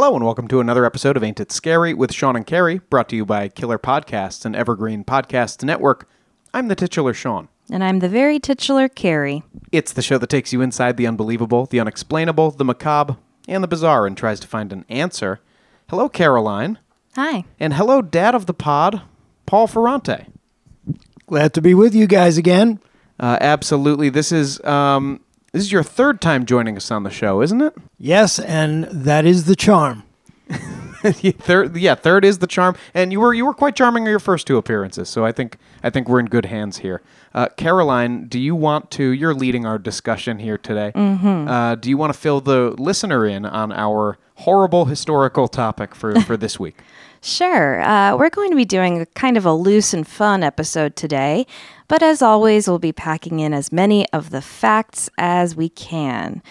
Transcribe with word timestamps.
Hello 0.00 0.16
and 0.16 0.24
welcome 0.24 0.48
to 0.48 0.60
another 0.60 0.86
episode 0.86 1.18
of 1.18 1.22
Ain't 1.22 1.40
It 1.40 1.52
Scary 1.52 1.92
with 1.92 2.14
Sean 2.14 2.34
and 2.34 2.46
Carrie, 2.46 2.78
brought 2.88 3.10
to 3.10 3.16
you 3.16 3.26
by 3.26 3.48
Killer 3.50 3.78
Podcasts 3.78 4.46
and 4.46 4.56
Evergreen 4.56 5.04
Podcasts 5.04 5.62
Network. 5.62 6.08
I'm 6.54 6.68
the 6.68 6.74
titular 6.74 7.12
Sean. 7.12 7.50
And 7.70 7.84
I'm 7.84 7.98
the 7.98 8.08
very 8.08 8.38
titular 8.38 8.88
Carrie. 8.88 9.42
It's 9.72 9.92
the 9.92 10.00
show 10.00 10.16
that 10.16 10.30
takes 10.30 10.54
you 10.54 10.62
inside 10.62 10.96
the 10.96 11.06
unbelievable, 11.06 11.66
the 11.66 11.80
unexplainable, 11.80 12.52
the 12.52 12.64
macabre, 12.64 13.18
and 13.46 13.62
the 13.62 13.68
bizarre 13.68 14.06
and 14.06 14.16
tries 14.16 14.40
to 14.40 14.48
find 14.48 14.72
an 14.72 14.86
answer. 14.88 15.40
Hello, 15.90 16.08
Caroline. 16.08 16.78
Hi. 17.14 17.44
And 17.60 17.74
hello, 17.74 18.00
Dad 18.00 18.34
of 18.34 18.46
the 18.46 18.54
Pod, 18.54 19.02
Paul 19.44 19.66
Ferrante. 19.66 20.28
Glad 21.26 21.52
to 21.52 21.60
be 21.60 21.74
with 21.74 21.94
you 21.94 22.06
guys 22.06 22.38
again. 22.38 22.80
Uh, 23.18 23.36
absolutely. 23.38 24.08
This 24.08 24.32
is 24.32 24.64
um, 24.64 25.20
this 25.52 25.62
is 25.62 25.72
your 25.72 25.82
third 25.82 26.20
time 26.20 26.46
joining 26.46 26.76
us 26.76 26.90
on 26.90 27.02
the 27.02 27.10
show, 27.10 27.42
isn't 27.42 27.60
it? 27.60 27.74
Yes, 27.98 28.38
and 28.38 28.84
that 28.84 29.24
is 29.24 29.44
the 29.44 29.56
charm. 29.56 30.04
third, 31.02 31.76
yeah, 31.76 31.94
third 31.94 32.24
is 32.24 32.38
the 32.38 32.46
charm, 32.46 32.76
and 32.92 33.12
you 33.12 33.20
were 33.20 33.32
you 33.32 33.44
were 33.46 33.54
quite 33.54 33.74
charming 33.74 34.04
in 34.04 34.10
your 34.10 34.18
first 34.18 34.46
two 34.46 34.56
appearances. 34.56 35.08
So 35.08 35.24
I 35.24 35.32
think 35.32 35.56
I 35.82 35.90
think 35.90 36.08
we're 36.08 36.20
in 36.20 36.26
good 36.26 36.46
hands 36.46 36.78
here. 36.78 37.02
Uh, 37.32 37.48
Caroline, 37.56 38.26
do 38.26 38.38
you 38.38 38.54
want 38.54 38.90
to? 38.92 39.04
You're 39.04 39.34
leading 39.34 39.64
our 39.64 39.78
discussion 39.78 40.38
here 40.38 40.58
today. 40.58 40.92
Mm-hmm. 40.94 41.48
Uh, 41.48 41.74
do 41.76 41.88
you 41.88 41.96
want 41.96 42.12
to 42.12 42.18
fill 42.18 42.40
the 42.40 42.74
listener 42.78 43.26
in 43.26 43.46
on 43.46 43.72
our 43.72 44.18
horrible 44.36 44.86
historical 44.86 45.48
topic 45.48 45.94
for 45.94 46.20
for 46.20 46.36
this 46.36 46.60
week? 46.60 46.82
Sure. 47.22 47.82
Uh, 47.82 48.16
we're 48.16 48.30
going 48.30 48.50
to 48.50 48.56
be 48.56 48.64
doing 48.64 49.00
a 49.00 49.06
kind 49.06 49.36
of 49.36 49.44
a 49.44 49.52
loose 49.52 49.92
and 49.92 50.06
fun 50.06 50.42
episode 50.42 50.96
today, 50.96 51.46
but 51.86 52.02
as 52.02 52.22
always, 52.22 52.66
we'll 52.66 52.78
be 52.78 52.92
packing 52.92 53.40
in 53.40 53.52
as 53.52 53.70
many 53.70 54.08
of 54.10 54.30
the 54.30 54.40
facts 54.40 55.10
as 55.18 55.54
we 55.54 55.68
can. 55.68 56.42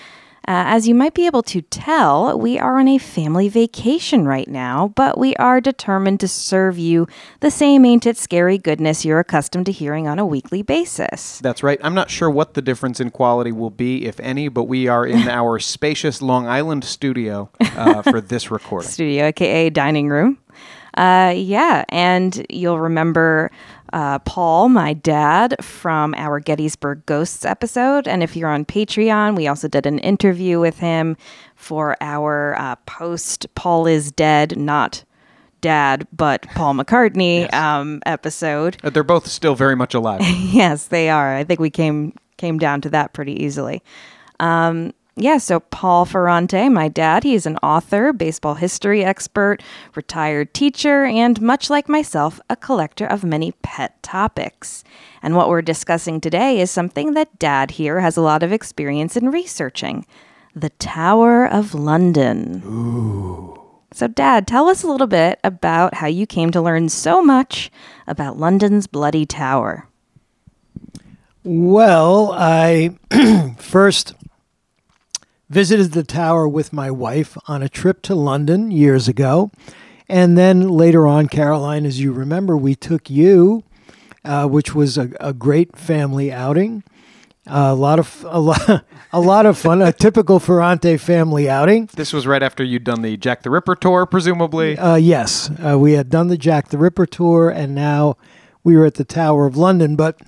Uh, 0.49 0.65
as 0.65 0.87
you 0.87 0.95
might 0.95 1.13
be 1.13 1.27
able 1.27 1.43
to 1.43 1.61
tell, 1.61 2.35
we 2.39 2.57
are 2.57 2.79
on 2.79 2.87
a 2.87 2.97
family 2.97 3.47
vacation 3.47 4.25
right 4.25 4.47
now, 4.47 4.91
but 4.95 5.15
we 5.15 5.35
are 5.35 5.61
determined 5.61 6.19
to 6.19 6.27
serve 6.27 6.79
you 6.79 7.07
the 7.41 7.51
same 7.51 7.85
ain't 7.85 8.07
it 8.07 8.17
scary 8.17 8.57
goodness 8.57 9.05
you're 9.05 9.19
accustomed 9.19 9.67
to 9.67 9.71
hearing 9.71 10.07
on 10.07 10.17
a 10.17 10.25
weekly 10.25 10.63
basis. 10.63 11.37
That's 11.37 11.61
right. 11.61 11.79
I'm 11.83 11.93
not 11.93 12.09
sure 12.09 12.31
what 12.31 12.55
the 12.55 12.63
difference 12.63 12.99
in 12.99 13.11
quality 13.11 13.51
will 13.51 13.69
be, 13.69 14.05
if 14.05 14.19
any, 14.19 14.47
but 14.47 14.63
we 14.63 14.87
are 14.87 15.05
in 15.05 15.27
our 15.29 15.59
spacious 15.59 16.19
Long 16.19 16.47
Island 16.47 16.83
studio 16.83 17.51
uh, 17.61 18.01
for 18.01 18.19
this 18.19 18.49
recording. 18.49 18.89
Studio, 18.89 19.25
aka 19.25 19.69
dining 19.69 20.09
room. 20.09 20.39
Uh, 20.99 21.31
yeah, 21.33 21.85
and 21.87 22.45
you'll 22.49 22.77
remember 22.77 23.49
uh, 23.93 24.19
Paul, 24.19 24.67
my 24.67 24.91
dad, 24.93 25.55
from 25.63 26.13
our 26.15 26.41
Gettysburg 26.41 27.05
Ghosts 27.05 27.45
episode. 27.45 28.05
And 28.05 28.21
if 28.21 28.35
you're 28.35 28.49
on 28.49 28.65
Patreon, 28.65 29.37
we 29.37 29.47
also 29.47 29.69
did 29.69 29.85
an 29.85 29.99
interview 29.99 30.59
with 30.59 30.79
him 30.79 31.15
for 31.55 31.95
our 32.01 32.53
uh, 32.59 32.75
post 32.85 33.47
Paul 33.55 33.87
is 33.87 34.11
Dead, 34.11 34.57
not 34.57 35.05
dad, 35.61 36.05
but 36.11 36.45
Paul 36.49 36.73
McCartney 36.73 37.39
yes. 37.51 37.53
um, 37.53 38.01
episode. 38.05 38.75
Uh, 38.83 38.89
they're 38.89 39.01
both 39.01 39.25
still 39.27 39.55
very 39.55 39.77
much 39.77 39.93
alive. 39.93 40.19
yes, 40.51 40.87
they 40.87 41.09
are. 41.09 41.33
I 41.33 41.45
think 41.45 41.61
we 41.61 41.69
came 41.69 42.13
came 42.35 42.57
down 42.57 42.81
to 42.81 42.89
that 42.89 43.13
pretty 43.13 43.41
easily. 43.41 43.81
Um, 44.41 44.93
yeah, 45.19 45.37
so 45.37 45.59
Paul 45.59 46.05
Ferrante, 46.05 46.69
my 46.69 46.87
dad, 46.87 47.23
he's 47.23 47.45
an 47.45 47.57
author, 47.57 48.13
baseball 48.13 48.55
history 48.55 49.03
expert, 49.03 49.61
retired 49.95 50.53
teacher, 50.53 51.05
and 51.05 51.41
much 51.41 51.69
like 51.69 51.89
myself, 51.89 52.39
a 52.49 52.55
collector 52.55 53.05
of 53.05 53.23
many 53.23 53.51
pet 53.61 54.01
topics. 54.01 54.83
And 55.21 55.35
what 55.35 55.49
we're 55.49 55.61
discussing 55.61 56.21
today 56.21 56.59
is 56.59 56.71
something 56.71 57.13
that 57.13 57.37
dad 57.39 57.71
here 57.71 57.99
has 57.99 58.17
a 58.17 58.21
lot 58.21 58.43
of 58.43 58.51
experience 58.51 59.17
in 59.17 59.29
researching 59.31 60.05
the 60.55 60.69
Tower 60.71 61.45
of 61.45 61.73
London. 61.73 62.63
Ooh. 62.65 63.55
So, 63.91 64.07
Dad, 64.07 64.47
tell 64.47 64.67
us 64.69 64.83
a 64.83 64.87
little 64.87 65.07
bit 65.07 65.39
about 65.43 65.95
how 65.95 66.07
you 66.07 66.27
came 66.27 66.51
to 66.51 66.61
learn 66.61 66.89
so 66.89 67.23
much 67.23 67.71
about 68.07 68.37
London's 68.37 68.87
Bloody 68.87 69.25
Tower. 69.25 69.87
Well, 71.43 72.31
I 72.33 72.97
first 73.57 74.13
visited 75.49 75.93
the 75.93 76.03
tower 76.03 76.47
with 76.47 76.71
my 76.71 76.91
wife 76.91 77.37
on 77.47 77.63
a 77.63 77.69
trip 77.69 78.01
to 78.03 78.15
London 78.15 78.71
years 78.71 79.07
ago. 79.07 79.51
And 80.07 80.37
then 80.37 80.69
later 80.69 81.05
on, 81.05 81.27
Caroline, 81.27 81.85
as 81.85 81.99
you 81.99 82.11
remember, 82.11 82.57
we 82.57 82.75
took 82.75 83.09
you, 83.09 83.63
uh, 84.25 84.47
which 84.47 84.73
was 84.73 84.97
a, 84.97 85.11
a, 85.19 85.33
great 85.33 85.77
family 85.77 86.31
outing. 86.31 86.83
Uh, 87.47 87.69
a 87.69 87.75
lot 87.75 87.99
of 87.99 88.25
a 88.29 88.39
lot, 88.39 88.85
a 89.13 89.19
lot 89.19 89.45
of 89.45 89.57
fun. 89.57 89.81
A 89.81 89.93
typical 89.93 90.39
Ferrante 90.39 90.97
family 90.97 91.49
outing. 91.49 91.89
This 91.93 92.11
was 92.11 92.25
right 92.25 92.41
after 92.41 92.63
you'd 92.63 92.83
done 92.83 93.01
the 93.01 93.17
Jack 93.17 93.43
the 93.43 93.49
Ripper 93.49 93.75
tour, 93.75 94.05
presumably. 94.05 94.77
Uh, 94.77 94.95
yes, 94.95 95.51
uh, 95.63 95.77
we 95.77 95.93
had 95.93 96.09
done 96.09 96.27
the 96.27 96.37
Jack 96.37 96.69
the 96.69 96.77
Ripper 96.77 97.05
tour, 97.05 97.49
and 97.49 97.75
now 97.75 98.17
we 98.63 98.75
were 98.75 98.85
at 98.85 98.95
the 98.95 99.05
Tower 99.05 99.45
of 99.45 99.57
London. 99.57 99.95
But 99.95 100.19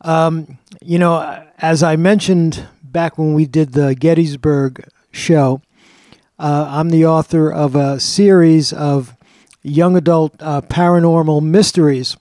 um, 0.00 0.58
you 0.80 0.98
know, 0.98 1.44
as 1.58 1.82
I 1.82 1.96
mentioned 1.96 2.66
back 2.92 3.18
when 3.18 3.34
we 3.34 3.46
did 3.46 3.72
the 3.72 3.94
Gettysburg 3.94 4.86
show. 5.12 5.62
Uh, 6.38 6.66
I'm 6.68 6.90
the 6.90 7.06
author 7.06 7.52
of 7.52 7.74
a 7.76 8.00
series 8.00 8.72
of 8.72 9.14
young 9.62 9.96
adult 9.96 10.34
uh, 10.40 10.62
paranormal 10.62 11.42
mysteries 11.42 12.16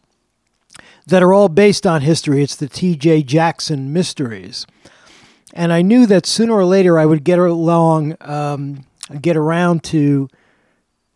that 1.07 1.23
are 1.23 1.33
all 1.33 1.49
based 1.49 1.87
on 1.87 2.01
history. 2.01 2.43
It's 2.43 2.55
the 2.55 2.67
T.J. 2.67 3.23
Jackson 3.23 3.91
mysteries. 3.93 4.67
And 5.53 5.73
I 5.73 5.81
knew 5.81 6.05
that 6.05 6.25
sooner 6.25 6.53
or 6.53 6.65
later 6.65 6.99
I 6.99 7.05
would 7.05 7.23
get 7.23 7.39
along, 7.39 8.15
um, 8.21 8.85
get 9.21 9.35
around 9.35 9.83
to 9.85 10.29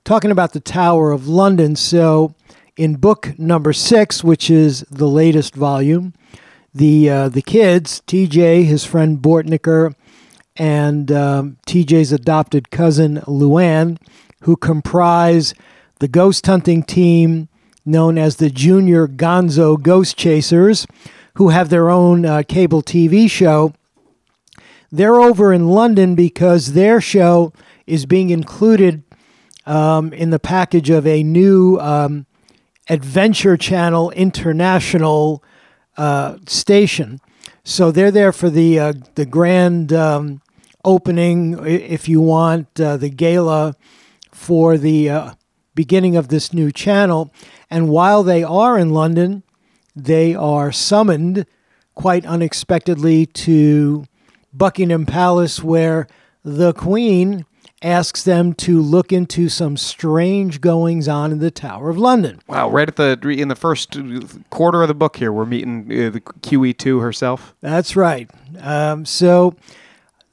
talking 0.04 0.32
about 0.32 0.54
the 0.54 0.60
Tower 0.60 1.12
of 1.12 1.28
London. 1.28 1.76
So 1.76 2.34
in 2.76 2.96
book 2.96 3.38
number 3.38 3.74
six, 3.74 4.24
which 4.24 4.50
is 4.50 4.82
the 4.90 5.08
latest 5.08 5.54
volume, 5.54 6.14
the 6.74 7.10
uh, 7.10 7.30
the 7.30 7.42
kids, 7.42 8.02
TJ, 8.08 8.66
his 8.66 8.86
friend 8.86 9.20
Bortnicker, 9.20 9.94
and 10.56 11.12
um, 11.12 11.58
TJ's 11.68 12.12
adopted 12.12 12.72
cousin 12.72 13.18
Luann, 13.28 13.98
who 14.42 14.56
comprise 14.56 15.54
the 16.00 16.08
ghost 16.08 16.46
hunting 16.46 16.84
team 16.84 17.48
known 17.86 18.18
as 18.18 18.38
the 18.38 18.50
Junior 18.50 19.08
Gonzo 19.08 19.82
Ghost 19.82 20.18
Chasers, 20.18 20.88
who 21.36 21.50
have 21.50 21.70
their 21.70 21.90
own 21.90 22.26
uh, 22.26 22.44
cable 22.48 22.82
TV 22.82 23.30
show. 23.30 23.74
They're 24.92 25.20
over 25.20 25.52
in 25.52 25.70
London 25.70 26.16
because 26.16 26.74
their 26.74 27.02
show 27.02 27.52
is 27.88 28.06
being 28.06 28.30
included 28.30 29.04
um, 29.66 30.14
in 30.14 30.30
the 30.30 30.40
package 30.40 30.90
of 30.90 31.08
a 31.08 31.24
new 31.24 31.78
um, 31.80 32.26
Adventure 32.90 33.58
Channel 33.58 34.12
International 34.12 35.44
uh, 35.98 36.38
station. 36.48 37.20
So 37.64 37.92
they're 37.92 38.12
there 38.12 38.32
for 38.32 38.50
the 38.50 38.80
uh, 38.80 38.94
the 39.16 39.26
grand 39.26 39.94
um, 39.94 40.42
opening, 40.84 41.66
if 41.66 42.10
you 42.10 42.22
want, 42.22 42.80
uh, 42.80 42.98
the 42.98 43.10
gala 43.10 43.76
for 44.32 44.78
the 44.78 45.10
uh, 45.10 45.34
beginning 45.76 46.16
of 46.16 46.28
this 46.28 46.54
new 46.54 46.72
channel. 46.72 47.32
And 47.70 47.90
while 47.90 48.24
they 48.24 48.44
are 48.44 48.78
in 48.78 48.90
London, 48.90 49.44
they 49.96 50.36
are 50.36 50.72
summoned 50.72 51.46
quite 51.96 52.26
unexpectedly 52.26 53.26
to 53.28 54.06
Buckingham 54.54 55.06
Palace, 55.06 55.64
where 55.64 56.08
the 56.44 56.74
Queen 56.74 57.46
asks 57.84 58.24
them 58.24 58.54
to 58.54 58.82
look 58.82 59.12
into 59.12 59.50
some 59.50 59.76
strange 59.76 60.62
goings 60.62 61.08
on 61.08 61.32
in 61.32 61.40
the 61.40 61.52
Tower 61.52 61.90
of 61.90 61.98
London. 61.98 62.40
Wow! 62.48 62.70
Right 62.70 62.88
at 62.88 62.96
the 62.96 63.20
in 63.30 63.50
the 63.50 63.56
first 63.56 63.98
quarter 64.50 64.82
of 64.82 64.88
the 64.88 64.94
book 64.94 65.18
here, 65.18 65.32
we're 65.32 65.46
meeting 65.46 65.86
uh, 65.92 66.10
the 66.10 66.22
QE2 66.22 67.02
herself. 67.02 67.54
That's 67.62 67.96
right. 67.96 68.30
Um, 68.62 69.06
so 69.06 69.56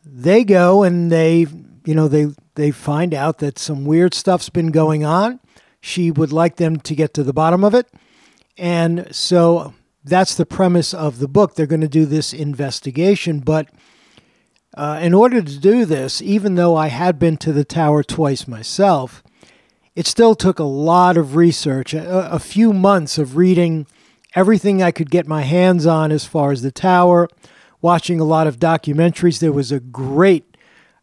they 0.04 0.44
go 0.44 0.82
and 0.84 1.10
they, 1.10 1.46
you 1.84 1.94
know, 1.94 2.08
they 2.08 2.28
they 2.54 2.70
find 2.70 3.12
out 3.12 3.38
that 3.38 3.58
some 3.58 3.84
weird 3.84 4.14
stuff's 4.14 4.48
been 4.48 4.70
going 4.70 5.04
on. 5.04 5.40
She 5.80 6.10
would 6.10 6.32
like 6.32 6.56
them 6.56 6.78
to 6.80 6.94
get 6.94 7.14
to 7.14 7.22
the 7.22 7.32
bottom 7.32 7.64
of 7.64 7.74
it, 7.74 7.88
and 8.56 9.14
so 9.14 9.74
that's 10.04 10.34
the 10.34 10.46
premise 10.46 10.94
of 10.94 11.18
the 11.18 11.28
book. 11.28 11.54
They're 11.54 11.66
going 11.66 11.80
to 11.80 11.88
do 11.88 12.06
this 12.06 12.32
investigation, 12.32 13.40
but 13.40 13.68
uh, 14.76 15.00
in 15.02 15.14
order 15.14 15.42
to 15.42 15.58
do 15.58 15.84
this, 15.84 16.22
even 16.22 16.54
though 16.54 16.76
I 16.76 16.88
had 16.88 17.18
been 17.18 17.36
to 17.38 17.52
the 17.52 17.64
tower 17.64 18.02
twice 18.02 18.46
myself, 18.46 19.22
it 19.96 20.06
still 20.06 20.34
took 20.34 20.58
a 20.58 20.64
lot 20.64 21.16
of 21.16 21.34
research, 21.34 21.92
a, 21.92 22.32
a 22.32 22.38
few 22.38 22.72
months 22.72 23.18
of 23.18 23.36
reading 23.36 23.86
everything 24.34 24.82
I 24.82 24.92
could 24.92 25.10
get 25.10 25.26
my 25.26 25.42
hands 25.42 25.86
on 25.86 26.12
as 26.12 26.24
far 26.24 26.52
as 26.52 26.62
the 26.62 26.70
tower, 26.70 27.28
watching 27.82 28.20
a 28.20 28.24
lot 28.24 28.46
of 28.46 28.58
documentaries. 28.58 29.40
There 29.40 29.52
was 29.52 29.72
a 29.72 29.80
great 29.80 30.56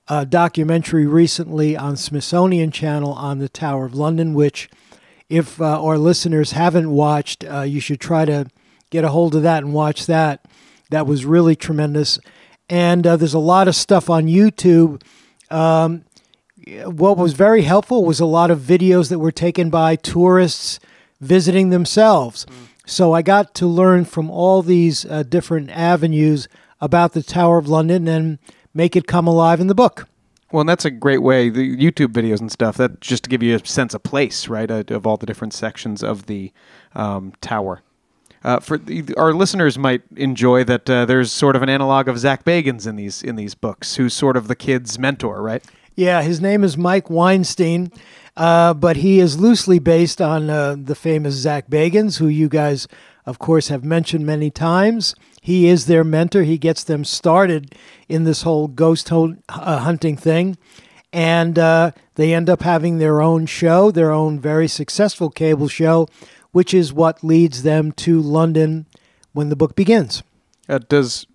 uh, 0.07 0.23
documentary 0.23 1.05
recently 1.05 1.75
on 1.75 1.97
Smithsonian 1.97 2.71
Channel 2.71 3.11
on 3.11 3.39
the 3.39 3.49
Tower 3.49 3.85
of 3.85 3.95
London, 3.95 4.33
which, 4.33 4.69
if 5.27 5.59
uh, 5.59 5.83
our 5.83 5.97
listeners 5.97 6.53
haven't 6.53 6.89
watched, 6.89 7.43
uh, 7.43 7.61
you 7.61 7.81
should 7.81 7.99
try 7.99 8.23
to 8.23 8.47
get 8.89 9.03
a 9.03 9.09
hold 9.09 9.35
of 9.35 9.43
that 9.43 9.63
and 9.63 9.73
watch 9.73 10.05
that. 10.05 10.45
That 10.89 11.05
was 11.05 11.25
really 11.25 11.57
tremendous 11.57 12.17
and 12.69 13.05
uh, 13.05 13.15
there's 13.15 13.33
a 13.33 13.39
lot 13.39 13.67
of 13.67 13.75
stuff 13.75 14.09
on 14.09 14.25
YouTube. 14.25 15.01
Um, 15.49 16.03
what 16.85 17.17
was 17.17 17.33
very 17.33 17.61
helpful 17.61 18.03
was 18.03 18.19
a 18.19 18.25
lot 18.25 18.51
of 18.51 18.59
videos 18.59 19.09
that 19.09 19.19
were 19.19 19.31
taken 19.31 19.69
by 19.69 19.95
tourists 19.95 20.79
visiting 21.21 21.69
themselves. 21.69 22.45
So 22.85 23.13
I 23.13 23.21
got 23.21 23.53
to 23.55 23.67
learn 23.67 24.05
from 24.05 24.29
all 24.29 24.61
these 24.61 25.05
uh, 25.05 25.23
different 25.23 25.69
avenues 25.69 26.47
about 26.79 27.13
the 27.13 27.23
Tower 27.23 27.57
of 27.57 27.67
London 27.67 28.07
and 28.07 28.39
make 28.73 28.95
it 28.95 29.07
come 29.07 29.27
alive 29.27 29.59
in 29.59 29.67
the 29.67 29.75
book. 29.75 30.07
Well, 30.51 30.61
and 30.61 30.69
that's 30.69 30.85
a 30.85 30.91
great 30.91 31.21
way. 31.21 31.49
The 31.49 31.75
YouTube 31.75 32.13
videos 32.13 32.39
and 32.39 32.51
stuff. 32.51 32.77
That 32.77 33.01
just 33.01 33.23
to 33.25 33.29
give 33.29 33.43
you 33.43 33.55
a 33.55 33.65
sense 33.65 33.93
of 33.93 34.03
place, 34.03 34.47
right, 34.47 34.71
uh, 34.71 34.83
of 34.89 35.05
all 35.05 35.17
the 35.17 35.25
different 35.25 35.53
sections 35.53 36.01
of 36.01 36.27
the 36.27 36.53
um, 36.95 37.33
tower. 37.41 37.81
Uh, 38.43 38.59
for 38.59 38.77
the, 38.77 39.13
our 39.15 39.33
listeners, 39.33 39.77
might 39.77 40.01
enjoy 40.15 40.63
that 40.63 40.89
uh, 40.89 41.05
there's 41.05 41.31
sort 41.31 41.55
of 41.55 41.61
an 41.61 41.69
analog 41.69 42.07
of 42.07 42.17
Zach 42.17 42.43
Bagans 42.45 42.87
in 42.87 42.95
these 42.95 43.23
in 43.23 43.35
these 43.35 43.55
books, 43.55 43.95
who's 43.95 44.13
sort 44.13 44.37
of 44.37 44.47
the 44.47 44.55
kid's 44.55 44.97
mentor, 44.99 45.41
right? 45.41 45.63
Yeah, 45.95 46.21
his 46.21 46.39
name 46.39 46.63
is 46.63 46.77
Mike 46.77 47.09
Weinstein, 47.09 47.91
uh, 48.35 48.75
but 48.75 48.97
he 48.97 49.19
is 49.19 49.39
loosely 49.39 49.79
based 49.79 50.21
on 50.21 50.49
uh, 50.49 50.75
the 50.77 50.93
famous 50.93 51.33
Zach 51.33 51.69
Bagans, 51.69 52.19
who 52.19 52.27
you 52.27 52.47
guys, 52.47 52.87
of 53.25 53.39
course, 53.39 53.69
have 53.69 53.83
mentioned 53.83 54.23
many 54.23 54.51
times. 54.51 55.15
He 55.41 55.67
is 55.67 55.87
their 55.87 56.03
mentor. 56.03 56.43
He 56.43 56.59
gets 56.59 56.83
them 56.83 57.03
started 57.03 57.73
in 58.07 58.25
this 58.25 58.43
whole 58.43 58.67
ghost 58.67 59.09
ho- 59.09 59.35
uh, 59.49 59.79
hunting 59.79 60.17
thing. 60.17 60.57
And 61.13 61.57
uh, 61.57 61.91
they 62.15 62.33
end 62.33 62.49
up 62.49 62.61
having 62.61 62.97
their 62.99 63.21
own 63.21 63.45
show, 63.45 63.89
their 63.89 64.11
own 64.11 64.39
very 64.39 64.67
successful 64.67 65.29
cable 65.29 65.69
show, 65.69 66.07
which 66.57 66.73
is 66.73 66.91
what 66.91 67.23
leads 67.23 67.61
them 67.61 67.91
to 67.91 68.19
London 68.19 68.87
when 69.31 69.49
the 69.49 69.55
book 69.55 69.75
begins. 69.75 70.23
Uh, 70.67 70.79
does 70.89 71.27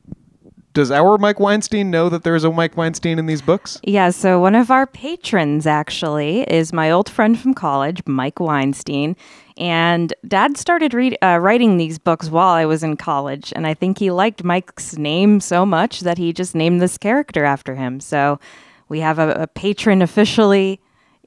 does 0.72 0.90
our 0.90 1.16
Mike 1.16 1.38
Weinstein 1.38 1.92
know 1.92 2.08
that 2.08 2.24
there 2.24 2.34
is 2.34 2.42
a 2.42 2.50
Mike 2.50 2.76
Weinstein 2.76 3.20
in 3.20 3.26
these 3.26 3.40
books? 3.40 3.80
Yeah, 3.84 4.10
so 4.10 4.40
one 4.40 4.56
of 4.56 4.72
our 4.72 4.84
patrons 4.84 5.64
actually 5.64 6.40
is 6.50 6.72
my 6.72 6.90
old 6.90 7.08
friend 7.08 7.38
from 7.38 7.54
college, 7.54 8.02
Mike 8.04 8.40
Weinstein. 8.40 9.14
And 9.56 10.12
dad 10.26 10.56
started 10.56 10.92
read, 10.92 11.16
uh, 11.22 11.38
writing 11.40 11.76
these 11.76 12.00
books 12.00 12.28
while 12.28 12.54
I 12.54 12.64
was 12.64 12.82
in 12.82 12.96
college. 12.96 13.52
And 13.54 13.64
I 13.64 13.74
think 13.74 13.98
he 13.98 14.10
liked 14.10 14.42
Mike's 14.42 14.98
name 14.98 15.38
so 15.38 15.64
much 15.64 16.00
that 16.00 16.18
he 16.18 16.32
just 16.32 16.56
named 16.56 16.82
this 16.82 16.98
character 16.98 17.44
after 17.44 17.76
him. 17.76 18.00
So 18.00 18.40
we 18.88 18.98
have 18.98 19.20
a, 19.20 19.42
a 19.42 19.46
patron 19.46 20.02
officially 20.02 20.80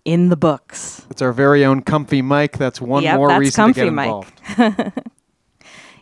in 0.05 0.29
the 0.29 0.37
books. 0.37 1.05
It's 1.09 1.21
our 1.21 1.33
very 1.33 1.65
own 1.65 1.81
Comfy 1.81 2.21
Mike. 2.21 2.57
That's 2.57 2.79
one 2.79 3.03
Yep, 3.03 3.17
more 3.17 3.27
that's 3.29 3.39
reason 3.39 3.55
Comfy 3.55 3.81
to 3.81 3.85
get 3.87 3.93
Mike. 3.93 4.27
involved. 4.57 4.93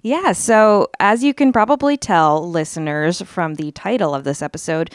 Yeah, 0.06 0.34
so 0.34 0.90
as 1.00 1.24
you 1.24 1.34
can 1.34 1.54
probably 1.54 1.96
tell, 1.96 2.50
listeners, 2.50 3.22
from 3.22 3.56
the 3.56 3.72
title 3.72 4.14
of 4.14 4.26
this 4.26 4.42
episode, 4.42 4.94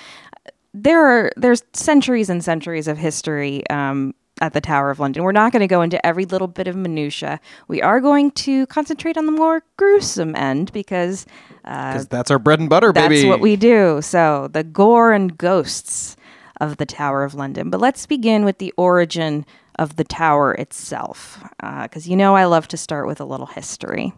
there 0.75 1.01
are 1.03 1.33
there's 1.35 1.63
centuries 1.73 2.29
and 2.29 2.45
centuries 2.45 2.87
of 2.87 2.99
history 2.99 3.67
um, 3.71 4.15
at 4.43 4.53
the 4.53 4.61
Tower 4.61 4.91
of 4.91 5.01
London. 5.01 5.23
We're 5.25 5.33
not 5.33 5.51
going 5.51 5.61
to 5.61 5.67
go 5.67 5.81
into 5.81 6.05
every 6.07 6.27
little 6.27 6.47
bit 6.47 6.69
of 6.69 6.77
minutia. 6.77 7.41
We 7.69 7.81
are 7.81 8.01
going 8.03 8.33
to 8.33 8.67
concentrate 8.67 9.17
on 9.17 9.25
the 9.25 9.33
more 9.33 9.63
gruesome 9.79 10.37
end 10.37 10.73
because 10.75 11.25
uh, 11.65 11.95
'Cause 11.95 12.09
that's 12.09 12.31
our 12.31 12.39
bread 12.39 12.61
and 12.61 12.69
butter, 12.69 12.93
that's 12.93 13.09
baby. 13.09 13.29
what 13.31 13.41
we 13.41 13.57
do. 13.57 14.03
So 14.03 14.49
the 14.53 14.63
gore 14.63 15.13
and 15.15 15.39
ghosts 15.39 16.18
of 16.61 16.77
the 16.77 16.87
Tower 16.87 17.25
of 17.25 17.35
London. 17.35 17.71
But 17.71 17.81
let's 17.81 18.07
begin 18.07 18.45
with 18.45 18.59
the 18.59 18.73
origin 18.77 19.45
of 19.79 19.97
the 19.97 20.05
tower 20.05 20.55
itself, 20.55 21.43
uh, 21.63 21.83
because 21.85 22.09
you 22.09 22.17
know 22.17 22.35
I 22.35 22.45
love 22.45 22.69
to 22.69 22.77
start 22.77 23.07
with 23.07 23.21
a 23.21 23.25
little 23.25 23.47
history. 23.47 24.13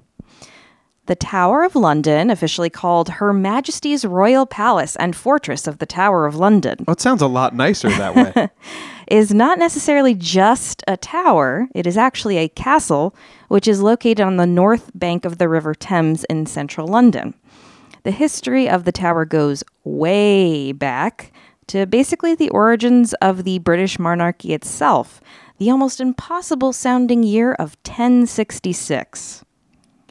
The 1.07 1.17
Tower 1.17 1.65
of 1.65 1.75
London, 1.75 2.31
officially 2.31 2.71
called 2.71 3.09
Her 3.09 3.33
Majesty's 3.33 4.05
Royal 4.05 4.47
Palace 4.47 4.95
and 4.97 5.17
Fortress 5.17 5.67
of 5.67 5.79
the 5.79 5.87
Tower 5.87 6.25
of 6.25 6.37
London, 6.37 6.85
Oh, 6.87 6.93
it 6.93 7.01
sounds 7.01 7.21
a 7.21 7.27
lot 7.27 7.55
nicer 7.55 7.89
that 7.89 8.15
way. 8.15 8.49
is 9.11 9.35
not 9.35 9.59
necessarily 9.59 10.15
just 10.15 10.85
a 10.87 10.97
tower. 10.97 11.69
It 11.75 11.87
is 11.87 11.97
actually 11.97 12.37
a 12.39 12.49
castle, 12.49 13.15
which 13.49 13.67
is 13.67 13.83
located 13.83 14.21
on 14.21 14.37
the 14.37 14.47
north 14.47 14.93
bank 14.95 15.25
of 15.25 15.39
the 15.39 15.49
River 15.49 15.75
Thames 15.75 16.25
in 16.25 16.47
central 16.47 16.87
London. 16.87 17.35
The 18.05 18.13
history 18.13 18.69
of 18.69 18.85
the 18.85 18.93
tower 18.93 19.25
goes 19.25 19.65
way 19.85 20.73
back 20.73 21.30
to 21.71 21.87
basically 21.87 22.35
the 22.35 22.51
origins 22.51 23.15
of 23.23 23.45
the 23.45 23.61
British 23.61 23.97
monarchy 23.97 24.53
itself, 24.53 25.21
the 25.59 25.71
almost 25.71 26.01
impossible 26.01 26.73
sounding 26.73 27.23
year 27.23 27.53
of 27.53 27.77
1066. 27.87 29.45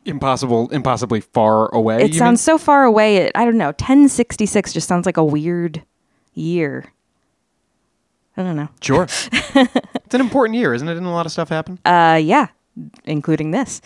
Impossible, 0.06 0.70
impossibly 0.70 1.20
far 1.20 1.68
away. 1.76 2.02
It 2.02 2.16
sounds 2.16 2.40
so 2.40 2.58
far 2.58 2.86
away. 2.86 3.18
It, 3.18 3.34
I 3.36 3.44
don't 3.44 3.58
know. 3.58 3.68
1066 3.68 4.72
just 4.72 4.88
sounds 4.88 5.06
like 5.06 5.18
a 5.18 5.24
weird 5.24 5.84
year. 6.34 6.94
I 8.38 8.44
don't 8.44 8.56
know. 8.56 8.70
Sure. 8.80 9.04
it's 9.34 10.16
an 10.16 10.22
important 10.22 10.58
year, 10.58 10.74
isn't 10.74 10.88
it? 10.88 10.94
Didn't 10.94 11.10
a 11.10 11.12
lot 11.12 11.26
of 11.26 11.34
stuff 11.34 11.50
happened 11.50 11.80
Uh, 11.84 12.18
yeah, 12.24 12.48
including 13.04 13.52
this. 13.52 13.82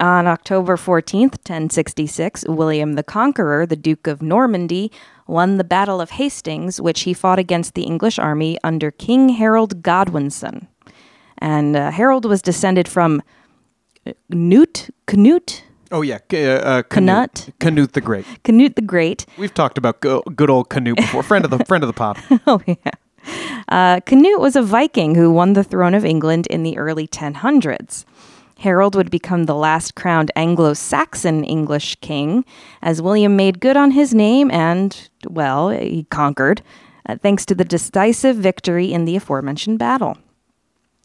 On 0.00 0.26
October 0.26 0.76
14th, 0.76 1.38
1066, 1.48 2.44
William 2.46 2.92
the 2.92 3.02
Conqueror, 3.02 3.64
the 3.64 3.76
Duke 3.76 4.06
of 4.06 4.20
Normandy, 4.20 4.92
won 5.26 5.56
the 5.56 5.64
Battle 5.64 6.00
of 6.00 6.10
Hastings, 6.10 6.80
which 6.80 7.00
he 7.02 7.14
fought 7.14 7.38
against 7.38 7.74
the 7.74 7.82
English 7.82 8.18
army 8.18 8.58
under 8.62 8.90
King 8.90 9.30
Harold 9.30 9.82
Godwinson. 9.82 10.68
And 11.38 11.76
uh, 11.76 11.90
Harold 11.90 12.24
was 12.24 12.40
descended 12.42 12.88
from 12.88 13.22
uh, 14.06 14.12
Knut, 14.32 15.62
oh 15.92 16.02
yeah, 16.02 16.18
uh, 16.32 16.36
uh, 16.36 16.82
Canute. 16.82 17.50
Canute 17.60 17.92
the 17.92 18.00
Great. 18.00 18.24
Canute 18.44 18.76
the 18.76 18.82
Great. 18.82 19.26
We've 19.38 19.52
talked 19.54 19.78
about 19.78 20.00
go- 20.00 20.22
good 20.34 20.50
old 20.50 20.68
Canute 20.70 20.96
before. 20.96 21.22
friend 21.22 21.44
of 21.44 21.50
the 21.50 21.64
friend 21.64 21.84
of 21.84 21.88
the 21.88 21.92
pod. 21.94 22.18
Oh, 22.46 22.60
yeah. 22.66 22.76
Uh, 23.68 24.00
Canute 24.00 24.40
was 24.40 24.54
a 24.54 24.62
Viking 24.62 25.16
who 25.16 25.32
won 25.32 25.54
the 25.54 25.64
throne 25.64 25.94
of 25.94 26.04
England 26.04 26.46
in 26.46 26.62
the 26.62 26.78
early 26.78 27.08
1000s. 27.08 28.04
Harold 28.58 28.94
would 28.94 29.10
become 29.10 29.44
the 29.44 29.54
last 29.54 29.94
crowned 29.94 30.30
Anglo 30.34 30.72
Saxon 30.72 31.44
English 31.44 31.96
king, 31.96 32.44
as 32.82 33.02
William 33.02 33.36
made 33.36 33.60
good 33.60 33.76
on 33.76 33.90
his 33.90 34.14
name 34.14 34.50
and, 34.50 35.08
well, 35.28 35.68
he 35.68 36.04
conquered, 36.10 36.62
uh, 37.08 37.16
thanks 37.16 37.44
to 37.46 37.54
the 37.54 37.64
decisive 37.64 38.36
victory 38.36 38.92
in 38.92 39.04
the 39.04 39.16
aforementioned 39.16 39.78
battle. 39.78 40.16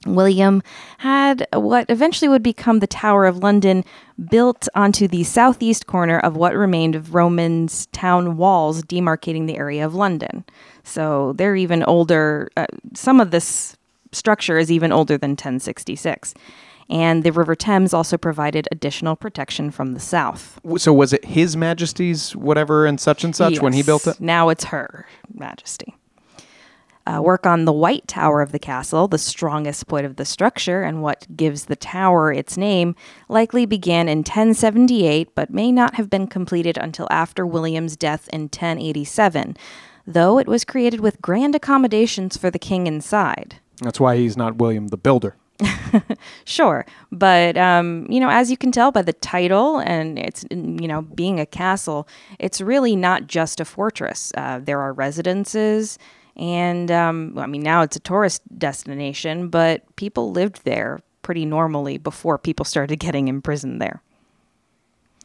William 0.06 0.64
had 1.00 1.46
what 1.54 1.86
eventually 1.90 2.28
would 2.28 2.42
become 2.42 2.80
the 2.80 2.88
Tower 2.88 3.26
of 3.26 3.38
London 3.38 3.84
built 4.30 4.68
onto 4.74 5.08
the 5.08 5.24
southeast 5.24 5.86
corner 5.86 6.18
of 6.20 6.36
what 6.36 6.56
remained 6.56 6.96
of 6.96 7.14
Romans' 7.14 7.86
town 7.88 8.38
walls 8.38 8.82
demarcating 8.84 9.46
the 9.46 9.58
area 9.58 9.86
of 9.86 9.94
London. 9.94 10.44
So 10.84 11.34
they're 11.34 11.56
even 11.56 11.84
older. 11.84 12.50
Uh, 12.58 12.66
some 12.96 13.20
of 13.20 13.30
this 13.30 13.78
structure 14.12 14.58
is 14.58 14.72
even 14.72 14.92
older 14.92 15.18
than 15.18 15.32
1066. 15.32 16.34
And 16.92 17.24
the 17.24 17.32
River 17.32 17.56
Thames 17.56 17.94
also 17.94 18.18
provided 18.18 18.68
additional 18.70 19.16
protection 19.16 19.72
from 19.72 19.94
the 19.94 20.00
south. 20.02 20.60
So 20.78 20.92
was 20.92 21.14
it 21.14 21.24
His 21.24 21.56
Majesty's 21.56 22.36
whatever 22.36 22.86
and 22.86 23.00
such 23.00 23.24
and 23.24 23.34
such 23.34 23.62
when 23.62 23.72
he 23.72 23.82
built 23.82 24.06
it? 24.06 24.20
Now 24.20 24.50
it's 24.50 24.66
her 24.66 25.08
majesty. 25.34 25.96
Uh, 27.08 27.22
work 27.22 27.46
on 27.46 27.66
the 27.66 27.72
White 27.72 28.08
Tower 28.08 28.42
of 28.42 28.52
the 28.52 28.60
castle, 28.60 29.08
the 29.08 29.18
strongest 29.18 29.88
point 29.88 30.06
of 30.06 30.18
the 30.18 30.26
structure 30.26 30.84
and 30.84 31.02
what 31.02 31.26
gives 31.36 31.66
the 31.66 31.76
tower 31.76 32.32
its 32.32 32.58
name, 32.58 32.96
likely 33.28 33.66
began 33.66 34.08
in 34.08 34.20
1078 34.20 35.34
but 35.34 35.50
may 35.50 35.72
not 35.72 35.96
have 35.96 36.10
been 36.10 36.28
completed 36.28 36.78
until 36.78 37.08
after 37.10 37.46
William's 37.46 37.96
death 37.96 38.30
in 38.34 38.42
1087, 38.42 39.58
though 40.06 40.38
it 40.38 40.48
was 40.48 40.66
created 40.66 41.00
with 41.00 41.22
grand 41.22 41.56
accommodations 41.56 42.38
for 42.38 42.52
the 42.52 42.60
king 42.60 42.86
inside. 42.86 43.56
That's 43.82 44.00
why 44.00 44.18
he's 44.18 44.38
not 44.38 44.58
William 44.58 44.90
the 44.90 44.98
Builder. 44.98 45.38
Sure, 46.46 46.86
but 47.12 47.58
um, 47.58 48.06
you 48.10 48.20
know, 48.20 48.30
as 48.30 48.52
you 48.52 48.58
can 48.58 48.72
tell 48.72 48.92
by 48.92 49.02
the 49.02 49.14
title 49.14 49.80
and 49.80 50.18
it's 50.20 50.44
you 50.50 50.88
know 50.88 51.02
being 51.02 51.40
a 51.40 51.46
castle, 51.46 52.08
it's 52.40 52.62
really 52.62 52.96
not 52.96 53.28
just 53.28 53.60
a 53.60 53.66
fortress. 53.66 54.32
Uh, 54.36 54.60
there 54.60 54.80
are 54.80 54.94
residences, 54.94 55.98
and 56.36 56.92
um, 56.92 57.38
I 57.38 57.46
mean 57.46 57.62
now 57.62 57.82
it's 57.82 57.96
a 57.96 58.00
tourist 58.00 58.42
destination, 58.58 59.50
but 59.50 59.84
people 59.96 60.32
lived 60.32 60.64
there 60.66 61.02
pretty 61.22 61.46
normally 61.46 61.98
before 61.98 62.38
people 62.38 62.66
started 62.66 62.98
getting 63.00 63.28
imprisoned 63.28 63.82
there. 63.82 64.02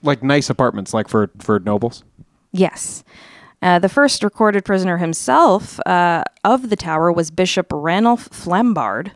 Like 0.02 0.22
nice 0.22 0.50
apartments, 0.50 0.92
like 0.94 1.08
for 1.08 1.30
for 1.38 1.58
nobles. 1.60 2.04
Yes. 2.52 3.04
Uh, 3.62 3.78
the 3.78 3.88
first 3.88 4.22
recorded 4.22 4.64
prisoner 4.64 4.98
himself 4.98 5.80
uh, 5.86 6.22
of 6.44 6.68
the 6.68 6.76
tower 6.76 7.10
was 7.10 7.30
Bishop 7.30 7.68
Ranulph 7.72 8.28
Flambard, 8.28 9.12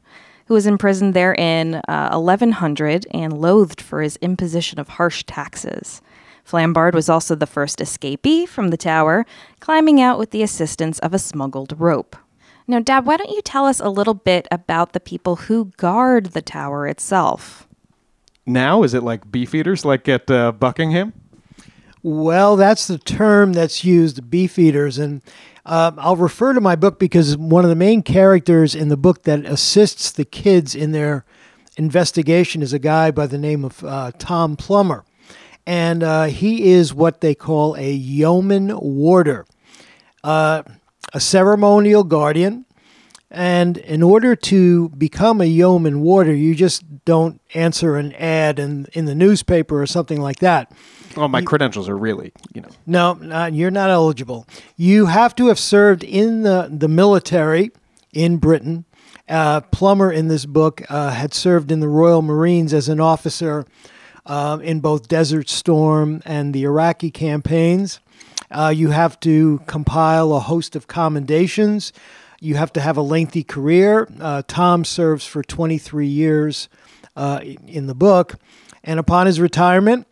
who 0.51 0.55
was 0.55 0.67
imprisoned 0.67 1.15
there 1.15 1.33
in 1.33 1.77
uh, 1.87 2.11
1100 2.11 3.07
and 3.13 3.41
loathed 3.41 3.81
for 3.81 4.03
his 4.03 4.17
imposition 4.17 4.81
of 4.81 4.89
harsh 4.89 5.23
taxes. 5.23 6.03
Flambard 6.45 6.93
was 6.93 7.09
also 7.09 7.37
the 7.37 7.47
first 7.47 7.79
escapee 7.79 8.49
from 8.49 8.71
the 8.71 8.77
tower, 8.77 9.25
climbing 9.61 10.01
out 10.01 10.19
with 10.19 10.33
the 10.33 10.43
assistance 10.43 10.99
of 10.99 11.15
a 11.15 11.21
smuggled 11.21 11.79
rope. 11.79 12.17
Now, 12.67 12.81
Dad, 12.81 13.07
why 13.07 13.17
don't 13.17 13.31
you 13.31 13.43
tell 13.43 13.65
us 13.65 13.79
a 13.79 13.89
little 13.89 14.15
bit 14.15 14.49
about 14.51 14.93
the 14.93 14.99
people 14.99 15.37
who 15.37 15.67
guard 15.77 16.33
the 16.33 16.43
tower 16.43 16.89
itself? 16.89 17.69
Now 18.45 18.83
is 18.83 18.93
it 18.93 19.05
like 19.05 19.31
beefeaters, 19.31 19.85
like 19.85 20.09
at 20.09 20.29
uh, 20.29 20.51
Buckingham? 20.51 21.13
Well, 22.03 22.57
that's 22.57 22.89
the 22.89 22.99
term 22.99 23.53
that's 23.53 23.85
used, 23.85 24.29
beef 24.29 24.59
eaters. 24.59 24.99
And 24.99 25.23
Uh, 25.65 25.93
I'll 25.99 26.17
refer 26.17 26.53
to 26.53 26.61
my 26.61 26.77
book 26.77 26.99
because 26.99 27.37
one 27.37 27.65
of 27.65 27.71
the 27.71 27.77
main 27.77 28.03
characters 28.03 28.75
in 28.75 28.89
the 28.89 28.97
book 28.97 29.23
that 29.25 29.45
assists 29.45 30.11
the 30.11 30.25
kids 30.25 30.75
in 30.75 30.93
their 30.93 31.25
investigation 31.77 32.63
is 32.63 32.73
a 32.73 32.79
guy 32.79 33.11
by 33.11 33.27
the 33.27 33.39
name 33.39 33.65
of 33.65 33.85
uh, 33.85 34.13
Tom 34.19 34.57
Plummer. 34.57 35.05
And 35.67 36.03
uh, 36.03 36.25
he 36.25 36.71
is 36.71 36.95
what 36.95 37.21
they 37.21 37.35
call 37.35 37.77
a 37.77 37.93
yeoman 37.93 38.77
warder, 38.81 39.47
uh, 40.25 40.63
a 41.13 41.21
ceremonial 41.21 42.05
guardian. 42.05 42.65
And 43.31 43.77
in 43.77 44.03
order 44.03 44.35
to 44.35 44.89
become 44.91 45.41
a 45.41 45.45
yeoman 45.45 46.01
warder, 46.01 46.35
you 46.35 46.55
just 46.55 47.05
don't 47.05 47.41
answer 47.55 47.97
an 47.97 48.13
ad 48.15 48.59
in, 48.59 48.87
in 48.93 49.05
the 49.05 49.15
newspaper 49.15 49.81
or 49.81 49.87
something 49.87 50.21
like 50.21 50.41
that. 50.41 50.73
Well, 51.17 51.29
my 51.29 51.43
credentials 51.43 51.89
are 51.89 51.97
really, 51.97 52.33
you 52.55 52.61
know. 52.61 52.69
No, 52.87 53.15
not, 53.15 53.53
you're 53.53 53.71
not 53.71 53.91
eligible. 53.91 54.47
You 54.77 55.07
have 55.07 55.35
to 55.37 55.47
have 55.47 55.59
served 55.59 56.03
in 56.03 56.43
the, 56.43 56.69
the 56.73 56.89
military 56.89 57.71
in 58.13 58.39
Britain. 58.39 58.85
Uh, 59.29 59.61
Plummer 59.61 60.11
in 60.11 60.27
this 60.27 60.45
book 60.45 60.83
uh, 60.89 61.11
had 61.11 61.33
served 61.33 61.71
in 61.71 61.79
the 61.79 61.89
Royal 61.89 62.23
Marines 62.23 62.75
as 62.75 62.89
an 62.89 62.99
officer 62.99 63.65
uh, 64.27 64.59
in 64.63 64.81
both 64.81 65.07
Desert 65.09 65.49
Storm 65.49 66.21
and 66.25 66.53
the 66.53 66.65
Iraqi 66.65 67.11
campaigns. 67.13 68.01
Uh, 68.51 68.73
you 68.75 68.91
have 68.91 69.19
to 69.21 69.61
compile 69.67 70.33
a 70.33 70.41
host 70.41 70.75
of 70.75 70.89
commendations. 70.89 71.93
You 72.41 72.55
have 72.55 72.73
to 72.73 72.81
have 72.81 72.97
a 72.97 73.03
lengthy 73.03 73.45
career. 73.45 74.09
Uh, 74.19 74.43
Tom 74.49 74.85
serves 74.85 75.27
for 75.27 75.43
23 75.43 76.07
years 76.07 76.69
uh, 77.15 77.41
in 77.67 77.87
the 77.87 77.95
book. 77.95 78.37
And 78.83 78.99
upon 78.99 79.27
his 79.27 79.39
retirement, 79.39 80.07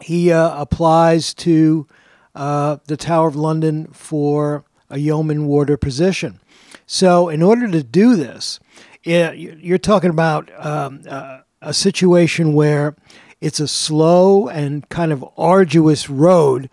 he 0.00 0.32
uh, 0.32 0.60
applies 0.60 1.34
to 1.34 1.86
uh, 2.34 2.78
the 2.86 2.96
Tower 2.96 3.28
of 3.28 3.36
London 3.36 3.88
for 3.92 4.64
a 4.88 4.98
yeoman 4.98 5.46
warder 5.46 5.76
position. 5.76 6.40
So, 6.86 7.28
in 7.28 7.42
order 7.42 7.68
to 7.70 7.82
do 7.82 8.16
this, 8.16 8.58
it, 9.04 9.36
you're 9.36 9.78
talking 9.78 10.10
about 10.10 10.50
um, 10.64 11.02
uh, 11.08 11.40
a 11.60 11.74
situation 11.74 12.54
where 12.54 12.96
it's 13.40 13.60
a 13.60 13.68
slow 13.68 14.48
and 14.48 14.88
kind 14.88 15.12
of 15.12 15.24
arduous 15.36 16.10
road. 16.10 16.70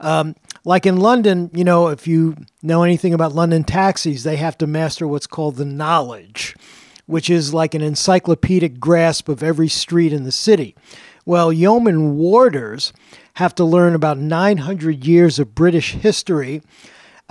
Um, 0.00 0.36
like 0.68 0.84
in 0.84 0.98
London, 0.98 1.50
you 1.54 1.64
know, 1.64 1.88
if 1.88 2.06
you 2.06 2.36
know 2.62 2.82
anything 2.82 3.14
about 3.14 3.34
London 3.34 3.64
taxis, 3.64 4.22
they 4.22 4.36
have 4.36 4.58
to 4.58 4.66
master 4.66 5.08
what's 5.08 5.26
called 5.26 5.56
the 5.56 5.64
knowledge, 5.64 6.54
which 7.06 7.30
is 7.30 7.54
like 7.54 7.72
an 7.72 7.80
encyclopedic 7.80 8.78
grasp 8.78 9.30
of 9.30 9.42
every 9.42 9.68
street 9.68 10.12
in 10.12 10.24
the 10.24 10.30
city. 10.30 10.76
Well, 11.24 11.50
yeoman 11.50 12.18
warders 12.18 12.92
have 13.34 13.54
to 13.54 13.64
learn 13.64 13.94
about 13.94 14.18
900 14.18 15.06
years 15.06 15.38
of 15.38 15.54
British 15.54 15.92
history 15.92 16.60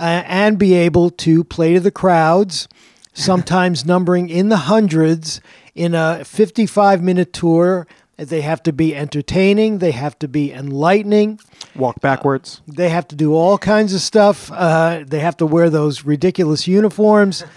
uh, 0.00 0.24
and 0.26 0.58
be 0.58 0.74
able 0.74 1.08
to 1.10 1.44
play 1.44 1.74
to 1.74 1.80
the 1.80 1.92
crowds, 1.92 2.66
sometimes 3.12 3.86
numbering 3.86 4.28
in 4.28 4.48
the 4.48 4.66
hundreds 4.66 5.40
in 5.76 5.94
a 5.94 6.24
55 6.24 7.04
minute 7.04 7.32
tour. 7.32 7.86
They 8.18 8.40
have 8.40 8.64
to 8.64 8.72
be 8.72 8.96
entertaining, 8.96 9.78
they 9.78 9.92
have 9.92 10.18
to 10.18 10.28
be 10.28 10.52
enlightening. 10.52 11.38
Walk 11.76 12.00
backwards. 12.00 12.60
They 12.66 12.88
have 12.88 13.06
to 13.08 13.16
do 13.16 13.32
all 13.32 13.58
kinds 13.58 13.94
of 13.94 14.00
stuff. 14.00 14.50
Uh, 14.50 15.04
they 15.06 15.20
have 15.20 15.36
to 15.36 15.46
wear 15.46 15.70
those 15.70 16.04
ridiculous 16.04 16.66
uniforms. 16.66 17.44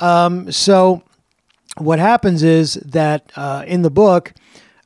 Um, 0.00 0.50
so, 0.50 1.04
what 1.78 2.00
happens 2.00 2.42
is 2.42 2.74
that 2.74 3.30
uh, 3.36 3.62
in 3.68 3.82
the 3.82 3.90
book, 3.90 4.32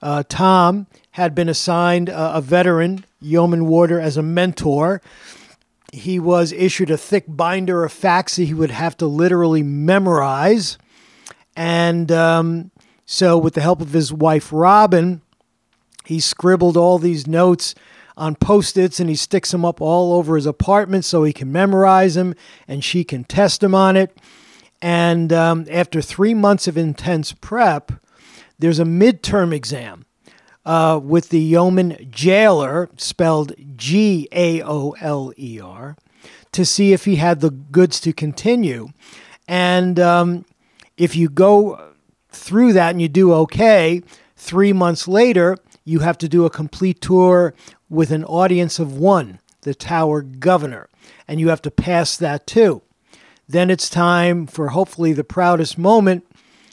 uh, 0.03 0.25
Tom 0.29 0.89
had 1.13 1.35
been 1.35 1.49
assigned 1.49 2.11
a, 2.11 2.37
a 2.37 2.41
veteran 2.43 3.03
yeoman 3.19 3.67
warder 3.67 3.99
as 3.99 4.19
a 4.19 4.23
mentor. 4.23 5.01
He 5.91 6.19
was 6.19 6.53
issued 6.53 6.91
a 6.91 6.99
thick 6.99 7.25
binder 7.27 7.83
of 7.83 7.93
facts 7.93 8.37
that 8.37 8.45
he 8.45 8.53
would 8.53 8.71
have 8.71 8.95
to 8.99 9.07
literally 9.07 9.63
memorize. 9.63 10.77
And 11.57 12.13
um, 12.13 12.71
so, 13.07 13.39
with 13.39 13.55
the 13.55 13.61
help 13.61 13.81
of 13.81 13.93
his 13.93 14.13
wife, 14.13 14.53
Robin, 14.53 15.23
he 16.05 16.19
scribbled 16.19 16.77
all 16.77 16.99
these 16.99 17.27
notes 17.27 17.75
on 18.17 18.35
post 18.35 18.77
its 18.77 18.99
and 18.99 19.09
he 19.09 19.15
sticks 19.15 19.53
them 19.53 19.65
up 19.65 19.81
all 19.81 20.15
over 20.15 20.35
his 20.35 20.47
apartment 20.47 21.05
so 21.05 21.23
he 21.23 21.33
can 21.33 21.53
memorize 21.53 22.17
them 22.17 22.35
and 22.67 22.83
she 22.83 23.05
can 23.05 23.23
test 23.23 23.63
him 23.63 23.75
on 23.75 23.97
it. 23.97 24.17
And 24.83 25.33
um, 25.33 25.67
after 25.71 26.03
three 26.03 26.35
months 26.35 26.67
of 26.67 26.77
intense 26.77 27.33
prep, 27.33 27.93
there's 28.59 28.81
a 28.81 28.85
midterm 28.85 29.55
exam 29.55 30.05
uh, 30.65 30.99
with 31.03 31.29
the 31.29 31.41
yeoman 31.41 32.09
jailer, 32.11 32.91
spelled 32.97 33.53
G 33.77 34.29
A 34.33 34.63
O 34.63 34.97
L 35.01 35.33
E 35.39 35.61
R, 35.61 35.97
to 36.51 36.65
see 36.65 36.93
if 36.93 37.05
he 37.05 37.17
had 37.17 37.41
the 37.41 37.51
goods 37.51 38.01
to 38.01 38.13
continue. 38.13 38.89
And 39.47 40.01
um, 40.01 40.45
if 40.97 41.15
you 41.15 41.29
go 41.29 41.93
through 42.37 42.73
that 42.75 42.91
and 42.91 43.03
you 43.03 43.09
do 43.09 43.33
okay, 43.33 44.03
three 44.37 44.73
months 44.73 45.09
later, 45.09 45.57
you 45.85 46.01
have 46.01 46.19
to 46.19 46.29
do 46.29 46.45
a 46.45 46.51
complete 46.51 47.01
tour 47.01 47.55
with 47.89 48.11
an 48.11 48.25
audience 48.25 48.79
of 48.79 48.97
one, 48.97 49.39
the 49.63 49.75
Tower 49.75 50.23
Governor, 50.23 50.89
and 51.27 51.41
you 51.41 51.49
have 51.49 51.63
to 51.63 51.71
pass 51.71 52.17
that 52.17 52.47
too. 52.47 52.83
Then 53.49 53.71
it's 53.71 53.89
time 53.89 54.47
for 54.47 54.69
hopefully 54.69 55.13
the 55.13 55.25
proudest 55.25 55.79
moment 55.79 56.27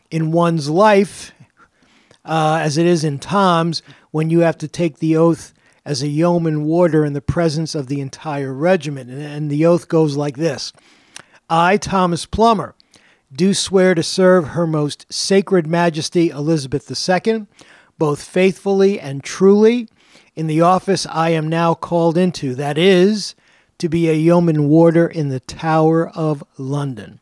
in 0.09 0.31
one's 0.31 0.69
life, 0.69 1.31
uh, 2.25 2.59
as 2.61 2.77
it 2.77 2.85
is 2.85 3.03
in 3.03 3.19
Tom's, 3.19 3.81
when 4.11 4.29
you 4.29 4.39
have 4.39 4.57
to 4.59 4.67
take 4.67 4.97
the 4.97 5.15
oath 5.15 5.53
as 5.85 6.01
a 6.01 6.07
yeoman 6.07 6.63
warder 6.63 7.03
in 7.03 7.13
the 7.13 7.21
presence 7.21 7.75
of 7.75 7.87
the 7.87 7.99
entire 7.99 8.53
regiment. 8.53 9.09
And, 9.09 9.21
and 9.21 9.51
the 9.51 9.65
oath 9.65 9.87
goes 9.87 10.15
like 10.15 10.37
this 10.37 10.73
I, 11.49 11.77
Thomas 11.77 12.25
Plummer, 12.25 12.75
do 13.35 13.53
swear 13.53 13.95
to 13.95 14.03
serve 14.03 14.49
Her 14.49 14.67
Most 14.67 15.05
Sacred 15.11 15.65
Majesty 15.65 16.29
Elizabeth 16.29 16.89
II, 16.89 17.47
both 17.97 18.23
faithfully 18.23 18.99
and 18.99 19.23
truly, 19.23 19.87
in 20.35 20.47
the 20.47 20.61
office 20.61 21.05
I 21.05 21.29
am 21.29 21.47
now 21.47 21.73
called 21.73 22.17
into, 22.17 22.55
that 22.55 22.77
is, 22.77 23.35
to 23.79 23.89
be 23.89 24.09
a 24.09 24.13
yeoman 24.13 24.67
warder 24.67 25.07
in 25.07 25.29
the 25.29 25.39
Tower 25.39 26.09
of 26.09 26.43
London. 26.57 27.19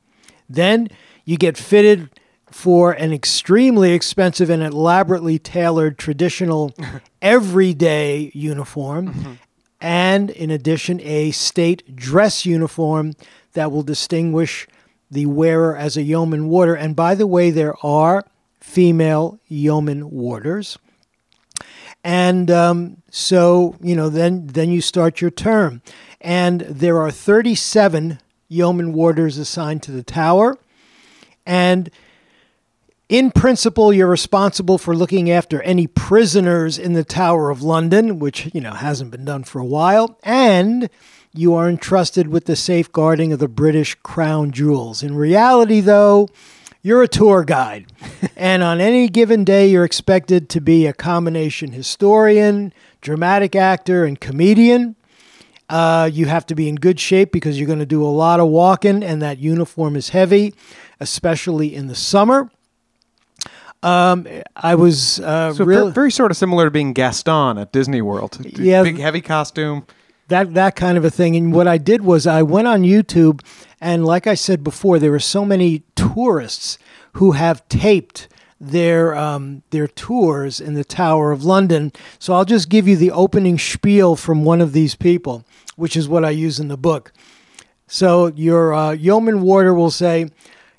Then 0.50 0.89
you 1.24 1.38
get 1.38 1.58
fitted 1.58 2.10
for 2.50 2.91
an 2.91 3.13
extremely 3.13 3.94
expensive 3.94 4.50
and 4.50 4.62
elaborately 4.62 5.39
tailored 5.39 5.98
traditional 5.98 6.74
everyday 7.22 8.32
uniform, 8.34 9.13
mm-hmm. 9.13 9.34
and 9.80 10.30
in 10.30 10.51
addition, 10.51 11.00
a 11.01 11.32
state 11.32 11.96
dress 11.96 12.46
uniform 12.46 13.13
that 13.53 13.72
will 13.72 13.84
distinguish 13.84 14.68
the 15.12 15.25
wearer 15.25 15.75
as 15.75 15.98
a 15.98 16.01
yeoman 16.01 16.48
warder. 16.48 16.74
And 16.74 16.96
by 16.96 17.13
the 17.13 17.27
way, 17.27 17.51
there 17.51 17.75
are 17.86 18.25
female 18.60 19.39
yeoman 19.48 20.10
warders. 20.10 20.77
And 22.03 22.50
um, 22.50 22.98
so, 23.12 23.75
you 23.82 23.96
know, 23.96 24.10
then 24.10 24.48
then 24.48 24.72
you 24.72 24.82
start 24.82 25.22
your 25.22 25.30
term, 25.30 25.84
and 26.20 26.62
there 26.62 27.00
are 27.00 27.12
37 27.12 28.20
yeoman 28.48 28.94
warders 28.94 29.38
assigned 29.38 29.84
to 29.84 29.91
the 29.91 30.01
tower, 30.01 30.58
and 31.46 31.91
in 33.08 33.30
principle, 33.30 33.91
you're 33.91 34.08
responsible 34.08 34.77
for 34.77 34.96
looking 34.96 35.30
after 35.30 35.62
any 35.63 35.86
prisoners 35.86 36.80
in 36.80 36.94
the 36.94 37.03
Tower 37.03 37.50
of 37.50 37.62
London, 37.62 38.20
which, 38.20 38.50
you 38.53 38.62
know, 38.62 38.72
hasn't 38.72 39.12
been 39.12 39.25
done 39.25 39.44
for 39.44 39.60
a 39.60 39.65
while, 39.65 40.18
and 40.24 40.89
you 41.34 41.54
are 41.54 41.70
entrusted 41.70 42.28
with 42.28 42.46
the 42.46 42.56
safeguarding 42.56 43.32
of 43.32 43.40
the 43.40 43.48
British 43.48 43.96
crown 43.96 44.52
jewels. 44.52 45.02
In 45.02 45.16
reality, 45.16 45.80
though, 45.80 46.28
you're 46.82 47.04
a 47.04 47.08
tour 47.08 47.44
guide, 47.44 47.92
and 48.36 48.64
on 48.64 48.82
any 48.82 49.08
given 49.08 49.44
day, 49.44 49.70
you're 49.70 49.86
expected 49.86 50.50
to 50.50 50.62
be 50.62 50.86
a 50.88 50.94
combination 50.94 51.72
historian, 51.72 52.74
dramatic 53.02 53.56
actor, 53.56 54.04
and 54.04 54.20
comedian. 54.20 54.96
Uh, 55.70 56.10
you 56.12 56.26
have 56.26 56.46
to 56.48 56.54
be 56.56 56.68
in 56.68 56.76
good 56.76 57.00
shape 57.00 57.32
because 57.32 57.58
you're 57.58 57.68
going 57.68 57.80
to 57.80 57.86
do 57.86 58.04
a 58.04 58.10
lot 58.10 58.40
of 58.42 58.48
walking, 58.50 59.04
and 59.04 59.22
that 59.22 59.38
uniform 59.38 59.96
is 59.96 60.10
heavy, 60.10 60.54
especially 61.00 61.74
in 61.74 61.88
the 61.88 61.96
summer. 61.96 62.52
Um, 63.84 64.28
I 64.56 64.76
was 64.76 65.20
uh, 65.22 65.54
So 65.54 65.64
real 65.64 65.86
ver- 65.88 65.92
very 65.92 66.12
sort 66.12 66.30
of 66.30 66.38
similar 66.38 66.66
to 66.66 66.72
being 66.72 66.94
Gaston 66.94 67.58
at 67.58 67.72
Disney 67.72 68.02
World. 68.02 68.38
Yeah. 68.44 68.84
Big 68.84 69.00
heavy 69.00 69.22
costume. 69.22 69.88
That 70.32 70.54
that 70.56 70.76
kind 70.76 70.98
of 70.98 71.06
a 71.06 71.12
thing. 71.12 71.36
And 71.36 71.54
what 71.54 71.68
I 71.68 71.78
did 71.78 72.02
was 72.02 72.26
I 72.26 72.42
went 72.42 72.68
on 72.68 72.84
YouTube, 72.84 73.42
and 73.80 74.06
like 74.06 74.28
I 74.28 74.34
said 74.34 74.64
before, 74.64 74.98
there 74.98 75.12
were 75.12 75.20
so 75.20 75.46
many 75.46 75.84
tourists 75.96 76.78
who 77.14 77.32
have 77.34 77.68
taped 77.70 78.28
their 78.60 79.16
um, 79.16 79.64
their 79.72 79.88
tours 79.88 80.62
in 80.62 80.76
the 80.76 80.84
Tower 80.84 81.32
of 81.32 81.44
London. 81.44 81.92
So 82.20 82.34
I'll 82.34 82.46
just 82.46 82.70
give 82.70 82.88
you 82.88 82.96
the 82.96 83.12
opening 83.12 83.58
spiel 83.58 84.16
from 84.16 84.46
one 84.46 84.62
of 84.62 84.72
these 84.72 84.96
people, 84.96 85.44
which 85.76 85.98
is 85.98 86.08
what 86.08 86.24
I 86.24 86.30
use 86.30 86.60
in 86.60 86.68
the 86.68 86.78
book. 86.78 87.12
So 87.88 88.28
your 88.28 88.74
uh, 88.74 88.92
yeoman 88.92 89.42
warder 89.42 89.74
will 89.74 89.92
say, 89.92 90.30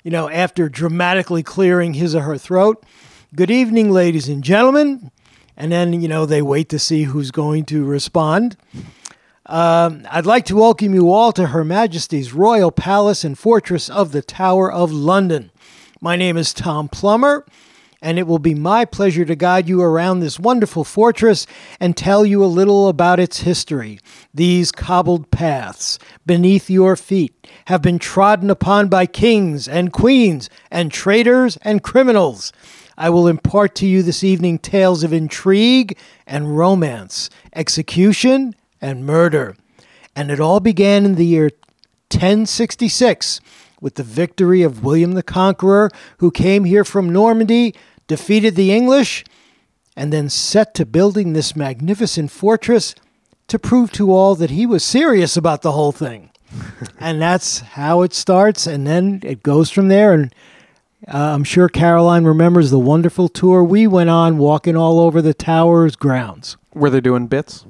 you 0.03 0.11
know, 0.11 0.29
after 0.29 0.67
dramatically 0.69 1.43
clearing 1.43 1.93
his 1.93 2.15
or 2.15 2.21
her 2.21 2.37
throat, 2.37 2.83
"Good 3.35 3.51
evening, 3.51 3.91
ladies 3.91 4.29
and 4.29 4.43
gentlemen," 4.43 5.11
and 5.55 5.71
then 5.71 6.01
you 6.01 6.07
know 6.07 6.25
they 6.25 6.41
wait 6.41 6.69
to 6.69 6.79
see 6.79 7.03
who's 7.03 7.31
going 7.31 7.65
to 7.65 7.85
respond. 7.85 8.57
Um, 9.45 10.07
I'd 10.09 10.25
like 10.25 10.45
to 10.45 10.55
welcome 10.55 10.93
you 10.93 11.11
all 11.11 11.33
to 11.33 11.47
Her 11.47 11.65
Majesty's 11.65 12.31
Royal 12.31 12.71
Palace 12.71 13.25
and 13.25 13.37
Fortress 13.37 13.89
of 13.89 14.13
the 14.13 14.21
Tower 14.21 14.71
of 14.71 14.89
London. 14.89 15.51
My 15.99 16.15
name 16.15 16.37
is 16.37 16.53
Tom 16.53 16.87
Plummer, 16.87 17.45
and 18.01 18.17
it 18.17 18.25
will 18.25 18.39
be 18.39 18.55
my 18.55 18.85
pleasure 18.85 19.25
to 19.25 19.35
guide 19.35 19.67
you 19.67 19.81
around 19.81 20.21
this 20.21 20.39
wonderful 20.39 20.85
fortress 20.85 21.45
and 21.77 21.97
tell 21.97 22.25
you 22.25 22.41
a 22.41 22.45
little 22.45 22.87
about 22.87 23.19
its 23.19 23.41
history. 23.41 23.99
These 24.33 24.71
cobbled 24.71 25.29
paths 25.29 25.99
beneath 26.25 26.69
your 26.69 26.95
feet 26.95 27.45
have 27.65 27.81
been 27.81 27.99
trodden 27.99 28.49
upon 28.49 28.87
by 28.87 29.05
kings 29.07 29.67
and 29.67 29.91
queens 29.91 30.49
and 30.71 30.89
traitors 30.89 31.57
and 31.63 31.83
criminals. 31.83 32.53
I 32.97 33.09
will 33.09 33.27
impart 33.27 33.75
to 33.75 33.87
you 33.87 34.03
this 34.03 34.23
evening 34.23 34.59
tales 34.59 35.03
of 35.03 35.11
intrigue 35.11 35.97
and 36.25 36.57
romance, 36.57 37.29
execution 37.53 38.55
and 38.83 39.05
murder. 39.05 39.55
And 40.15 40.29
it 40.29 40.39
all 40.39 40.59
began 40.59 41.05
in 41.05 41.15
the 41.15 41.25
year 41.25 41.49
1066 42.11 43.39
with 43.81 43.95
the 43.95 44.03
victory 44.03 44.61
of 44.61 44.83
William 44.83 45.13
the 45.13 45.23
Conqueror, 45.23 45.89
who 46.19 46.29
came 46.29 46.65
here 46.65 46.83
from 46.83 47.11
Normandy, 47.11 47.73
defeated 48.07 48.55
the 48.55 48.71
English, 48.71 49.23
and 49.95 50.11
then 50.11 50.29
set 50.29 50.73
to 50.75 50.85
building 50.85 51.33
this 51.33 51.55
magnificent 51.55 52.29
fortress 52.29 52.93
to 53.47 53.57
prove 53.57 53.91
to 53.93 54.11
all 54.11 54.35
that 54.35 54.51
he 54.51 54.65
was 54.65 54.83
serious 54.83 55.35
about 55.37 55.61
the 55.61 55.71
whole 55.71 55.91
thing. 55.91 56.29
and 56.99 57.21
that's 57.21 57.59
how 57.59 58.01
it 58.01 58.13
starts, 58.13 58.67
and 58.67 58.85
then 58.85 59.21
it 59.23 59.43
goes 59.43 59.69
from 59.69 59.87
there. 59.87 60.13
And 60.13 60.35
uh, 61.07 61.33
I'm 61.33 61.43
sure 61.43 61.69
Caroline 61.69 62.25
remembers 62.25 62.69
the 62.69 62.79
wonderful 62.79 63.27
tour 63.29 63.63
we 63.63 63.87
went 63.87 64.09
on, 64.09 64.37
walking 64.37 64.75
all 64.75 64.99
over 64.99 65.21
the 65.21 65.33
tower's 65.33 65.95
grounds. 65.95 66.57
Were 66.73 66.89
they 66.89 67.01
doing 67.01 67.27
bits? 67.27 67.65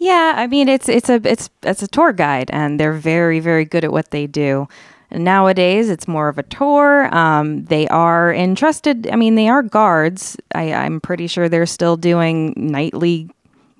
Yeah, 0.00 0.32
I 0.34 0.46
mean 0.46 0.68
it's 0.68 0.88
it's 0.88 1.10
a 1.10 1.20
it's 1.24 1.50
it's 1.62 1.82
a 1.82 1.86
tour 1.86 2.12
guide, 2.12 2.50
and 2.52 2.80
they're 2.80 2.94
very 2.94 3.38
very 3.38 3.64
good 3.64 3.84
at 3.84 3.92
what 3.92 4.10
they 4.10 4.26
do. 4.26 4.66
Nowadays, 5.12 5.90
it's 5.90 6.08
more 6.08 6.28
of 6.28 6.38
a 6.38 6.42
tour. 6.44 7.14
Um, 7.14 7.64
they 7.64 7.86
are 7.88 8.32
entrusted. 8.32 9.08
I 9.10 9.16
mean, 9.16 9.34
they 9.34 9.48
are 9.48 9.62
guards. 9.62 10.36
I, 10.54 10.72
I'm 10.72 11.00
pretty 11.00 11.26
sure 11.26 11.48
they're 11.48 11.66
still 11.66 11.96
doing 11.96 12.54
nightly 12.56 13.28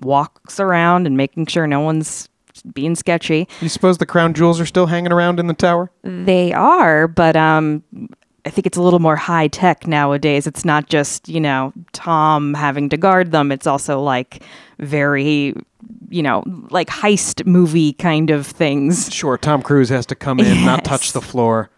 walks 0.01 0.59
around 0.59 1.07
and 1.07 1.15
making 1.15 1.45
sure 1.45 1.67
no 1.67 1.79
one's 1.79 2.27
being 2.73 2.95
sketchy. 2.95 3.47
You 3.61 3.69
suppose 3.69 3.97
the 3.97 4.05
crown 4.05 4.33
jewels 4.33 4.59
are 4.59 4.65
still 4.65 4.87
hanging 4.87 5.13
around 5.13 5.39
in 5.39 5.47
the 5.47 5.53
tower? 5.53 5.89
They 6.03 6.51
are, 6.51 7.07
but 7.07 7.37
um, 7.37 7.81
I 8.45 8.49
think 8.49 8.67
it's 8.67 8.77
a 8.77 8.81
little 8.81 8.99
more 8.99 9.15
high 9.15 9.47
tech 9.47 9.87
nowadays. 9.87 10.47
It's 10.47 10.65
not 10.65 10.89
just, 10.89 11.29
you 11.29 11.39
know, 11.39 11.71
Tom 11.93 12.53
having 12.53 12.89
to 12.89 12.97
guard 12.97 13.31
them. 13.31 13.51
It's 13.51 13.67
also 13.67 14.01
like 14.01 14.43
very, 14.79 15.55
you 16.11 16.21
know, 16.21 16.43
like 16.69 16.89
heist 16.89 17.45
movie 17.45 17.93
kind 17.93 18.29
of 18.29 18.45
things. 18.45 19.13
Sure, 19.13 19.37
Tom 19.37 19.61
Cruise 19.61 19.89
has 19.89 20.05
to 20.07 20.15
come 20.15 20.39
in, 20.39 20.65
not 20.65 20.83
touch 20.85 21.13
the 21.13 21.21
floor. 21.21 21.69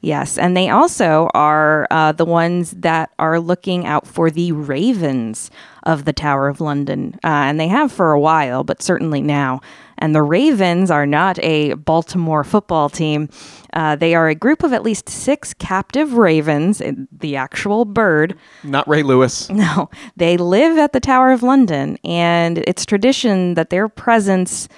Yes. 0.00 0.36
And 0.36 0.56
they 0.56 0.68
also 0.68 1.30
are 1.34 1.86
uh, 1.90 2.12
the 2.12 2.24
ones 2.24 2.72
that 2.72 3.10
are 3.18 3.38
looking 3.38 3.86
out 3.86 4.06
for 4.06 4.30
the 4.30 4.52
ravens 4.52 5.50
of 5.84 6.04
the 6.04 6.12
Tower 6.12 6.48
of 6.48 6.60
London. 6.60 7.14
Uh, 7.24 7.48
and 7.48 7.60
they 7.60 7.68
have 7.68 7.92
for 7.92 8.12
a 8.12 8.20
while, 8.20 8.64
but 8.64 8.82
certainly 8.82 9.22
now. 9.22 9.60
And 10.02 10.16
the 10.16 10.22
Ravens 10.22 10.90
are 10.90 11.06
not 11.06 11.38
a 11.44 11.74
Baltimore 11.74 12.42
football 12.42 12.88
team. 12.88 13.28
Uh, 13.72 13.94
they 13.94 14.16
are 14.16 14.28
a 14.28 14.34
group 14.34 14.64
of 14.64 14.72
at 14.72 14.82
least 14.82 15.08
six 15.08 15.54
captive 15.54 16.14
ravens, 16.14 16.80
uh, 16.80 16.90
the 17.12 17.36
actual 17.36 17.84
bird, 17.84 18.36
Not 18.64 18.88
Ray 18.88 19.04
Lewis. 19.04 19.48
no, 19.64 19.88
they 20.16 20.36
live 20.36 20.76
at 20.76 20.92
the 20.92 20.98
Tower 20.98 21.30
of 21.30 21.44
London, 21.44 21.98
and 22.04 22.58
it's 22.66 22.84
tradition 22.84 23.54
that 23.54 23.70
their 23.70 23.88
presence 23.88 24.68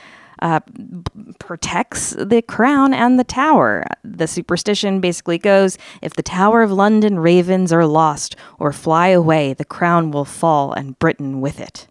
uh, 0.40 0.60
b- 0.70 1.32
protects 1.38 2.10
the 2.10 2.42
crown 2.42 2.92
and 2.92 3.18
the 3.18 3.24
tower. 3.24 3.82
The 4.04 4.26
superstition 4.26 5.00
basically 5.00 5.38
goes 5.38 5.78
if 6.02 6.12
the 6.12 6.22
Tower 6.22 6.60
of 6.60 6.70
London 6.70 7.18
ravens 7.18 7.72
are 7.72 7.86
lost 7.86 8.36
or 8.58 8.72
fly 8.72 9.08
away, 9.08 9.54
the 9.54 9.64
crown 9.64 10.10
will 10.10 10.26
fall 10.26 10.74
and 10.74 10.98
Britain 10.98 11.40
with 11.40 11.60
it. 11.60 11.86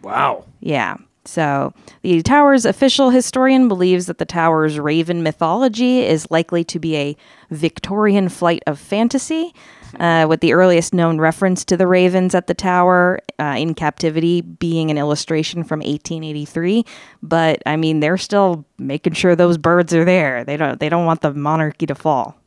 Wow. 0.00 0.46
Yeah. 0.60 0.96
So 1.28 1.74
the 2.00 2.22
tower's 2.22 2.64
official 2.64 3.10
historian 3.10 3.68
believes 3.68 4.06
that 4.06 4.16
the 4.16 4.24
tower's 4.24 4.78
raven 4.78 5.22
mythology 5.22 6.00
is 6.00 6.30
likely 6.30 6.64
to 6.64 6.78
be 6.78 6.96
a 6.96 7.16
Victorian 7.50 8.30
flight 8.30 8.62
of 8.66 8.78
fantasy, 8.78 9.54
uh, 10.00 10.24
with 10.26 10.40
the 10.40 10.54
earliest 10.54 10.94
known 10.94 11.18
reference 11.18 11.66
to 11.66 11.76
the 11.76 11.86
ravens 11.86 12.34
at 12.34 12.46
the 12.46 12.54
tower 12.54 13.20
uh, 13.38 13.56
in 13.58 13.74
captivity 13.74 14.40
being 14.40 14.90
an 14.90 14.96
illustration 14.96 15.64
from 15.64 15.80
1883. 15.80 16.86
But 17.22 17.62
I 17.66 17.76
mean, 17.76 18.00
they're 18.00 18.16
still 18.16 18.64
making 18.78 19.12
sure 19.12 19.36
those 19.36 19.58
birds 19.58 19.92
are 19.92 20.06
there. 20.06 20.44
They 20.44 20.56
don't. 20.56 20.80
They 20.80 20.88
don't 20.88 21.04
want 21.04 21.20
the 21.20 21.34
monarchy 21.34 21.84
to 21.86 21.94
fall. 21.94 22.38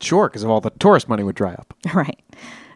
Sure, 0.00 0.30
because 0.30 0.42
of 0.42 0.48
all 0.48 0.62
the 0.62 0.70
tourist 0.70 1.06
money 1.06 1.22
would 1.22 1.36
dry 1.36 1.52
up. 1.52 1.74
Right. 1.94 2.18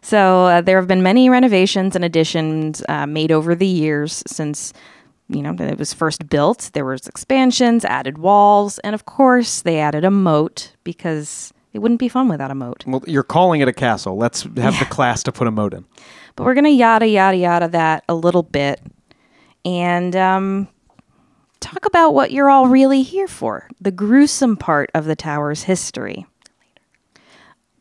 So 0.03 0.45
uh, 0.45 0.61
there 0.61 0.77
have 0.77 0.87
been 0.87 1.03
many 1.03 1.31
renovations 1.31 1.97
and 1.97 2.05
additions 2.05 2.83
uh, 2.91 3.07
made 3.07 3.33
over 3.33 3.55
the 3.55 3.67
years 3.67 4.23
since 4.27 4.75
you 5.29 5.43
know 5.43 5.55
it 5.59 5.79
was 5.79 5.93
first 5.93 6.29
built. 6.29 6.71
There 6.73 6.85
was 6.85 7.07
expansions, 7.07 7.85
added 7.85 8.19
walls, 8.19 8.79
and 8.81 8.95
of 8.95 9.07
course 9.07 9.63
they 9.63 9.81
added 9.81 10.05
a 10.05 10.11
moat 10.11 10.73
because 10.85 11.53
it 11.73 11.81
wouldn't 11.81 12.01
be 12.01 12.09
fun 12.09 12.29
without 12.29 12.51
a 12.51 12.55
moat. 12.55 12.85
Well, 12.87 13.03
you're 13.07 13.23
calling 13.23 13.61
it 13.61 13.69
a 13.69 13.73
castle. 13.73 14.17
Let's 14.17 14.43
have 14.43 14.79
the 14.79 14.87
class 14.89 15.23
to 15.25 15.33
put 15.33 15.49
a 15.49 15.51
moat 15.51 15.75
in. 15.75 15.85
But 16.37 16.45
we're 16.45 16.55
gonna 16.55 16.69
yada 16.69 17.07
yada 17.07 17.37
yada 17.37 17.69
that 17.69 18.05
a 18.09 18.15
little 18.15 18.43
bit, 18.43 18.81
and 19.65 20.15
um, 20.17 20.69
talk 21.61 21.87
about 21.87 22.13
what 22.15 22.31
you're 22.31 22.51
all 22.51 22.69
really 22.69 23.03
here 23.03 23.29
for: 23.29 23.69
the 23.81 23.91
gruesome 23.91 24.57
part 24.57 24.91
of 24.95 25.05
the 25.05 25.17
tower's 25.17 25.65
history. 25.65 26.27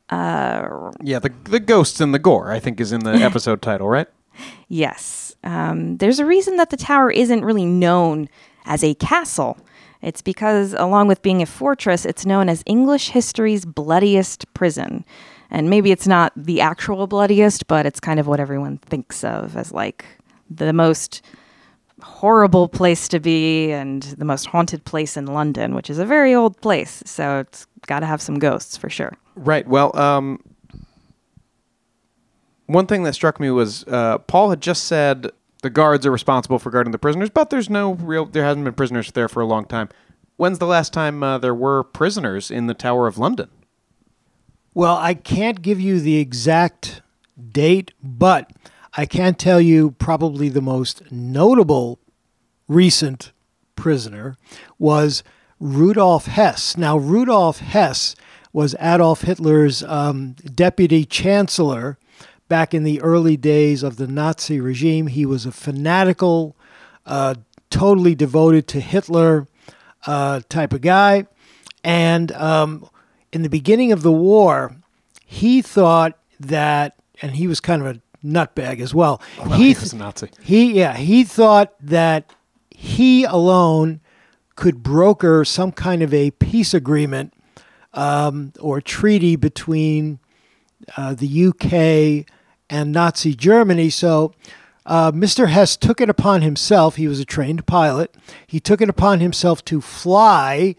Uh, 0.10 0.92
yeah, 1.02 1.20
the 1.20 1.32
the 1.46 1.60
ghosts 1.60 2.00
and 2.00 2.14
the 2.14 2.20
gore, 2.20 2.52
I 2.52 2.60
think, 2.60 2.80
is 2.80 2.92
in 2.92 3.02
the 3.02 3.14
episode 3.14 3.62
title, 3.62 3.90
right? 3.90 4.08
Yes. 4.68 5.23
Um, 5.44 5.98
there's 5.98 6.20
a 6.20 6.26
reason 6.26 6.58
that 6.58 6.70
the 6.70 6.78
tower 6.78 7.12
isn't 7.12 7.44
really 7.44 7.66
known 7.66 8.30
as 8.66 8.84
a 8.84 8.94
castle. 8.96 9.58
It's 10.02 10.22
because, 10.22 10.74
along 10.74 11.08
with 11.08 11.22
being 11.22 11.42
a 11.42 11.46
fortress, 11.46 12.06
it's 12.06 12.26
known 12.26 12.50
as 12.50 12.64
English 12.66 13.10
history's 13.10 13.66
bloodiest 13.66 14.52
prison. 14.54 15.06
And 15.50 15.70
maybe 15.70 15.92
it's 15.92 16.08
not 16.08 16.34
the 16.36 16.62
actual 16.62 17.08
bloodiest, 17.08 17.68
but 17.68 17.86
it's 17.86 18.00
kind 18.00 18.20
of 18.20 18.28
what 18.28 18.40
everyone 18.40 18.78
thinks 18.80 19.24
of 19.24 19.56
as 19.56 19.72
like 19.72 20.06
the 20.50 20.74
most 20.74 21.22
horrible 22.02 22.68
place 22.68 23.08
to 23.08 23.20
be 23.20 23.72
and 23.72 24.04
the 24.18 24.26
most 24.26 24.46
haunted 24.48 24.84
place 24.84 25.16
in 25.16 25.26
London, 25.26 25.74
which 25.74 25.90
is 25.90 26.00
a 26.00 26.06
very 26.06 26.34
old 26.36 26.60
place. 26.60 27.02
So 27.06 27.40
it's 27.40 27.66
got 27.88 28.00
to 28.02 28.06
have 28.06 28.22
some 28.22 28.40
ghosts 28.40 28.76
for 28.76 28.90
sure. 28.90 29.14
Right. 29.36 29.66
Well, 29.68 29.98
um, 29.98 30.42
one 32.74 32.88
thing 32.88 33.04
that 33.04 33.14
struck 33.14 33.40
me 33.40 33.52
was 33.52 33.84
uh, 33.86 34.18
Paul 34.20 34.50
had 34.50 34.62
just 34.62 34.86
said 34.86 35.32
the 35.62 35.70
guards 35.70 36.06
are 36.06 36.12
responsible 36.12 36.60
for 36.60 36.70
guarding 36.70 36.92
the 36.92 36.98
prisoners, 36.98 37.30
but 37.30 37.50
there's 37.50 37.70
no 37.70 37.94
real. 37.94 38.26
There 38.26 38.44
hasn't 38.44 38.66
been 38.66 38.74
prisoners 38.74 39.12
there 39.12 39.30
for 39.30 39.42
a 39.42 39.46
long 39.46 39.66
time. 39.66 39.90
When's 40.36 40.60
the 40.60 40.68
last 40.68 40.92
time 40.92 41.24
uh, 41.24 41.38
there 41.38 41.54
were 41.54 41.84
prisoners 41.84 42.52
in 42.52 42.68
the 42.68 42.74
Tower 42.74 43.08
of 43.08 43.18
London? 43.18 43.50
Well, 44.74 44.98
I 44.98 45.14
can't 45.14 45.62
give 45.62 45.80
you 45.80 46.00
the 46.00 46.18
exact 46.18 47.02
date, 47.52 47.94
but 48.02 48.52
I 48.96 49.06
can 49.06 49.36
tell 49.36 49.62
you 49.62 49.92
probably 49.92 50.50
the 50.50 50.62
most 50.62 51.12
notable 51.12 52.00
recent 52.68 53.32
prisoner 53.76 54.36
was 54.80 55.24
Rudolf 55.60 56.26
Hess. 56.26 56.76
Now, 56.76 56.98
Rudolf 56.98 57.60
Hess 57.60 58.16
was 58.52 58.76
Adolf 58.80 59.22
Hitler's 59.22 59.84
um, 59.84 60.34
deputy 60.54 61.06
chancellor 61.06 61.98
back 62.54 62.76
in 62.76 62.84
the 62.84 63.02
early 63.02 63.36
days 63.36 63.82
of 63.82 63.96
the 63.96 64.06
Nazi 64.06 64.60
regime. 64.60 65.08
He 65.08 65.26
was 65.26 65.48
a 65.48 65.52
fanatical, 65.52 66.56
uh, 67.04 67.34
totally 67.72 68.14
devoted 68.14 68.68
to 68.68 68.80
Hitler 68.80 69.48
uh, 70.06 70.42
type 70.50 70.72
of 70.72 70.82
guy. 70.82 71.26
And 71.84 72.32
um, 72.34 72.88
in 73.32 73.42
the 73.42 73.50
beginning 73.50 73.92
of 73.92 74.04
the 74.04 74.12
war, 74.12 74.76
he 75.26 75.64
thought 75.64 76.20
that, 76.40 76.96
and 77.24 77.32
he 77.32 77.48
was 77.48 77.60
kind 77.60 77.82
of 77.82 77.88
a 77.88 78.02
nutbag 78.24 78.82
as 78.82 78.94
well. 78.94 79.20
he 79.56 79.70
he, 79.70 79.70
was 79.70 79.92
a 79.92 79.96
Nazi. 79.96 80.30
he, 80.44 80.74
yeah, 80.74 80.96
he 80.96 81.24
thought 81.24 81.74
that 81.82 82.36
he 82.70 83.24
alone 83.24 84.00
could 84.56 84.84
broker 84.84 85.44
some 85.44 85.72
kind 85.72 86.04
of 86.04 86.14
a 86.14 86.30
peace 86.30 86.76
agreement 86.76 87.34
um, 87.96 88.54
or 88.60 88.80
treaty 88.80 89.36
between 89.36 90.20
uh, 90.96 91.16
the 91.16 91.48
UK 91.48 92.32
and 92.74 92.92
Nazi 92.92 93.34
Germany. 93.36 93.90
So 93.90 94.34
uh, 94.86 95.12
Mr. 95.12 95.48
Hess 95.50 95.78
took 95.78 96.02
it 96.02 96.10
upon 96.10 96.42
himself. 96.42 96.96
He 96.96 97.08
was 97.08 97.20
a 97.20 97.26
trained 97.26 97.66
pilot. 97.66 98.14
He 98.48 98.60
took 98.60 98.82
it 98.82 98.90
upon 98.90 99.20
himself 99.20 99.64
to 99.66 99.80
fly 99.80 100.76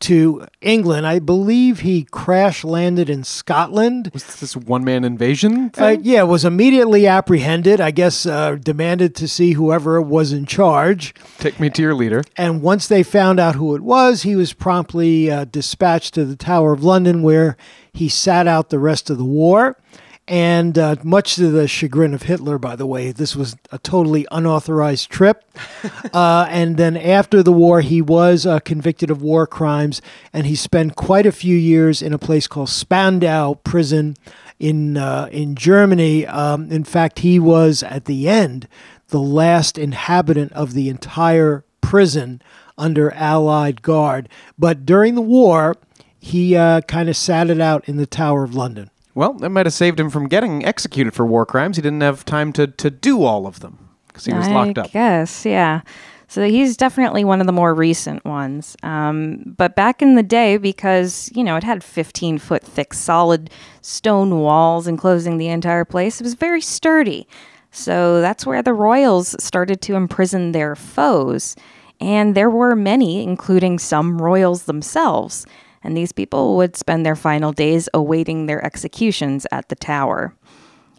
to 0.00 0.44
England. 0.60 1.06
I 1.06 1.18
believe 1.18 1.80
he 1.80 2.04
crash 2.10 2.62
landed 2.62 3.08
in 3.08 3.24
Scotland. 3.24 4.10
Was 4.12 4.24
this 4.40 4.54
one 4.54 4.84
man 4.84 5.02
invasion 5.04 5.66
Uh, 5.74 5.78
thing? 5.78 6.00
yeah, 6.02 6.22
was 6.24 6.44
immediately 6.44 7.06
apprehended. 7.06 7.80
I 7.80 7.90
guess 7.90 8.26
uh, 8.26 8.56
demanded 8.56 9.14
to 9.16 9.28
see 9.28 9.52
whoever 9.52 10.02
was 10.02 10.30
in 10.32 10.44
charge. 10.46 11.14
Take 11.38 11.58
me 11.58 11.70
to 11.70 11.80
your 11.80 11.94
leader. 11.94 12.22
And 12.36 12.60
once 12.60 12.86
they 12.86 13.02
found 13.02 13.40
out 13.40 13.54
who 13.54 13.74
it 13.74 13.82
was, 13.82 14.22
he 14.22 14.36
was 14.36 14.52
promptly 14.52 15.30
uh, 15.30 15.44
dispatched 15.46 16.12
to 16.14 16.24
the 16.26 16.36
Tower 16.36 16.72
of 16.74 16.84
London, 16.84 17.22
where 17.22 17.56
he 17.92 18.08
sat 18.08 18.46
out 18.46 18.68
the 18.68 18.78
rest 18.80 19.08
of 19.08 19.16
the 19.16 19.24
war. 19.24 19.78
And 20.26 20.78
uh, 20.78 20.96
much 21.02 21.34
to 21.34 21.50
the 21.50 21.68
chagrin 21.68 22.14
of 22.14 22.22
Hitler, 22.22 22.58
by 22.58 22.76
the 22.76 22.86
way, 22.86 23.12
this 23.12 23.36
was 23.36 23.56
a 23.70 23.78
totally 23.78 24.26
unauthorized 24.30 25.10
trip. 25.10 25.44
uh, 26.14 26.46
and 26.48 26.78
then 26.78 26.96
after 26.96 27.42
the 27.42 27.52
war, 27.52 27.82
he 27.82 28.00
was 28.00 28.46
uh, 28.46 28.60
convicted 28.60 29.10
of 29.10 29.20
war 29.20 29.46
crimes, 29.46 30.00
and 30.32 30.46
he 30.46 30.56
spent 30.56 30.96
quite 30.96 31.26
a 31.26 31.32
few 31.32 31.56
years 31.56 32.00
in 32.00 32.14
a 32.14 32.18
place 32.18 32.46
called 32.46 32.70
Spandau 32.70 33.54
prison 33.54 34.16
in 34.58 34.96
uh, 34.96 35.28
in 35.30 35.56
Germany. 35.56 36.26
Um, 36.26 36.70
in 36.70 36.84
fact, 36.84 37.18
he 37.18 37.38
was 37.38 37.82
at 37.82 38.06
the 38.06 38.26
end 38.26 38.66
the 39.08 39.20
last 39.20 39.76
inhabitant 39.76 40.52
of 40.52 40.72
the 40.72 40.88
entire 40.88 41.64
prison 41.82 42.40
under 42.78 43.12
Allied 43.12 43.82
guard. 43.82 44.28
But 44.58 44.86
during 44.86 45.14
the 45.14 45.20
war, 45.20 45.76
he 46.18 46.56
uh, 46.56 46.80
kind 46.82 47.10
of 47.10 47.16
sat 47.16 47.50
it 47.50 47.60
out 47.60 47.86
in 47.86 47.98
the 47.98 48.06
Tower 48.06 48.44
of 48.44 48.54
London. 48.54 48.90
Well, 49.14 49.34
that 49.34 49.50
might 49.50 49.66
have 49.66 49.72
saved 49.72 50.00
him 50.00 50.10
from 50.10 50.28
getting 50.28 50.64
executed 50.64 51.14
for 51.14 51.24
war 51.24 51.46
crimes. 51.46 51.76
He 51.76 51.82
didn't 51.82 52.00
have 52.00 52.24
time 52.24 52.52
to, 52.54 52.66
to 52.66 52.90
do 52.90 53.22
all 53.22 53.46
of 53.46 53.60
them 53.60 53.90
because 54.08 54.24
he 54.24 54.32
was 54.32 54.48
locked 54.48 54.78
up. 54.78 54.86
I 54.86 54.88
guess, 54.88 55.46
yeah. 55.46 55.82
So 56.26 56.48
he's 56.48 56.76
definitely 56.76 57.22
one 57.24 57.40
of 57.40 57.46
the 57.46 57.52
more 57.52 57.74
recent 57.74 58.24
ones. 58.24 58.76
Um, 58.82 59.54
but 59.56 59.76
back 59.76 60.02
in 60.02 60.16
the 60.16 60.22
day, 60.22 60.56
because, 60.56 61.30
you 61.34 61.44
know, 61.44 61.54
it 61.54 61.62
had 61.62 61.84
15 61.84 62.38
foot 62.38 62.64
thick 62.64 62.92
solid 62.92 63.50
stone 63.82 64.40
walls 64.40 64.88
enclosing 64.88 65.38
the 65.38 65.48
entire 65.48 65.84
place, 65.84 66.20
it 66.20 66.24
was 66.24 66.34
very 66.34 66.60
sturdy. 66.60 67.28
So 67.70 68.20
that's 68.20 68.46
where 68.46 68.62
the 68.62 68.72
royals 68.72 69.36
started 69.42 69.80
to 69.82 69.94
imprison 69.94 70.52
their 70.52 70.74
foes. 70.74 71.54
And 72.00 72.34
there 72.34 72.50
were 72.50 72.74
many, 72.74 73.22
including 73.22 73.78
some 73.78 74.20
royals 74.20 74.64
themselves. 74.64 75.46
And 75.84 75.96
these 75.96 76.12
people 76.12 76.56
would 76.56 76.74
spend 76.76 77.04
their 77.06 77.14
final 77.14 77.52
days 77.52 77.88
awaiting 77.94 78.46
their 78.46 78.64
executions 78.64 79.46
at 79.52 79.68
the 79.68 79.76
tower. 79.76 80.34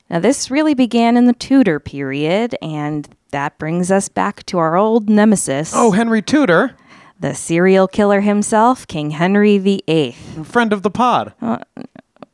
Now, 0.09 0.19
this 0.19 0.51
really 0.51 0.75
began 0.75 1.17
in 1.17 1.25
the 1.25 1.33
Tudor 1.33 1.79
period, 1.79 2.55
and 2.61 3.09
that 3.31 3.57
brings 3.57 3.91
us 3.91 4.07
back 4.07 4.45
to 4.45 4.59
our 4.59 4.77
old 4.77 5.09
nemesis, 5.09 5.73
Oh, 5.75 5.89
Henry 5.91 6.21
Tudor, 6.21 6.75
the 7.19 7.33
serial 7.33 7.87
killer 7.87 8.21
himself, 8.21 8.85
King 8.85 9.09
Henry 9.11 9.57
VIII. 9.57 10.11
friend 10.43 10.71
of 10.71 10.83
the 10.83 10.91
pod. 10.91 11.33
Uh, 11.41 11.57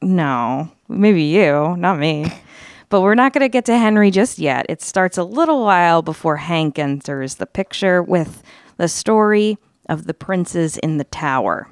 no, 0.02 0.70
maybe 0.90 1.24
you, 1.24 1.76
not 1.78 1.98
me. 1.98 2.26
But 2.90 3.00
we're 3.04 3.16
not 3.16 3.32
going 3.32 3.46
to 3.46 3.48
get 3.48 3.64
to 3.68 3.78
Henry 3.78 4.12
just 4.12 4.38
yet. 4.38 4.66
It 4.68 4.82
starts 4.82 5.18
a 5.18 5.24
little 5.24 5.64
while 5.64 6.02
before 6.02 6.36
Hank 6.36 6.78
enters 6.78 7.36
the 7.36 7.46
picture 7.46 8.04
with 8.04 8.44
the 8.76 8.90
story 8.90 9.58
of 9.88 10.08
the 10.08 10.14
princes 10.14 10.76
in 10.78 10.98
the 10.98 11.06
tower. 11.06 11.70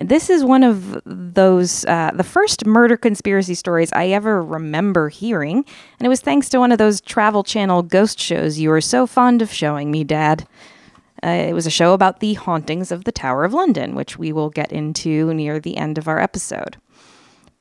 This 0.00 0.28
is 0.28 0.44
one 0.44 0.64
of 0.64 1.00
those, 1.04 1.84
uh, 1.84 2.10
the 2.14 2.24
first 2.24 2.66
murder 2.66 2.96
conspiracy 2.96 3.54
stories 3.54 3.92
I 3.92 4.08
ever 4.08 4.42
remember 4.42 5.08
hearing. 5.08 5.58
And 5.98 6.06
it 6.06 6.08
was 6.08 6.20
thanks 6.20 6.48
to 6.48 6.58
one 6.58 6.72
of 6.72 6.78
those 6.78 7.00
Travel 7.00 7.44
Channel 7.44 7.82
ghost 7.84 8.18
shows 8.18 8.58
you 8.58 8.70
were 8.70 8.80
so 8.80 9.06
fond 9.06 9.40
of 9.40 9.52
showing 9.52 9.92
me, 9.92 10.02
Dad. 10.02 10.48
Uh, 11.22 11.28
it 11.28 11.52
was 11.54 11.66
a 11.66 11.70
show 11.70 11.94
about 11.94 12.18
the 12.18 12.34
hauntings 12.34 12.90
of 12.90 13.04
the 13.04 13.12
Tower 13.12 13.44
of 13.44 13.54
London, 13.54 13.94
which 13.94 14.18
we 14.18 14.32
will 14.32 14.50
get 14.50 14.72
into 14.72 15.32
near 15.32 15.60
the 15.60 15.76
end 15.76 15.96
of 15.96 16.08
our 16.08 16.20
episode. 16.20 16.76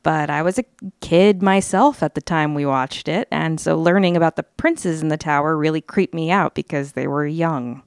But 0.01 0.29
I 0.29 0.41
was 0.41 0.57
a 0.57 0.65
kid 0.99 1.41
myself 1.41 2.03
at 2.03 2.13
the 2.13 2.21
time 2.21 2.55
we 2.55 2.65
watched 2.65 3.07
it, 3.07 3.27
and 3.31 3.59
so 3.61 3.79
learning 3.79 4.17
about 4.17 4.35
the 4.35 4.43
princes 4.43 5.01
in 5.01 5.07
the 5.07 5.17
tower 5.17 5.55
really 5.55 5.79
creeped 5.79 6.13
me 6.13 6.29
out 6.29 6.55
because 6.55 6.91
they 6.91 7.07
were 7.07 7.25
young. 7.25 7.83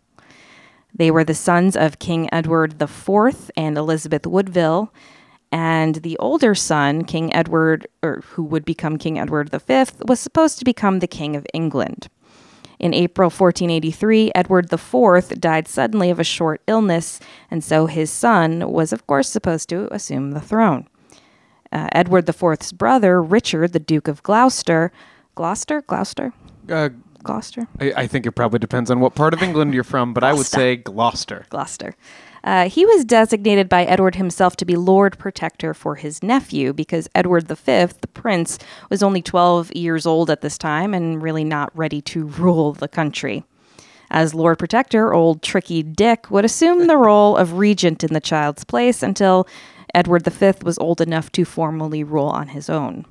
They 0.97 1.11
were 1.11 1.25
the 1.25 1.35
sons 1.35 1.77
of 1.77 1.99
King 1.99 2.29
Edward 2.33 2.81
IV 2.81 3.51
and 3.57 3.77
Elizabeth 3.77 4.27
Woodville, 4.27 4.93
and 5.53 5.97
the 5.97 6.19
older 6.19 6.55
son, 6.55 7.05
King 7.05 7.33
Edward, 7.35 7.87
or 8.03 8.23
who 8.31 8.43
would 8.43 8.65
become 8.65 8.97
King 8.97 9.19
Edward 9.19 9.51
V, 9.51 9.85
was 10.07 10.21
supposed 10.21 10.59
to 10.59 10.65
become 10.65 10.99
the 10.99 11.07
King 11.07 11.37
of 11.37 11.47
England. 11.53 12.09
In 12.79 12.93
April 12.93 13.31
1483, 13.31 14.33
Edward 14.35 14.71
IV 14.73 15.41
died 15.41 15.67
suddenly 15.69 16.11
of 16.11 16.19
a 16.19 16.25
short 16.25 16.61
illness, 16.67 17.21
and 17.51 17.65
so 17.65 17.87
his 17.87 18.11
son 18.11 18.71
was, 18.71 18.93
of 18.93 19.07
course, 19.07 19.29
supposed 19.29 19.69
to 19.71 19.89
assume 19.95 20.33
the 20.33 20.41
throne. 20.41 20.87
Uh, 21.73 21.89
Edward 21.93 22.29
IV's 22.29 22.73
brother, 22.73 23.23
Richard, 23.23 23.73
the 23.73 23.79
Duke 23.81 24.09
of 24.09 24.23
Gloucester, 24.23 24.93
Gloucester, 25.35 25.83
Gloucester, 25.83 26.33
Uh, 26.71 26.89
Gloucester, 27.27 27.67
I, 27.81 27.93
I 27.97 28.07
think 28.07 28.25
it 28.25 28.33
probably 28.33 28.59
depends 28.59 28.91
on 28.91 29.01
what 29.01 29.15
part 29.15 29.35
of 29.35 29.43
England 29.43 29.75
you're 29.75 29.85
from, 29.85 30.15
but 30.15 30.23
I 30.23 30.33
would 30.33 30.47
say 30.47 30.77
Gloucester. 30.77 31.47
Gloucester. 31.51 31.97
Uh, 32.45 32.69
he 32.69 32.87
was 32.87 33.05
designated 33.05 33.69
by 33.69 33.85
Edward 33.85 34.15
himself 34.15 34.55
to 34.57 34.65
be 34.65 34.77
Lord 34.77 35.19
Protector 35.19 35.75
for 35.75 35.97
his 35.97 36.23
nephew 36.23 36.73
because 36.73 37.09
Edward 37.13 37.49
V, 37.49 37.87
the 38.01 38.09
prince, 38.15 38.61
was 38.89 39.03
only 39.03 39.21
12 39.21 39.75
years 39.75 40.07
old 40.07 40.31
at 40.31 40.43
this 40.43 40.57
time 40.57 40.95
and 40.95 41.21
really 41.21 41.43
not 41.43 41.77
ready 41.77 42.01
to 42.03 42.27
rule 42.27 42.73
the 42.73 42.87
country. 42.87 43.43
As 44.11 44.33
Lord 44.33 44.61
Protector, 44.61 45.13
old 45.13 45.43
Tricky 45.43 45.83
Dick 45.83 46.31
would 46.31 46.45
assume 46.45 46.87
the 46.87 46.97
role 46.97 47.37
of 47.37 47.55
regent 47.55 48.05
in 48.05 48.15
the 48.15 48.21
child's 48.21 48.63
place 48.63 49.03
until 49.03 49.49
Edward 49.93 50.25
V 50.25 50.53
was 50.63 50.79
old 50.79 51.01
enough 51.01 51.33
to 51.33 51.45
formally 51.45 52.05
rule 52.05 52.29
on 52.29 52.49
his 52.49 52.71
own. 52.71 53.05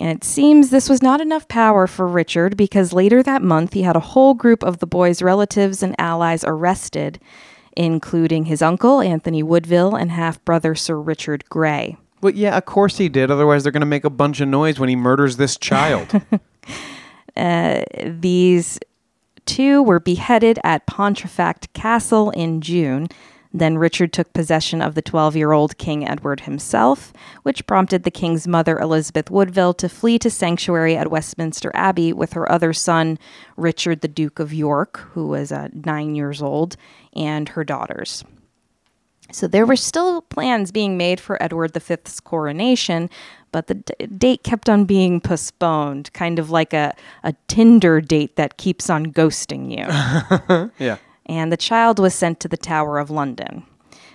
And 0.00 0.10
it 0.10 0.24
seems 0.24 0.70
this 0.70 0.88
was 0.88 1.02
not 1.02 1.20
enough 1.20 1.46
power 1.46 1.86
for 1.86 2.06
Richard 2.06 2.56
because 2.56 2.92
later 2.92 3.22
that 3.22 3.42
month 3.42 3.74
he 3.74 3.82
had 3.82 3.96
a 3.96 4.00
whole 4.00 4.34
group 4.34 4.64
of 4.64 4.78
the 4.78 4.86
boy's 4.86 5.22
relatives 5.22 5.82
and 5.82 5.94
allies 5.98 6.44
arrested, 6.44 7.20
including 7.76 8.46
his 8.46 8.60
uncle, 8.60 9.00
Anthony 9.00 9.42
Woodville, 9.42 9.94
and 9.94 10.10
half 10.10 10.44
brother 10.44 10.74
Sir 10.74 10.98
Richard 10.98 11.48
Grey. 11.48 11.96
Well, 12.20 12.34
yeah, 12.34 12.56
of 12.56 12.64
course 12.64 12.98
he 12.98 13.08
did. 13.08 13.30
Otherwise, 13.30 13.62
they're 13.62 13.72
going 13.72 13.80
to 13.80 13.86
make 13.86 14.04
a 14.04 14.10
bunch 14.10 14.40
of 14.40 14.48
noise 14.48 14.80
when 14.80 14.88
he 14.88 14.96
murders 14.96 15.36
this 15.36 15.56
child. 15.56 16.22
Uh, 17.36 17.82
these 18.04 18.78
two 19.46 19.82
were 19.82 20.00
beheaded 20.00 20.58
at 20.62 20.86
Pontefract 20.86 21.72
Castle 21.72 22.30
in 22.30 22.60
June. 22.60 23.08
Then 23.56 23.78
Richard 23.78 24.12
took 24.12 24.32
possession 24.32 24.82
of 24.82 24.96
the 24.96 25.00
12 25.00 25.36
year 25.36 25.52
old 25.52 25.78
King 25.78 26.06
Edward 26.06 26.40
himself, 26.40 27.12
which 27.44 27.66
prompted 27.68 28.02
the 28.02 28.10
king's 28.10 28.48
mother, 28.48 28.76
Elizabeth 28.80 29.30
Woodville, 29.30 29.74
to 29.74 29.88
flee 29.88 30.18
to 30.18 30.28
sanctuary 30.28 30.96
at 30.96 31.10
Westminster 31.10 31.70
Abbey 31.72 32.12
with 32.12 32.32
her 32.32 32.50
other 32.50 32.72
son, 32.72 33.16
Richard, 33.56 34.00
the 34.00 34.08
Duke 34.08 34.40
of 34.40 34.52
York, 34.52 34.98
who 35.12 35.28
was 35.28 35.52
uh, 35.52 35.68
nine 35.72 36.16
years 36.16 36.42
old, 36.42 36.76
and 37.14 37.50
her 37.50 37.62
daughters. 37.62 38.24
So 39.30 39.46
there 39.46 39.64
were 39.64 39.76
still 39.76 40.22
plans 40.22 40.72
being 40.72 40.96
made 40.96 41.20
for 41.20 41.40
Edward 41.42 41.72
V's 41.74 42.20
coronation, 42.20 43.08
but 43.52 43.68
the 43.68 43.74
d- 43.74 44.06
date 44.06 44.42
kept 44.42 44.68
on 44.68 44.84
being 44.84 45.20
postponed, 45.20 46.12
kind 46.12 46.40
of 46.40 46.50
like 46.50 46.72
a, 46.72 46.94
a 47.22 47.34
Tinder 47.46 48.00
date 48.00 48.34
that 48.34 48.56
keeps 48.56 48.90
on 48.90 49.12
ghosting 49.12 49.70
you. 49.70 50.70
yeah. 50.84 50.98
And 51.26 51.52
the 51.52 51.56
child 51.56 51.98
was 51.98 52.14
sent 52.14 52.40
to 52.40 52.48
the 52.48 52.56
Tower 52.56 52.98
of 52.98 53.10
London. 53.10 53.64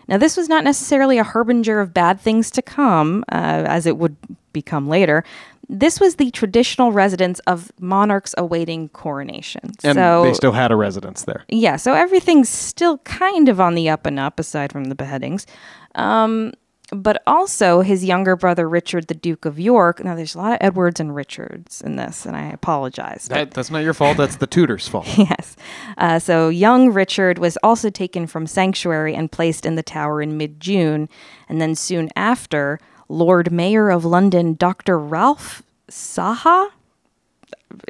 Now, 0.07 0.17
this 0.17 0.35
was 0.35 0.49
not 0.49 0.63
necessarily 0.63 1.19
a 1.19 1.23
harbinger 1.23 1.79
of 1.79 1.93
bad 1.93 2.19
things 2.19 2.49
to 2.51 2.61
come, 2.63 3.23
uh, 3.31 3.63
as 3.67 3.85
it 3.85 3.97
would 3.97 4.15
become 4.53 4.87
later. 4.87 5.23
This 5.71 5.99
was 5.99 6.15
the 6.15 6.31
traditional 6.31 6.91
residence 6.91 7.37
of 7.41 7.71
monarchs 7.79 8.33
awaiting 8.35 8.89
coronation. 8.89 9.71
And 9.83 9.95
so, 9.95 10.23
they 10.23 10.33
still 10.33 10.51
had 10.51 10.71
a 10.71 10.75
residence 10.75 11.23
there. 11.23 11.45
yeah, 11.47 11.75
so 11.75 11.93
everything's 11.93 12.49
still 12.49 12.97
kind 12.99 13.49
of 13.49 13.61
on 13.61 13.75
the 13.75 13.87
up 13.87 14.07
and 14.07 14.19
up, 14.19 14.39
aside 14.39 14.71
from 14.71 14.85
the 14.85 14.95
beheadings. 14.95 15.45
Um, 15.93 16.53
but 16.91 17.21
also 17.27 17.81
his 17.81 18.03
younger 18.03 18.35
brother 18.35 18.67
Richard, 18.67 19.07
the 19.07 19.13
Duke 19.13 19.45
of 19.45 19.59
York. 19.59 20.03
Now, 20.03 20.15
there's 20.15 20.35
a 20.35 20.37
lot 20.37 20.53
of 20.53 20.57
Edwards 20.61 20.99
and 20.99 21.15
Richards 21.15 21.81
in 21.81 21.95
this, 21.95 22.25
and 22.25 22.35
I 22.35 22.47
apologize. 22.49 23.27
That, 23.29 23.51
that's 23.51 23.69
not 23.69 23.83
your 23.83 23.93
fault. 23.93 24.17
That's 24.17 24.37
the 24.37 24.47
Tudors' 24.47 24.87
fault. 24.87 25.07
yes. 25.17 25.55
Uh, 25.97 26.19
so 26.19 26.49
young 26.49 26.91
Richard 26.91 27.39
was 27.39 27.57
also 27.63 27.89
taken 27.89 28.27
from 28.27 28.47
sanctuary 28.47 29.15
and 29.15 29.31
placed 29.31 29.65
in 29.65 29.75
the 29.75 29.83
tower 29.83 30.21
in 30.21 30.37
mid 30.37 30.59
June. 30.59 31.09
And 31.47 31.61
then 31.61 31.75
soon 31.75 32.09
after, 32.15 32.79
Lord 33.07 33.51
Mayor 33.51 33.89
of 33.89 34.05
London, 34.05 34.55
Dr. 34.55 34.99
Ralph 34.99 35.63
Saha. 35.89 36.69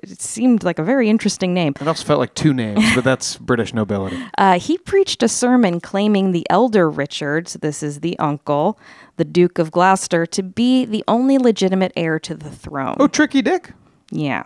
It 0.04 0.22
seemed 0.22 0.63
like 0.63 0.80
a 0.80 0.84
very 0.84 1.10
interesting 1.10 1.54
name. 1.54 1.74
It 1.80 1.88
also 1.88 2.06
felt 2.06 2.19
like 2.19 2.34
two 2.36 2.54
names, 2.54 2.84
but 2.95 3.04
that's 3.04 3.38
British 3.52 3.74
nobility. 3.74 4.17
Uh, 4.38 4.60
he 4.60 4.78
preached 4.78 5.24
a 5.24 5.28
sermon 5.28 5.80
claiming 5.80 6.32
the 6.32 6.45
elder 6.50 6.89
Richard, 6.89 7.48
so 7.48 7.60
this 7.60 7.82
is 7.82 8.02
the 8.02 8.17
uncle, 8.19 8.78
the 9.17 9.26
Duke 9.26 9.58
of 9.58 9.72
Gloucester, 9.72 10.26
to 10.26 10.43
be 10.43 10.86
the 10.86 11.04
only 11.08 11.38
legitimate 11.38 11.93
heir 11.95 12.19
to 12.19 12.36
the 12.36 12.50
throne. 12.50 12.98
Oh, 13.00 13.08
Tricky 13.08 13.41
Dick. 13.41 13.72
Yeah. 14.12 14.43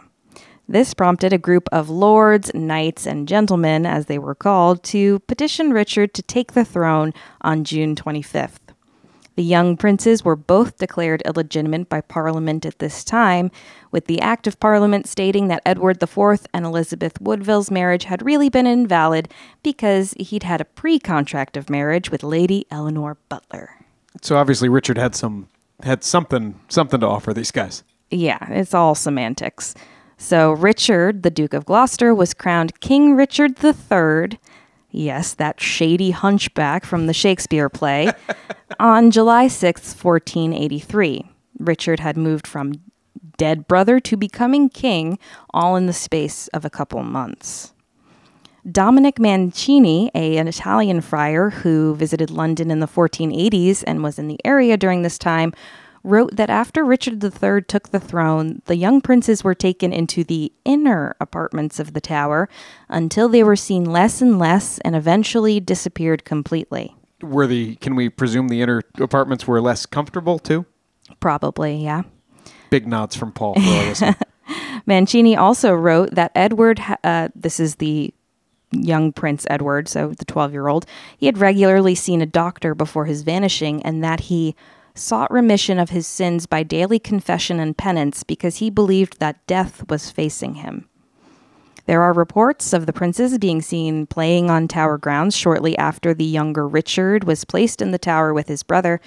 This 0.68 0.94
prompted 0.94 1.34
a 1.34 1.38
group 1.38 1.68
of 1.72 1.90
lords, 1.90 2.54
knights, 2.54 3.06
and 3.06 3.28
gentlemen, 3.28 3.86
as 3.86 4.06
they 4.06 4.18
were 4.18 4.36
called, 4.36 4.82
to 4.86 5.20
petition 5.20 5.74
Richard 5.74 6.14
to 6.14 6.22
take 6.22 6.54
the 6.54 6.64
throne 6.64 7.14
on 7.42 7.66
June 7.66 7.96
25th. 7.96 8.63
The 9.36 9.44
young 9.44 9.78
princes 9.78 10.24
were 10.24 10.36
both 10.36 10.78
declared 10.78 11.24
illegitimate 11.26 11.90
by 11.90 12.02
Parliament 12.02 12.66
at 12.66 12.80
this 12.80 13.04
time, 13.04 13.50
with 13.92 14.06
the 14.06 14.22
Act 14.22 14.46
of 14.46 14.60
Parliament 14.60 15.08
stating 15.08 15.48
that 15.48 15.64
Edward 15.66 16.02
IV 16.02 16.46
and 16.54 16.66
Elizabeth 16.66 17.20
Woodville's 17.20 17.72
marriage 17.72 18.04
had 18.06 18.24
really 18.24 18.50
been 18.50 18.68
invalid 18.68 19.30
because 19.64 20.14
he'd 20.20 20.44
had 20.44 20.62
a 20.62 20.66
pre 20.66 21.00
contract 21.00 21.58
of 21.58 21.70
marriage 21.70 22.12
with 22.12 22.24
Lady 22.24 22.66
Eleanor 22.70 23.18
Butler. 23.30 23.72
So 24.22 24.38
obviously 24.38 24.70
Richard 24.70 24.98
had 24.98 25.16
some 25.16 25.50
had 25.82 26.04
something 26.04 26.60
something 26.70 27.00
to 27.00 27.08
offer 27.08 27.34
these 27.34 27.52
guys. 27.52 27.84
Yeah, 28.12 28.46
it's 28.52 28.74
all 28.74 28.94
semantics. 28.94 29.74
So 30.18 30.52
Richard, 30.52 31.24
the 31.24 31.32
Duke 31.32 31.54
of 31.54 31.66
Gloucester, 31.66 32.14
was 32.14 32.34
crowned 32.34 32.80
King 32.80 33.16
Richard 33.16 33.62
III. 33.64 34.38
Yes, 34.96 35.34
that 35.34 35.60
shady 35.60 36.12
hunchback 36.12 36.86
from 36.86 37.08
the 37.08 37.14
Shakespeare 37.14 37.68
play. 37.68 38.12
on 38.80 39.10
July 39.10 39.48
6, 39.48 39.82
1483. 39.82 41.30
Richard 41.58 42.00
had 42.00 42.16
moved 42.16 42.46
from 42.46 42.74
dead 43.38 43.68
brother 43.68 44.00
to 44.00 44.16
becoming 44.16 44.70
king, 44.70 45.18
all 45.52 45.76
in 45.76 45.88
the 45.88 45.94
space 45.94 46.48
of 46.50 46.64
a 46.64 46.70
couple 46.70 47.02
months. 47.02 47.74
Dominic 48.72 49.20
Mancini, 49.20 50.12
a, 50.14 50.38
an 50.38 50.48
Italian 50.48 51.02
friar 51.02 51.50
who 51.50 51.96
visited 51.96 52.30
London 52.30 52.70
in 52.70 52.80
the 52.80 52.88
1480s 52.88 53.84
and 53.88 54.04
was 54.04 54.20
in 54.20 54.28
the 54.28 54.40
area 54.46 54.78
during 54.78 55.02
this 55.02 55.18
time, 55.18 55.54
wrote 56.04 56.36
that 56.36 56.50
after 56.50 56.84
Richard 56.84 57.24
III 57.24 57.62
took 57.64 57.90
the 57.90 58.00
throne, 58.00 58.62
the 58.66 58.76
young 58.76 59.02
princes 59.02 59.44
were 59.44 59.56
taken 59.56 59.94
into 59.94 60.24
the 60.24 60.52
inner 60.66 61.16
apartments 61.20 61.80
of 61.80 61.94
the 61.94 62.02
tower 62.02 62.50
until 62.90 63.30
they 63.30 63.44
were 63.44 63.56
seen 63.56 63.86
less 63.86 64.22
and 64.22 64.38
less 64.38 64.80
and 64.80 64.96
eventually 64.96 65.60
disappeared 65.60 66.26
completely. 66.26 66.96
Were 67.22 67.48
the 67.48 67.76
can 67.76 67.96
we 67.96 68.10
presume 68.10 68.50
the 68.50 68.62
inner 68.62 68.82
apartments 69.00 69.48
were 69.48 69.62
less 69.62 69.86
comfortable 69.86 70.40
too? 70.40 70.66
Probably, 71.20 71.78
yeah. 71.78 72.04
Big 72.70 72.88
nods 72.88 73.16
from 73.16 73.32
Paul 73.32 73.56
for 73.56 73.62
all 73.62 73.86
listening. 73.86 74.16
Mancini 74.86 75.36
also 75.36 75.74
wrote 75.74 76.12
that 76.16 76.32
Edward, 76.36 76.82
uh, 77.04 77.30
this 77.36 77.60
is 77.60 77.76
the 77.76 78.14
young 78.72 79.12
Prince 79.14 79.46
Edward, 79.50 79.88
so 79.88 80.10
the 80.10 80.26
12 80.26 80.52
year 80.52 80.68
old, 80.68 80.86
he 81.18 81.26
had 81.26 81.38
regularly 81.38 81.96
seen 81.96 82.22
a 82.22 82.26
doctor 82.26 82.76
before 82.76 83.06
his 83.06 83.22
vanishing 83.22 83.82
and 83.84 84.04
that 84.04 84.22
he 84.22 84.56
sought 84.96 85.32
remission 85.32 85.80
of 85.80 85.90
his 85.90 86.08
sins 86.08 86.46
by 86.46 86.64
daily 86.64 87.00
confession 87.00 87.60
and 87.60 87.78
penance 87.78 88.24
because 88.24 88.58
he 88.58 88.70
believed 88.70 89.20
that 89.20 89.46
death 89.48 89.90
was 89.90 90.12
facing 90.12 90.56
him. 90.56 90.88
There 91.86 92.02
are 92.02 92.14
reports 92.14 92.72
of 92.72 92.86
the 92.86 92.94
princes 92.94 93.38
being 93.38 93.62
seen 93.62 94.06
playing 94.06 94.50
on 94.50 94.68
tower 94.68 94.98
grounds 94.98 95.36
shortly 95.36 95.78
after 95.78 96.14
the 96.14 96.24
younger 96.24 96.68
Richard 96.68 97.26
was 97.26 97.44
placed 97.44 97.82
in 97.82 97.92
the 97.92 97.98
tower 97.98 98.34
with 98.34 98.48
his 98.48 98.64
brother, 98.64 99.02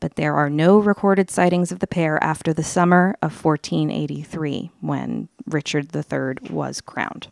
but 0.00 0.16
there 0.16 0.34
are 0.34 0.50
no 0.50 0.78
recorded 0.78 1.30
sightings 1.30 1.72
of 1.72 1.78
the 1.78 1.86
pair 1.86 2.22
after 2.22 2.52
the 2.52 2.62
summer 2.62 3.16
of 3.22 3.44
1483 3.44 4.70
when 4.80 5.28
Richard 5.46 5.94
III 5.96 6.50
was 6.50 6.80
crowned. 6.80 7.28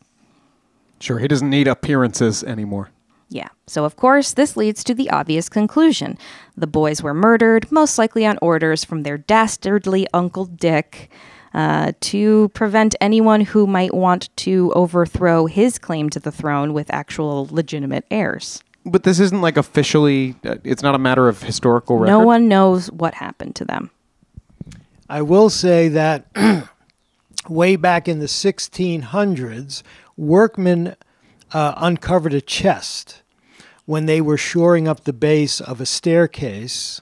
Sure, 0.99 1.19
he 1.19 1.29
doesn't 1.29 1.51
need 1.51 1.69
appearances 1.69 2.43
anymore. 2.43 2.91
Yeah. 3.29 3.49
So, 3.67 3.85
of 3.85 3.97
course, 3.97 4.35
this 4.35 4.57
leads 4.57 4.85
to 4.85 4.95
the 4.95 5.11
obvious 5.11 5.49
conclusion. 5.49 6.17
The 6.57 6.67
boys 6.67 7.03
were 7.03 7.15
murdered, 7.15 7.71
most 7.73 7.99
likely 7.99 8.25
on 8.25 8.39
orders 8.41 8.85
from 8.85 9.03
their 9.03 9.19
dastardly 9.19 10.07
Uncle 10.15 10.45
Dick, 10.45 11.11
uh, 11.53 11.93
to 12.01 12.51
prevent 12.51 12.95
anyone 13.01 13.41
who 13.41 13.67
might 13.67 13.95
want 13.95 14.35
to 14.37 14.73
overthrow 14.75 15.47
his 15.47 15.79
claim 15.79 16.11
to 16.11 16.21
the 16.21 16.31
throne 16.31 16.73
with 16.73 16.93
actual 16.93 17.49
legitimate 17.51 18.05
heirs. 18.11 18.63
But 18.85 19.03
this 19.03 19.19
isn't 19.19 19.41
like 19.41 19.57
officially, 19.57 20.37
uh, 20.45 20.57
it's 20.63 20.83
not 20.83 20.95
a 20.95 20.99
matter 20.99 21.29
of 21.29 21.43
historical 21.43 21.97
record. 21.97 22.13
No 22.13 22.21
one 22.21 22.47
knows 22.47 22.91
what 22.93 23.15
happened 23.15 23.57
to 23.57 23.65
them. 23.65 23.91
I 25.09 25.23
will 25.23 25.51
say 25.51 25.89
that 25.89 26.27
way 27.49 27.77
back 27.77 28.07
in 28.07 28.21
the 28.21 28.27
1600s, 28.27 29.83
workmen 30.17 30.95
uh, 31.57 31.73
uncovered 31.79 32.35
a 32.35 32.41
chest 32.43 33.23
when 33.87 34.05
they 34.05 34.21
were 34.21 34.37
shoring 34.37 34.87
up 34.87 35.05
the 35.05 35.13
base 35.15 35.59
of 35.59 35.81
a 35.81 35.87
staircase 35.87 37.01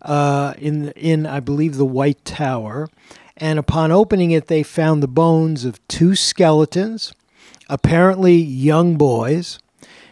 uh, 0.00 0.54
in 0.56 0.88
in 0.92 1.26
I 1.26 1.40
believe 1.40 1.76
the 1.76 1.84
White 1.84 2.24
Tower, 2.24 2.88
and 3.36 3.58
upon 3.58 3.92
opening 3.92 4.30
it, 4.30 4.46
they 4.46 4.62
found 4.62 5.02
the 5.02 5.08
bones 5.08 5.66
of 5.66 5.86
two 5.88 6.14
skeletons, 6.16 7.12
apparently 7.68 8.36
young 8.36 8.96
boys. 8.96 9.58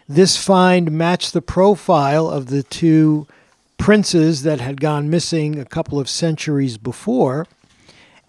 This 0.06 0.36
find 0.36 0.92
matched 0.92 1.32
the 1.32 1.40
profile 1.40 2.28
of 2.28 2.46
the 2.48 2.62
two 2.62 3.26
princes 3.78 4.42
that 4.42 4.60
had 4.60 4.78
gone 4.78 5.08
missing 5.08 5.58
a 5.58 5.64
couple 5.64 5.98
of 5.98 6.06
centuries 6.06 6.76
before. 6.76 7.46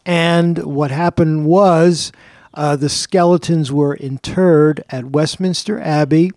And 0.05 0.59
what 0.59 0.91
happened 0.91 1.45
was 1.45 2.13
uh, 2.53 2.75
the 2.75 2.89
skeletons 2.89 3.71
were 3.71 3.95
interred 3.95 4.83
at 4.89 5.05
Westminster 5.05 5.79
Abbey 5.79 6.31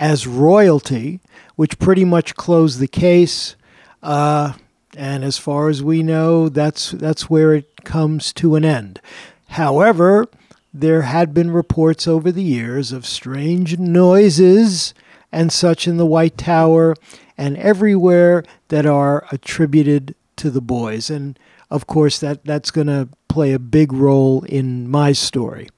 as 0.00 0.26
royalty, 0.26 1.20
which 1.56 1.78
pretty 1.78 2.04
much 2.04 2.34
closed 2.34 2.78
the 2.78 2.88
case. 2.88 3.56
Uh, 4.02 4.54
and 4.96 5.24
as 5.24 5.38
far 5.38 5.68
as 5.68 5.82
we 5.82 6.02
know, 6.02 6.48
that's 6.48 6.92
that's 6.92 7.30
where 7.30 7.54
it 7.54 7.84
comes 7.84 8.32
to 8.34 8.54
an 8.54 8.64
end. 8.64 9.00
However, 9.48 10.26
there 10.72 11.02
had 11.02 11.32
been 11.32 11.50
reports 11.50 12.08
over 12.08 12.32
the 12.32 12.42
years 12.42 12.90
of 12.90 13.06
strange 13.06 13.78
noises 13.78 14.94
and 15.30 15.52
such 15.52 15.86
in 15.86 15.96
the 15.96 16.06
White 16.06 16.36
Tower 16.36 16.96
and 17.38 17.56
everywhere 17.56 18.44
that 18.68 18.86
are 18.86 19.26
attributed 19.30 20.14
to 20.36 20.50
the 20.50 20.60
boys. 20.60 21.10
And 21.10 21.38
of 21.70 21.86
course, 21.86 22.18
that, 22.20 22.44
that's 22.44 22.70
going 22.70 22.86
to 22.88 23.08
play 23.28 23.52
a 23.52 23.58
big 23.58 23.92
role 23.92 24.42
in 24.44 24.88
my 24.90 25.12
story. 25.12 25.68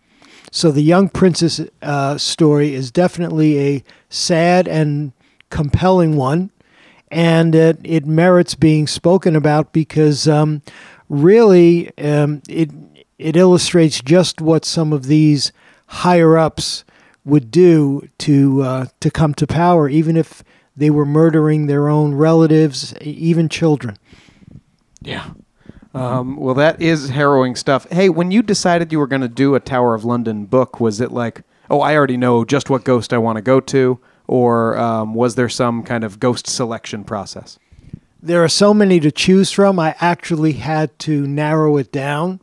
So 0.51 0.71
the 0.71 0.83
young 0.83 1.09
princess 1.09 1.61
uh, 1.83 2.19
story 2.19 2.75
is 2.75 2.91
definitely 2.91 3.59
a 3.59 3.85
sad 4.09 4.69
and 4.69 5.13
compelling 5.51 6.17
one, 6.17 6.51
and 7.11 7.55
it, 7.55 7.79
it 7.85 8.07
merits 8.07 8.55
being 8.55 8.87
spoken 8.87 9.37
about 9.37 9.73
because 9.73 10.27
um, 10.27 10.63
really 11.09 11.97
um, 11.99 12.43
it 12.49 12.71
it 13.19 13.37
illustrates 13.37 14.01
just 14.01 14.41
what 14.41 14.65
some 14.65 14.93
of 14.93 15.07
these 15.07 15.53
higher 15.87 16.37
ups 16.37 16.85
would 17.25 17.51
do 17.51 18.09
to 18.19 18.63
uh, 18.63 18.87
to 19.01 19.11
come 19.11 19.35
to 19.35 19.47
power, 19.47 19.89
even 19.89 20.17
if 20.17 20.43
they 20.77 20.91
were 20.91 21.07
murdering 21.07 21.67
their 21.67 21.89
own 21.89 22.15
relatives, 22.15 22.95
even 23.01 23.49
children. 23.49 23.97
Yeah. 25.07 25.31
Um, 25.95 26.37
well, 26.37 26.55
that 26.57 26.83
is 26.83 27.09
harrowing 27.09 27.57
stuff. 27.57 27.87
Hey, 27.91 28.11
when 28.11 28.31
you 28.31 28.43
decided 28.43 28.93
you 28.93 28.99
were 28.99 29.07
going 29.07 29.23
to 29.23 29.29
do 29.29 29.55
a 29.55 29.61
Tower 29.61 29.95
of 29.95 30.05
London 30.05 30.45
book, 30.45 30.79
was 30.79 31.01
it 31.01 31.11
like, 31.11 31.43
oh, 31.71 31.81
I 31.81 31.97
already 31.97 32.17
know 32.19 32.45
just 32.45 32.69
what 32.69 32.85
ghost 32.85 33.13
I 33.13 33.19
want 33.19 33.37
to 33.37 33.43
go 33.43 33.61
to? 33.61 33.99
Or 34.27 34.77
um, 34.77 35.15
was 35.15 35.37
there 35.37 35.49
some 35.49 35.83
kind 35.85 36.05
of 36.05 36.21
ghost 36.21 36.47
selection 36.47 37.05
process? 37.05 37.59
There 38.21 38.43
are 38.43 38.49
so 38.49 38.75
many 38.75 38.99
to 39.01 39.13
choose 39.13 39.53
from. 39.53 39.79
I 39.79 39.95
actually 40.01 40.55
had 40.55 40.99
to 41.01 41.27
narrow 41.27 41.77
it 41.77 41.93
down. 41.93 42.41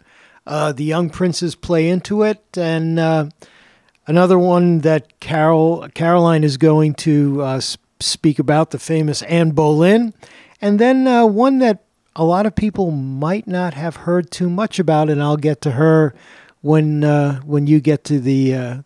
Uh, 0.47 0.71
the 0.71 0.85
young 0.85 1.09
princes 1.09 1.55
play 1.55 1.89
into 1.89 2.23
it, 2.23 2.43
and 2.57 2.99
uh, 2.99 3.29
another 4.07 4.39
one 4.39 4.79
that 4.79 5.19
Carol 5.19 5.87
Caroline 5.93 6.43
is 6.43 6.57
going 6.57 6.95
to 6.95 7.41
uh, 7.41 7.61
speak 7.99 8.39
about, 8.39 8.71
the 8.71 8.79
famous 8.79 9.21
Anne 9.23 9.51
Boleyn, 9.51 10.13
and 10.61 10.79
then 10.79 11.07
uh, 11.07 11.25
one 11.25 11.59
that 11.59 11.83
a 12.15 12.23
lot 12.23 12.45
of 12.45 12.55
people 12.55 12.91
might 12.91 13.47
not 13.47 13.73
have 13.73 13.97
heard 13.97 14.31
too 14.31 14.49
much 14.49 14.79
about, 14.79 15.09
it, 15.09 15.13
and 15.13 15.23
I'll 15.23 15.37
get 15.37 15.61
to 15.61 15.71
her 15.71 16.13
when 16.61 17.03
uh, 17.03 17.39
when 17.41 17.67
you 17.67 17.79
get 17.79 18.03
to 18.05 18.19
the 18.19 18.55
uh, 18.55 18.77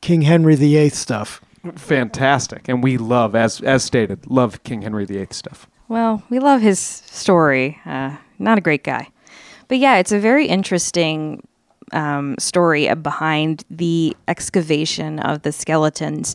King 0.00 0.22
Henry 0.22 0.56
VIII 0.56 0.90
stuff. 0.90 1.40
Fantastic, 1.76 2.68
and 2.68 2.82
we 2.82 2.96
love, 2.96 3.34
as 3.34 3.60
as 3.60 3.84
stated, 3.84 4.26
love 4.30 4.62
King 4.64 4.82
Henry 4.82 5.04
VIII 5.04 5.28
stuff. 5.30 5.66
Well, 5.88 6.22
we 6.30 6.38
love 6.38 6.60
his 6.60 6.78
story. 6.78 7.78
Uh, 7.84 8.16
not 8.38 8.58
a 8.58 8.60
great 8.60 8.84
guy, 8.84 9.08
but 9.68 9.78
yeah, 9.78 9.96
it's 9.96 10.12
a 10.12 10.18
very 10.18 10.46
interesting 10.46 11.46
um, 11.92 12.36
story 12.38 12.92
behind 12.94 13.64
the 13.70 14.16
excavation 14.28 15.18
of 15.18 15.42
the 15.42 15.52
skeletons. 15.52 16.34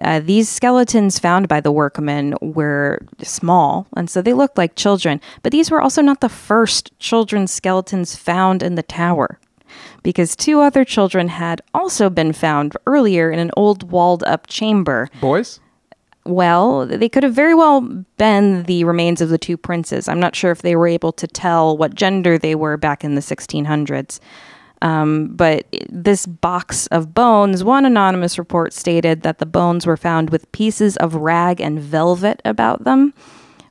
Uh, 0.00 0.20
these 0.20 0.48
skeletons 0.48 1.18
found 1.18 1.48
by 1.48 1.60
the 1.60 1.72
workmen 1.72 2.34
were 2.40 3.00
small, 3.22 3.86
and 3.96 4.08
so 4.08 4.22
they 4.22 4.32
looked 4.32 4.58
like 4.58 4.74
children. 4.74 5.20
But 5.42 5.52
these 5.52 5.70
were 5.70 5.80
also 5.80 6.02
not 6.02 6.20
the 6.20 6.28
first 6.28 6.98
children's 6.98 7.50
skeletons 7.50 8.16
found 8.16 8.62
in 8.62 8.74
the 8.74 8.82
tower, 8.82 9.38
because 10.02 10.34
two 10.34 10.60
other 10.60 10.84
children 10.84 11.28
had 11.28 11.60
also 11.74 12.08
been 12.08 12.32
found 12.32 12.76
earlier 12.86 13.30
in 13.30 13.38
an 13.38 13.50
old 13.56 13.90
walled 13.90 14.22
up 14.24 14.46
chamber. 14.46 15.08
Boys? 15.20 15.60
Well, 16.24 16.86
they 16.86 17.08
could 17.08 17.24
have 17.24 17.34
very 17.34 17.54
well 17.54 17.80
been 18.16 18.62
the 18.64 18.84
remains 18.84 19.20
of 19.20 19.28
the 19.28 19.38
two 19.38 19.56
princes. 19.56 20.06
I'm 20.06 20.20
not 20.20 20.36
sure 20.36 20.52
if 20.52 20.62
they 20.62 20.76
were 20.76 20.86
able 20.86 21.12
to 21.12 21.26
tell 21.26 21.76
what 21.76 21.94
gender 21.94 22.38
they 22.38 22.54
were 22.54 22.76
back 22.76 23.02
in 23.02 23.16
the 23.16 23.20
1600s. 23.20 24.20
Um, 24.82 25.28
but 25.28 25.64
this 25.88 26.26
box 26.26 26.88
of 26.88 27.14
bones, 27.14 27.62
one 27.64 27.84
anonymous 27.84 28.38
report 28.38 28.72
stated 28.72 29.22
that 29.22 29.38
the 29.38 29.46
bones 29.46 29.86
were 29.86 29.96
found 29.96 30.30
with 30.30 30.50
pieces 30.52 30.96
of 30.98 31.14
rag 31.14 31.60
and 31.60 31.78
velvet 31.80 32.42
about 32.44 32.82
them, 32.82 33.14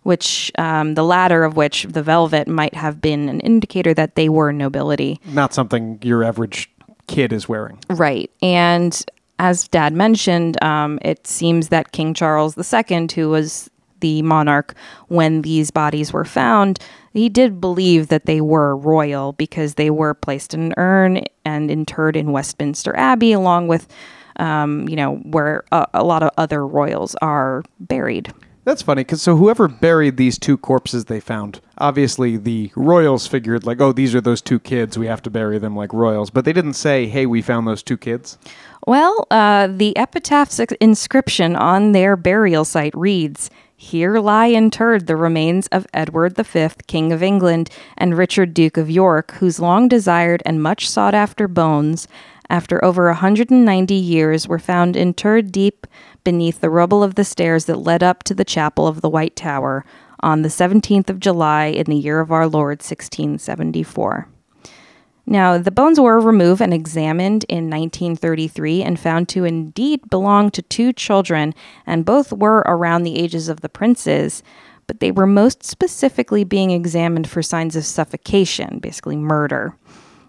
which 0.03 0.51
um, 0.57 0.95
the 0.95 1.03
latter 1.03 1.43
of 1.43 1.57
which, 1.57 1.83
the 1.83 2.01
velvet, 2.01 2.47
might 2.47 2.73
have 2.73 3.01
been 3.01 3.27
an 3.27 3.41
indicator 3.41 3.93
that 3.93 4.15
they 4.15 4.29
were 4.29 4.53
nobility. 4.53 5.19
Not 5.25 5.53
something 5.53 5.99
your 6.01 6.23
average 6.23 6.71
kid 7.07 7.33
is 7.33 7.47
wearing. 7.47 7.77
Right. 7.89 8.31
And 8.41 9.05
as 9.37 9.67
Dad 9.67 9.93
mentioned, 9.93 10.63
um, 10.63 10.97
it 11.01 11.27
seems 11.27 11.67
that 11.69 11.91
King 11.91 12.13
Charles 12.13 12.57
II, 12.57 13.07
who 13.13 13.29
was 13.29 13.69
the 13.99 14.21
monarch 14.21 14.75
when 15.09 15.41
these 15.41 15.71
bodies 15.71 16.13
were 16.13 16.25
found, 16.25 16.79
he 17.13 17.29
did 17.29 17.59
believe 17.59 18.07
that 18.07 18.25
they 18.25 18.41
were 18.41 18.75
royal 18.75 19.33
because 19.33 19.75
they 19.75 19.89
were 19.89 20.13
placed 20.13 20.53
in 20.53 20.61
an 20.61 20.73
urn 20.77 21.23
and 21.45 21.69
interred 21.69 22.15
in 22.15 22.31
Westminster 22.31 22.95
Abbey, 22.95 23.31
along 23.31 23.67
with, 23.67 23.87
um, 24.37 24.87
you 24.87 24.95
know, 24.95 25.15
where 25.17 25.63
a, 25.71 25.87
a 25.95 26.03
lot 26.03 26.23
of 26.23 26.31
other 26.37 26.65
royals 26.65 27.15
are 27.21 27.63
buried. 27.79 28.33
That's 28.63 28.83
funny 28.83 29.03
because 29.03 29.23
so 29.23 29.35
whoever 29.35 29.67
buried 29.67 30.17
these 30.17 30.37
two 30.37 30.55
corpses 30.55 31.05
they 31.05 31.19
found, 31.19 31.61
obviously 31.79 32.37
the 32.37 32.71
royals 32.75 33.25
figured 33.25 33.65
like, 33.65 33.81
oh, 33.81 33.91
these 33.91 34.13
are 34.13 34.21
those 34.21 34.41
two 34.41 34.59
kids. 34.59 34.99
We 34.99 35.07
have 35.07 35.23
to 35.23 35.31
bury 35.31 35.57
them 35.57 35.75
like 35.75 35.91
royals, 35.93 36.29
but 36.29 36.45
they 36.45 36.53
didn't 36.53 36.73
say, 36.73 37.07
hey, 37.07 37.25
we 37.25 37.41
found 37.41 37.67
those 37.67 37.81
two 37.81 37.97
kids. 37.97 38.37
Well, 38.85 39.25
uh, 39.31 39.67
the 39.67 39.93
epitaph's 39.97 40.59
inscription 40.79 41.55
on 41.55 41.91
their 41.91 42.15
burial 42.15 42.63
site 42.63 42.95
reads 42.95 43.49
Here 43.83 44.19
lie 44.19 44.45
interred 44.45 45.07
the 45.07 45.15
remains 45.15 45.65
of 45.69 45.87
Edward 45.91 46.37
V, 46.37 46.69
King 46.85 47.11
of 47.11 47.23
England, 47.23 47.71
and 47.97 48.15
Richard, 48.15 48.53
Duke 48.53 48.77
of 48.77 48.91
York, 48.91 49.31
whose 49.31 49.59
long 49.59 49.87
desired 49.87 50.43
and 50.45 50.61
much 50.61 50.87
sought 50.87 51.15
after 51.15 51.47
bones, 51.47 52.07
after 52.47 52.85
over 52.85 53.07
a 53.07 53.13
190 53.13 53.95
years, 53.95 54.47
were 54.47 54.59
found 54.59 54.95
interred 54.95 55.51
deep 55.51 55.87
beneath 56.23 56.61
the 56.61 56.69
rubble 56.69 57.01
of 57.01 57.15
the 57.15 57.25
stairs 57.25 57.65
that 57.65 57.77
led 57.77 58.03
up 58.03 58.21
to 58.25 58.35
the 58.35 58.45
chapel 58.45 58.85
of 58.85 59.01
the 59.01 59.09
White 59.09 59.35
Tower 59.35 59.83
on 60.19 60.43
the 60.43 60.49
17th 60.49 61.09
of 61.09 61.19
July 61.19 61.65
in 61.65 61.85
the 61.85 61.95
year 61.95 62.19
of 62.19 62.31
our 62.31 62.47
Lord 62.47 62.83
1674. 62.83 64.27
Now, 65.31 65.57
the 65.57 65.71
bones 65.71 65.97
were 65.97 66.19
removed 66.19 66.59
and 66.59 66.73
examined 66.73 67.45
in 67.47 67.69
1933 67.69 68.83
and 68.83 68.99
found 68.99 69.29
to 69.29 69.45
indeed 69.45 70.09
belong 70.09 70.51
to 70.51 70.61
two 70.61 70.91
children, 70.91 71.55
and 71.85 72.03
both 72.03 72.33
were 72.33 72.65
around 72.67 73.03
the 73.03 73.17
ages 73.17 73.47
of 73.47 73.61
the 73.61 73.69
princes, 73.69 74.43
but 74.87 74.99
they 74.99 75.09
were 75.09 75.25
most 75.25 75.63
specifically 75.63 76.43
being 76.43 76.71
examined 76.71 77.29
for 77.29 77.41
signs 77.41 77.77
of 77.77 77.85
suffocation, 77.85 78.79
basically 78.79 79.15
murder. 79.15 79.73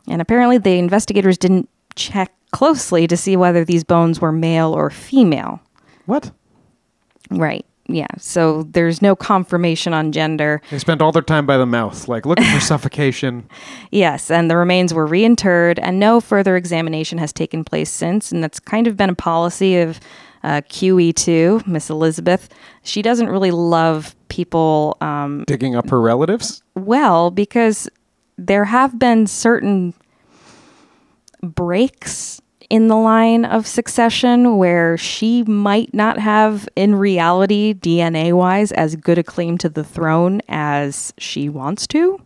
And 0.06 0.22
apparently, 0.22 0.58
the 0.58 0.78
investigators 0.78 1.36
didn't 1.36 1.68
check 1.96 2.32
closely 2.52 3.08
to 3.08 3.16
see 3.16 3.36
whether 3.36 3.64
these 3.64 3.82
bones 3.82 4.20
were 4.20 4.30
male 4.30 4.72
or 4.72 4.88
female. 4.88 5.60
What? 6.06 6.30
Right. 7.28 7.66
Yeah. 7.88 8.06
So 8.18 8.62
there's 8.62 9.02
no 9.02 9.16
confirmation 9.16 9.92
on 9.92 10.12
gender. 10.12 10.62
They 10.70 10.78
spent 10.78 11.02
all 11.02 11.10
their 11.12 11.22
time 11.22 11.46
by 11.46 11.56
the 11.56 11.66
mouth, 11.66 12.08
like 12.08 12.24
looking 12.26 12.44
for 12.44 12.60
suffocation. 12.72 13.48
Yes, 13.90 14.30
and 14.30 14.50
the 14.50 14.56
remains 14.56 14.94
were 14.94 15.06
reinterred, 15.06 15.78
and 15.82 15.98
no 15.98 16.20
further 16.20 16.56
examination 16.56 17.18
has 17.18 17.32
taken 17.32 17.64
place 17.64 17.90
since. 17.90 18.30
And 18.32 18.42
that's 18.42 18.60
kind 18.60 18.86
of 18.86 18.96
been 18.96 19.10
a 19.10 19.14
policy 19.14 19.78
of 19.78 19.98
uh, 20.44 20.60
QE2, 20.68 21.66
Miss 21.66 21.90
Elizabeth. 21.90 22.48
She 22.82 23.02
doesn't 23.02 23.28
really 23.28 23.50
love 23.50 24.14
people, 24.28 24.96
um, 25.00 25.44
Digging 25.46 25.76
up 25.76 25.88
her 25.90 26.00
relatives. 26.00 26.62
well, 26.74 27.30
because 27.30 27.88
there 28.38 28.64
have 28.64 28.98
been 28.98 29.26
certain 29.26 29.94
breaks 31.42 32.40
in 32.72 32.88
the 32.88 32.96
line 32.96 33.44
of 33.44 33.66
succession 33.66 34.56
where 34.56 34.96
she 34.96 35.42
might 35.42 35.92
not 35.92 36.18
have, 36.18 36.66
in 36.74 36.94
reality, 36.94 37.74
DNA 37.74 38.32
wise, 38.32 38.72
as 38.72 38.96
good 38.96 39.18
a 39.18 39.22
claim 39.22 39.58
to 39.58 39.68
the 39.68 39.84
throne 39.84 40.40
as 40.48 41.12
she 41.18 41.50
wants 41.50 41.86
to. 41.86 42.18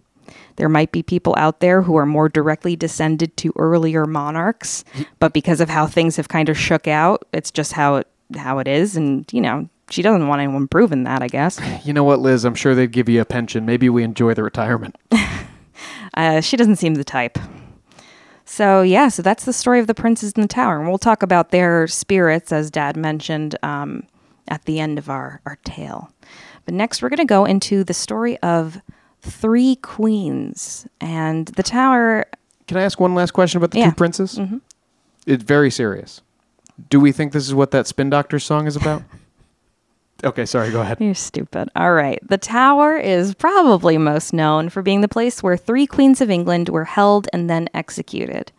There 0.54 0.68
might 0.68 0.92
be 0.92 1.02
people 1.02 1.34
out 1.36 1.58
there 1.58 1.82
who 1.82 1.96
are 1.96 2.06
more 2.06 2.28
directly 2.28 2.76
descended 2.76 3.36
to 3.38 3.52
earlier 3.56 4.06
monarchs, 4.06 4.84
but 5.18 5.32
because 5.32 5.60
of 5.60 5.68
how 5.68 5.88
things 5.88 6.14
have 6.14 6.28
kind 6.28 6.48
of 6.48 6.56
shook 6.56 6.86
out, 6.86 7.26
it's 7.32 7.50
just 7.50 7.72
how 7.72 7.96
it 7.96 8.06
how 8.36 8.60
it 8.60 8.68
is, 8.68 8.96
and 8.96 9.26
you 9.32 9.40
know 9.40 9.68
she 9.90 10.00
doesn't 10.00 10.28
want 10.28 10.40
anyone 10.40 10.68
proving 10.68 11.02
that. 11.04 11.22
I 11.22 11.28
guess 11.28 11.60
You 11.84 11.92
know 11.92 12.04
what, 12.04 12.20
Liz? 12.20 12.44
I'm 12.44 12.54
sure 12.54 12.76
they'd 12.76 12.92
give 12.92 13.08
you 13.08 13.20
a 13.20 13.24
pension. 13.24 13.66
Maybe 13.66 13.88
we 13.88 14.04
enjoy 14.04 14.32
the 14.34 14.44
retirement. 14.44 14.96
uh, 16.14 16.40
she 16.40 16.56
doesn't 16.56 16.76
seem 16.76 16.94
the 16.94 17.04
type. 17.04 17.36
So 18.48 18.82
yeah, 18.82 19.08
so 19.08 19.22
that's 19.22 19.44
the 19.44 19.52
story 19.52 19.80
of 19.80 19.88
the 19.88 19.94
princes 19.94 20.32
in 20.32 20.40
the 20.42 20.48
tower, 20.48 20.78
and 20.78 20.88
we'll 20.88 20.98
talk 20.98 21.22
about 21.22 21.50
their 21.50 21.86
spirits, 21.88 22.52
as 22.52 22.70
Dad 22.70 22.96
mentioned, 22.96 23.56
um, 23.62 24.04
at 24.48 24.64
the 24.64 24.78
end 24.80 24.98
of 24.98 25.10
our 25.10 25.40
our 25.44 25.58
tale. 25.64 26.10
But 26.64 26.74
next, 26.74 27.02
we're 27.02 27.08
going 27.08 27.18
to 27.18 27.24
go 27.24 27.44
into 27.44 27.82
the 27.84 27.92
story 27.94 28.38
of 28.38 28.80
three 29.20 29.76
queens 29.76 30.86
and 31.00 31.46
the 31.48 31.62
tower. 31.62 32.24
Can 32.68 32.76
I 32.76 32.82
ask 32.82 32.98
one 33.00 33.14
last 33.14 33.32
question 33.32 33.58
about 33.58 33.72
the 33.72 33.80
Yeah. 33.80 33.90
two 33.90 33.96
princes? 33.96 34.40
It's 35.26 35.42
very 35.44 35.70
serious. 35.70 36.20
Do 36.90 37.00
we 37.00 37.10
think 37.12 37.32
this 37.32 37.46
is 37.48 37.54
what 37.54 37.72
that 37.72 37.86
Spin 37.88 38.10
doctor 38.10 38.38
song 38.38 38.66
is 38.66 38.76
about? 38.76 39.02
okay, 40.24 40.46
sorry, 40.46 40.70
go 40.70 40.80
ahead. 40.80 40.98
You're 41.00 41.14
stupid. 41.14 41.68
All 41.76 41.92
right. 41.92 42.18
The 42.28 42.38
Tower 42.38 42.96
is 42.96 43.34
probably 43.34 43.98
most 43.98 44.32
known 44.32 44.68
for 44.68 44.82
being 44.82 45.00
the 45.00 45.08
place 45.08 45.42
where 45.42 45.56
three 45.56 45.86
queens 45.86 46.20
of 46.20 46.30
England 46.30 46.68
were 46.68 46.84
held 46.84 47.28
and 47.32 47.48
then 47.50 47.68
executed. 47.74 48.52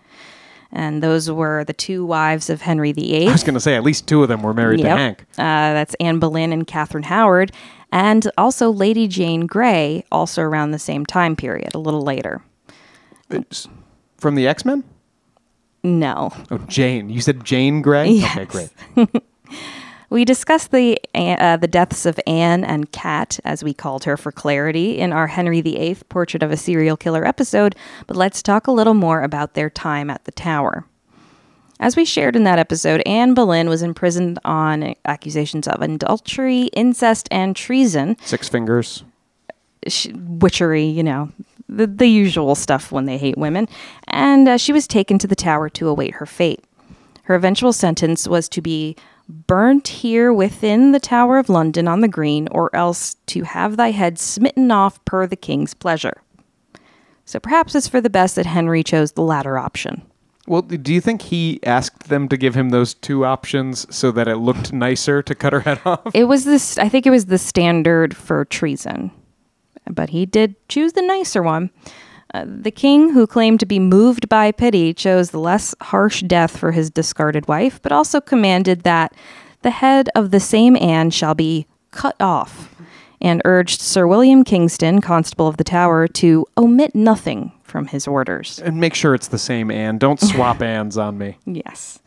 And 0.71 1.01
those 1.01 1.31
were 1.31 1.63
the 1.63 1.73
two 1.73 2.05
wives 2.05 2.49
of 2.49 2.61
Henry 2.61 2.91
VIII. 2.91 3.29
I 3.29 3.31
was 3.31 3.43
going 3.43 3.53
to 3.53 3.59
say 3.59 3.75
at 3.75 3.83
least 3.83 4.05
two 4.07 4.21
of 4.21 4.27
them 4.27 4.41
were 4.41 4.53
married 4.53 4.81
to 4.81 4.89
Hank. 4.89 5.21
Uh, 5.37 5.71
that's 5.73 5.95
Anne 6.01 6.19
Boleyn 6.19 6.51
and 6.51 6.67
Catherine 6.67 7.05
Howard, 7.05 7.53
and 7.91 8.29
also 8.37 8.69
Lady 8.69 9.07
Jane 9.07 9.47
Grey, 9.47 10.03
also 10.11 10.41
around 10.41 10.71
the 10.71 10.79
same 10.79 11.05
time 11.05 11.37
period, 11.37 11.73
a 11.73 11.79
little 11.79 12.01
later. 12.01 12.41
It's 13.29 13.69
from 14.17 14.35
the 14.35 14.45
X 14.45 14.65
Men? 14.65 14.83
No. 15.83 16.33
Oh, 16.51 16.57
Jane. 16.67 17.09
You 17.09 17.21
said 17.21 17.45
Jane 17.45 17.81
Grey? 17.81 18.09
Yes. 18.11 18.37
Okay, 18.37 18.45
great. 18.45 19.23
We 20.09 20.23
discussed 20.23 20.71
the 20.71 20.99
uh, 21.13 21.57
the 21.57 21.67
deaths 21.67 22.05
of 22.05 22.19
Anne 22.25 22.63
and 22.63 22.91
Cat, 22.91 23.39
as 23.43 23.63
we 23.63 23.73
called 23.73 24.05
her 24.05 24.15
for 24.15 24.31
clarity, 24.31 24.97
in 24.97 25.11
our 25.11 25.27
Henry 25.27 25.59
VIII 25.61 25.97
Portrait 26.07 26.43
of 26.43 26.51
a 26.51 26.57
Serial 26.57 26.95
Killer 26.95 27.25
episode, 27.25 27.75
but 28.05 28.15
let's 28.15 28.41
talk 28.41 28.67
a 28.67 28.71
little 28.71 28.93
more 28.93 29.21
about 29.21 29.53
their 29.53 29.69
time 29.69 30.09
at 30.09 30.23
the 30.23 30.31
Tower. 30.31 30.85
As 31.79 31.95
we 31.95 32.05
shared 32.05 32.35
in 32.35 32.43
that 32.45 32.57
episode, 32.57 33.03
Anne 33.05 33.33
Boleyn 33.33 33.69
was 33.69 33.81
imprisoned 33.81 34.39
on 34.43 34.95
accusations 35.05 35.67
of 35.67 35.81
adultery, 35.81 36.63
incest, 36.73 37.27
and 37.29 37.55
treason. 37.55 38.17
Six 38.21 38.49
fingers. 38.49 39.03
witchery, 40.15 40.85
you 40.85 41.03
know, 41.03 41.31
the, 41.69 41.85
the 41.85 42.07
usual 42.07 42.55
stuff 42.55 42.91
when 42.91 43.05
they 43.05 43.17
hate 43.17 43.37
women. 43.37 43.67
And 44.07 44.47
uh, 44.47 44.57
she 44.57 44.73
was 44.73 44.87
taken 44.87 45.19
to 45.19 45.27
the 45.27 45.35
tower 45.35 45.69
to 45.69 45.87
await 45.87 46.15
her 46.15 46.25
fate. 46.25 46.63
Her 47.23 47.35
eventual 47.35 47.73
sentence 47.73 48.27
was 48.27 48.49
to 48.49 48.61
be 48.61 48.95
burnt 49.27 49.87
here 49.87 50.31
within 50.33 50.91
the 50.91 50.99
Tower 50.99 51.37
of 51.37 51.49
London 51.49 51.87
on 51.87 52.01
the 52.01 52.07
green, 52.07 52.47
or 52.49 52.73
else 52.75 53.15
to 53.27 53.43
have 53.43 53.77
thy 53.77 53.91
head 53.91 54.17
smitten 54.19 54.71
off 54.71 55.03
per 55.05 55.27
the 55.27 55.35
king's 55.35 55.73
pleasure. 55.73 56.21
So 57.25 57.39
perhaps 57.39 57.75
it's 57.75 57.87
for 57.87 57.99
the 57.99 58.09
best 58.09 58.35
that 58.35 58.45
Henry 58.45 58.83
chose 58.83 59.11
the 59.11 59.21
latter 59.21 59.57
option. 59.57 60.01
Well, 60.47 60.61
do 60.61 60.93
you 60.93 61.01
think 61.01 61.23
he 61.23 61.59
asked 61.63 62.07
them 62.07 62.29
to 62.29 62.37
give 62.37 62.55
him 62.55 62.69
those 62.69 62.93
two 62.93 63.25
options 63.25 63.93
so 63.93 64.11
that 64.11 64.29
it 64.29 64.37
looked 64.37 64.71
nicer 64.71 65.21
to 65.21 65.35
cut 65.35 65.51
her 65.51 65.59
head 65.59 65.81
off? 65.85 66.09
It 66.13 66.23
was 66.23 66.45
this, 66.45 66.77
I 66.77 66.87
think 66.87 67.05
it 67.05 67.09
was 67.09 67.25
the 67.25 67.37
standard 67.37 68.15
for 68.15 68.45
treason, 68.45 69.11
but 69.89 70.09
he 70.09 70.25
did 70.25 70.55
choose 70.69 70.93
the 70.93 71.01
nicer 71.01 71.43
one. 71.43 71.69
Uh, 72.33 72.45
the 72.45 72.71
king, 72.71 73.13
who 73.13 73.25
claimed 73.25 73.59
to 73.59 73.65
be 73.65 73.79
moved 73.79 74.27
by 74.27 74.51
pity, 74.51 74.93
chose 74.93 75.31
the 75.31 75.39
less 75.39 75.73
harsh 75.81 76.21
death 76.23 76.57
for 76.57 76.71
his 76.71 76.89
discarded 76.89 77.47
wife, 77.47 77.81
but 77.81 77.91
also 77.91 78.19
commanded 78.19 78.83
that 78.83 79.13
the 79.61 79.71
head 79.71 80.09
of 80.15 80.31
the 80.31 80.39
same 80.39 80.75
Anne 80.75 81.09
shall 81.09 81.33
be 81.33 81.67
cut 81.91 82.15
off, 82.19 82.75
and 83.21 83.41
urged 83.45 83.81
Sir 83.81 84.05
William 84.05 84.43
Kingston, 84.43 85.01
Constable 85.01 85.47
of 85.47 85.57
the 85.57 85.63
Tower, 85.63 86.07
to 86.07 86.45
omit 86.57 86.93
nothing 86.93 87.51
from 87.63 87.87
his 87.87 88.07
orders. 88.07 88.59
And 88.59 88.79
make 88.79 88.93
sure 88.93 89.15
it's 89.15 89.27
the 89.27 89.37
same 89.39 89.71
Anne. 89.71 89.97
Don't 89.97 90.19
swap 90.19 90.61
Anns 90.61 90.97
on 90.97 91.17
me. 91.17 91.37
Yes. 91.45 91.99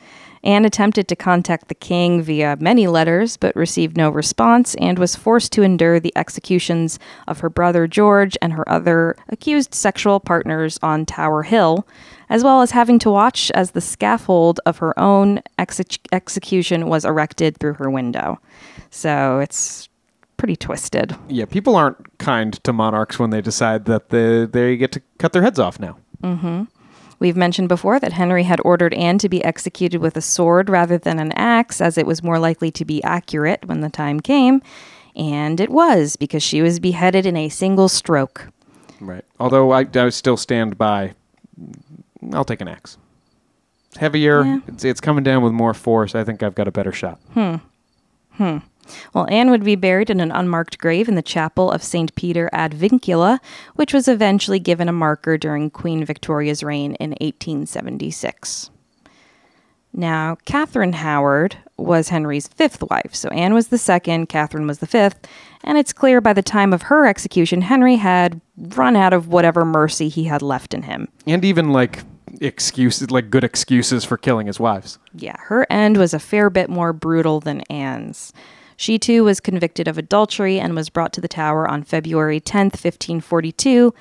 Anne 0.43 0.65
attempted 0.65 1.07
to 1.09 1.17
contact 1.17 1.69
the 1.69 1.75
king 1.75 2.23
via 2.23 2.57
many 2.61 2.87
letters, 2.87 3.37
but 3.37 3.55
received 3.55 3.97
no 3.97 4.09
response 4.09 4.75
and 4.77 4.99
was 4.99 5.17
forced 5.17 5.53
to 5.53 5.63
endure 5.63 6.01
the 6.01 6.13
executions 6.17 6.99
of 7.29 7.41
her 7.41 7.51
brother 7.51 7.87
George 7.87 8.39
and 8.41 8.55
her 8.55 8.67
other 8.69 9.17
accused 9.29 9.75
sexual 9.75 10.19
partners 10.19 10.79
on 10.83 11.05
Tower 11.05 11.43
Hill, 11.43 11.87
as 12.31 12.43
well 12.43 12.63
as 12.63 12.71
having 12.71 12.99
to 13.01 13.11
watch 13.11 13.51
as 13.53 13.73
the 13.73 13.81
scaffold 13.81 14.61
of 14.65 14.79
her 14.79 14.99
own 14.99 15.41
exe- 15.59 15.99
execution 16.13 16.89
was 16.89 17.05
erected 17.05 17.59
through 17.59 17.75
her 17.75 17.91
window. 17.91 18.41
So 18.91 19.41
it's 19.41 19.89
pretty 20.39 20.57
twisted. 20.57 21.15
Yeah, 21.29 21.45
people 21.45 21.77
aren't 21.77 22.19
kind 22.19 22.53
to 22.65 22.73
monarchs 22.73 23.19
when 23.19 23.29
they 23.29 23.43
decide 23.43 23.85
that 23.85 24.09
the, 24.09 24.49
they 24.51 24.79
get 24.79 24.93
to 24.93 25.03
cut 25.19 25.35
their 25.35 25.43
heads 25.43 25.59
off 25.59 25.79
now. 25.79 25.99
Mm-hmm. 26.23 26.65
We've 27.21 27.37
mentioned 27.37 27.69
before 27.69 28.01
that 28.01 28.15
Henry 28.15 28.43
had 28.43 28.61
ordered 28.65 28.95
Anne 28.95 29.19
to 29.19 29.29
be 29.29 29.45
executed 29.45 30.01
with 30.01 30.17
a 30.17 30.23
sword 30.23 30.69
rather 30.69 30.99
than 30.99 31.19
an 31.19 31.33
axe, 31.33 31.81
as 31.81 31.97
it 31.97 32.07
was 32.07 32.23
more 32.23 32.39
likely 32.39 32.71
to 32.73 32.85
be 32.85 33.03
accurate 33.05 33.67
when 33.67 33.83
the 33.83 33.91
time 33.91 34.21
came. 34.21 34.63
And 35.15 35.61
it 35.61 35.71
was, 35.71 36.17
because 36.17 36.43
she 36.43 36.63
was 36.63 36.81
beheaded 36.81 37.27
in 37.27 37.37
a 37.37 37.51
single 37.51 37.89
stroke. 37.89 38.49
Right. 39.01 39.25
Although 39.39 39.71
I, 39.71 39.87
I 39.95 40.09
still 40.09 40.37
stand 40.37 40.79
by, 40.79 41.15
I'll 42.33 42.45
take 42.45 42.61
an 42.63 42.69
axe. 42.69 42.97
Heavier. 43.97 44.45
Yeah. 44.45 44.61
It's, 44.69 44.85
it's 44.85 45.01
coming 45.01 45.25
down 45.25 45.43
with 45.43 45.53
more 45.53 45.75
force. 45.75 46.15
I 46.15 46.25
think 46.25 46.43
I've 46.43 46.55
got 46.55 46.69
a 46.69 46.73
better 46.73 46.93
shot. 46.93 47.19
Hmm. 47.35 47.57
Hmm. 48.33 48.59
Well, 49.15 49.27
Anne 49.31 49.51
would 49.51 49.65
be 49.65 49.77
buried 49.77 50.11
in 50.11 50.21
an 50.21 50.33
unmarked 50.33 50.79
grave 50.79 51.09
in 51.09 51.15
the 51.15 51.23
chapel 51.23 51.71
of 51.71 51.83
St. 51.83 52.15
Peter 52.15 52.49
ad 52.53 52.73
Vincula, 52.73 53.39
which 53.77 53.95
was 53.95 54.09
eventually 54.09 54.59
given 54.59 54.89
a 54.89 54.93
marker 54.93 55.37
during 55.37 55.71
Queen 55.71 56.05
Victoria's 56.05 56.63
reign 56.63 56.95
in 56.95 57.11
1876. 57.21 58.71
Now, 59.93 60.37
Catherine 60.45 60.93
Howard 60.93 61.57
was 61.77 62.11
Henry's 62.11 62.47
fifth 62.47 62.83
wife, 62.91 63.15
so 63.15 63.29
Anne 63.31 63.55
was 63.55 63.69
the 63.69 63.79
second, 63.79 64.29
Catherine 64.29 64.67
was 64.67 64.79
the 64.79 64.87
fifth, 64.87 65.27
and 65.65 65.77
it's 65.77 65.93
clear 65.93 66.21
by 66.21 66.33
the 66.33 66.43
time 66.43 66.73
of 66.73 66.83
her 66.83 67.07
execution, 67.07 67.63
Henry 67.63 67.97
had 67.97 68.41
run 68.57 68.95
out 68.95 69.13
of 69.13 69.29
whatever 69.29 69.65
mercy 69.65 70.09
he 70.09 70.25
had 70.25 70.43
left 70.43 70.75
in 70.75 70.83
him. 70.83 71.09
And 71.27 71.45
even 71.45 71.73
like 71.73 72.05
excuses, 72.41 73.11
like 73.11 73.31
good 73.31 73.43
excuses 73.43 74.05
for 74.05 74.17
killing 74.17 74.47
his 74.47 74.61
wives. 74.61 74.99
Yeah, 75.15 75.37
her 75.39 75.67
end 75.71 75.97
was 75.97 76.15
a 76.15 76.19
fair 76.19 76.51
bit 76.51 76.71
more 76.71 76.93
brutal 76.93 77.41
than 77.41 77.63
Anne's. 77.63 78.33
She 78.81 78.99
too 78.99 79.25
was 79.25 79.41
convicted 79.41 79.89
of 79.89 79.99
adultery 79.99 80.59
and 80.59 80.75
was 80.75 80.89
brought 80.89 81.13
to 81.13 81.21
the 81.21 81.29
Tower 81.29 81.69
on 81.69 81.83
February 81.83 82.41
10th, 82.41 82.83
1542, 82.83 83.93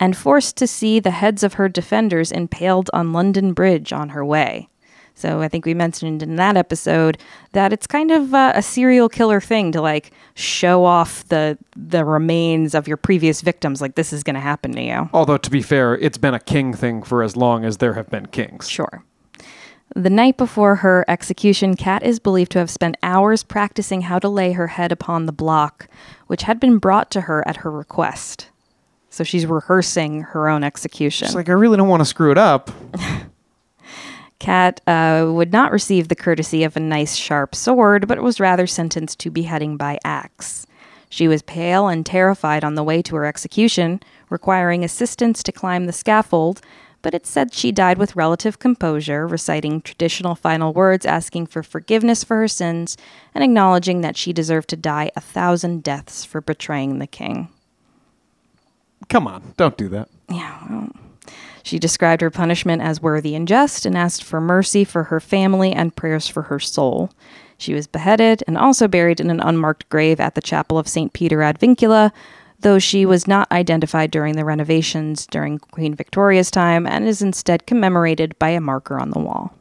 and 0.00 0.16
forced 0.16 0.56
to 0.56 0.66
see 0.66 0.98
the 0.98 1.12
heads 1.12 1.44
of 1.44 1.54
her 1.54 1.68
defenders 1.68 2.32
impaled 2.32 2.90
on 2.92 3.12
London 3.12 3.52
Bridge 3.52 3.92
on 3.92 4.08
her 4.08 4.24
way. 4.24 4.68
So 5.14 5.40
I 5.40 5.46
think 5.46 5.64
we 5.64 5.72
mentioned 5.72 6.20
in 6.20 6.34
that 6.34 6.56
episode 6.56 7.16
that 7.52 7.72
it's 7.72 7.86
kind 7.86 8.10
of 8.10 8.34
uh, 8.34 8.50
a 8.56 8.60
serial 8.60 9.08
killer 9.08 9.40
thing 9.40 9.70
to 9.70 9.80
like 9.80 10.10
show 10.34 10.84
off 10.84 11.24
the 11.28 11.56
the 11.76 12.04
remains 12.04 12.74
of 12.74 12.88
your 12.88 12.96
previous 12.96 13.40
victims 13.40 13.80
like 13.80 13.94
this 13.94 14.12
is 14.12 14.24
going 14.24 14.34
to 14.34 14.40
happen 14.40 14.72
to 14.72 14.82
you. 14.82 15.08
Although, 15.12 15.38
to 15.38 15.50
be 15.50 15.62
fair, 15.62 15.94
it's 15.98 16.18
been 16.18 16.34
a 16.34 16.40
king 16.40 16.74
thing 16.74 17.04
for 17.04 17.22
as 17.22 17.36
long 17.36 17.64
as 17.64 17.76
there 17.76 17.94
have 17.94 18.10
been 18.10 18.26
kings. 18.26 18.68
Sure. 18.68 19.04
The 19.94 20.10
night 20.10 20.36
before 20.36 20.76
her 20.76 21.04
execution, 21.06 21.76
Kat 21.76 22.02
is 22.02 22.18
believed 22.18 22.50
to 22.52 22.58
have 22.58 22.70
spent 22.70 22.96
hours 23.02 23.44
practicing 23.44 24.02
how 24.02 24.18
to 24.18 24.28
lay 24.28 24.52
her 24.52 24.66
head 24.66 24.90
upon 24.90 25.26
the 25.26 25.32
block, 25.32 25.86
which 26.26 26.42
had 26.42 26.58
been 26.58 26.78
brought 26.78 27.12
to 27.12 27.22
her 27.22 27.46
at 27.46 27.58
her 27.58 27.70
request. 27.70 28.50
So 29.08 29.22
she's 29.22 29.46
rehearsing 29.46 30.22
her 30.22 30.48
own 30.48 30.64
execution. 30.64 31.26
It's 31.26 31.36
like, 31.36 31.48
I 31.48 31.52
really 31.52 31.76
don't 31.76 31.88
want 31.88 32.00
to 32.00 32.06
screw 32.06 32.32
it 32.32 32.38
up. 32.38 32.72
Kat 34.40 34.80
uh, 34.88 35.30
would 35.30 35.52
not 35.52 35.70
receive 35.70 36.08
the 36.08 36.16
courtesy 36.16 36.64
of 36.64 36.76
a 36.76 36.80
nice 36.80 37.14
sharp 37.14 37.54
sword, 37.54 38.08
but 38.08 38.20
was 38.20 38.40
rather 38.40 38.66
sentenced 38.66 39.20
to 39.20 39.30
beheading 39.30 39.76
by 39.76 40.00
axe. 40.04 40.66
She 41.08 41.28
was 41.28 41.42
pale 41.42 41.86
and 41.86 42.04
terrified 42.04 42.64
on 42.64 42.74
the 42.74 42.82
way 42.82 43.00
to 43.02 43.14
her 43.14 43.24
execution, 43.24 44.00
requiring 44.28 44.82
assistance 44.82 45.44
to 45.44 45.52
climb 45.52 45.86
the 45.86 45.92
scaffold, 45.92 46.60
but 47.04 47.14
it 47.14 47.26
said 47.26 47.52
she 47.52 47.70
died 47.70 47.98
with 47.98 48.16
relative 48.16 48.58
composure, 48.58 49.26
reciting 49.26 49.82
traditional 49.82 50.34
final 50.34 50.72
words 50.72 51.04
asking 51.04 51.46
for 51.46 51.62
forgiveness 51.62 52.24
for 52.24 52.38
her 52.38 52.48
sins 52.48 52.96
and 53.34 53.44
acknowledging 53.44 54.00
that 54.00 54.16
she 54.16 54.32
deserved 54.32 54.70
to 54.70 54.76
die 54.76 55.10
a 55.14 55.20
thousand 55.20 55.82
deaths 55.82 56.24
for 56.24 56.40
betraying 56.40 56.98
the 56.98 57.06
king. 57.06 57.48
Come 59.10 59.28
on, 59.28 59.52
don't 59.58 59.76
do 59.76 59.90
that. 59.90 60.08
Yeah, 60.30 60.58
well, 60.70 60.88
she 61.62 61.78
described 61.78 62.22
her 62.22 62.30
punishment 62.30 62.80
as 62.80 63.02
worthy 63.02 63.34
and 63.34 63.46
just 63.46 63.84
and 63.84 63.98
asked 63.98 64.24
for 64.24 64.40
mercy 64.40 64.82
for 64.82 65.04
her 65.04 65.20
family 65.20 65.72
and 65.72 65.94
prayers 65.94 66.26
for 66.26 66.44
her 66.44 66.58
soul. 66.58 67.10
She 67.58 67.74
was 67.74 67.86
beheaded 67.86 68.42
and 68.46 68.56
also 68.56 68.88
buried 68.88 69.20
in 69.20 69.28
an 69.28 69.40
unmarked 69.40 69.90
grave 69.90 70.20
at 70.20 70.34
the 70.34 70.40
chapel 70.40 70.78
of 70.78 70.88
St. 70.88 71.12
Peter 71.12 71.42
ad 71.42 71.58
Vincula, 71.58 72.12
though 72.64 72.78
she 72.78 73.04
was 73.04 73.28
not 73.28 73.52
identified 73.52 74.10
during 74.10 74.36
the 74.36 74.44
renovations 74.44 75.26
during 75.26 75.58
Queen 75.58 75.94
Victoria's 75.94 76.50
time 76.50 76.86
and 76.86 77.06
is 77.06 77.20
instead 77.20 77.66
commemorated 77.66 78.36
by 78.38 78.48
a 78.48 78.60
marker 78.60 78.98
on 78.98 79.10
the 79.10 79.20
wall. 79.20 79.52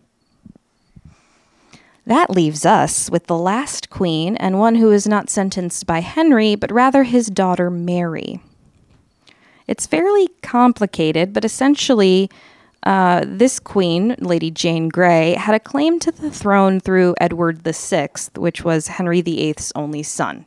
That 2.08 2.30
leaves 2.30 2.66
us 2.66 3.12
with 3.12 3.28
the 3.28 3.38
last 3.38 3.90
queen 3.90 4.38
and 4.38 4.58
one 4.58 4.76
who 4.76 4.90
is 4.90 5.06
not 5.06 5.30
sentenced 5.30 5.86
by 5.86 6.00
Henry, 6.00 6.56
but 6.56 6.72
rather 6.72 7.04
his 7.04 7.28
daughter 7.28 7.70
Mary. 7.70 8.40
It's 9.68 9.86
fairly 9.86 10.30
complicated, 10.42 11.34
but 11.34 11.44
essentially, 11.44 12.30
uh, 12.84 13.26
this 13.26 13.60
queen, 13.60 14.16
Lady 14.20 14.50
Jane 14.50 14.88
Grey, 14.88 15.34
had 15.34 15.56
a 15.56 15.60
claim 15.60 16.00
to 16.00 16.12
the 16.12 16.32
throne 16.32 16.80
through 16.80 17.16
Edward 17.20 17.64
VI, 17.64 18.10
which 18.36 18.64
was 18.64 18.88
Henry 18.88 19.20
VIII's 19.22 19.74
only 19.76 20.04
son. 20.04 20.46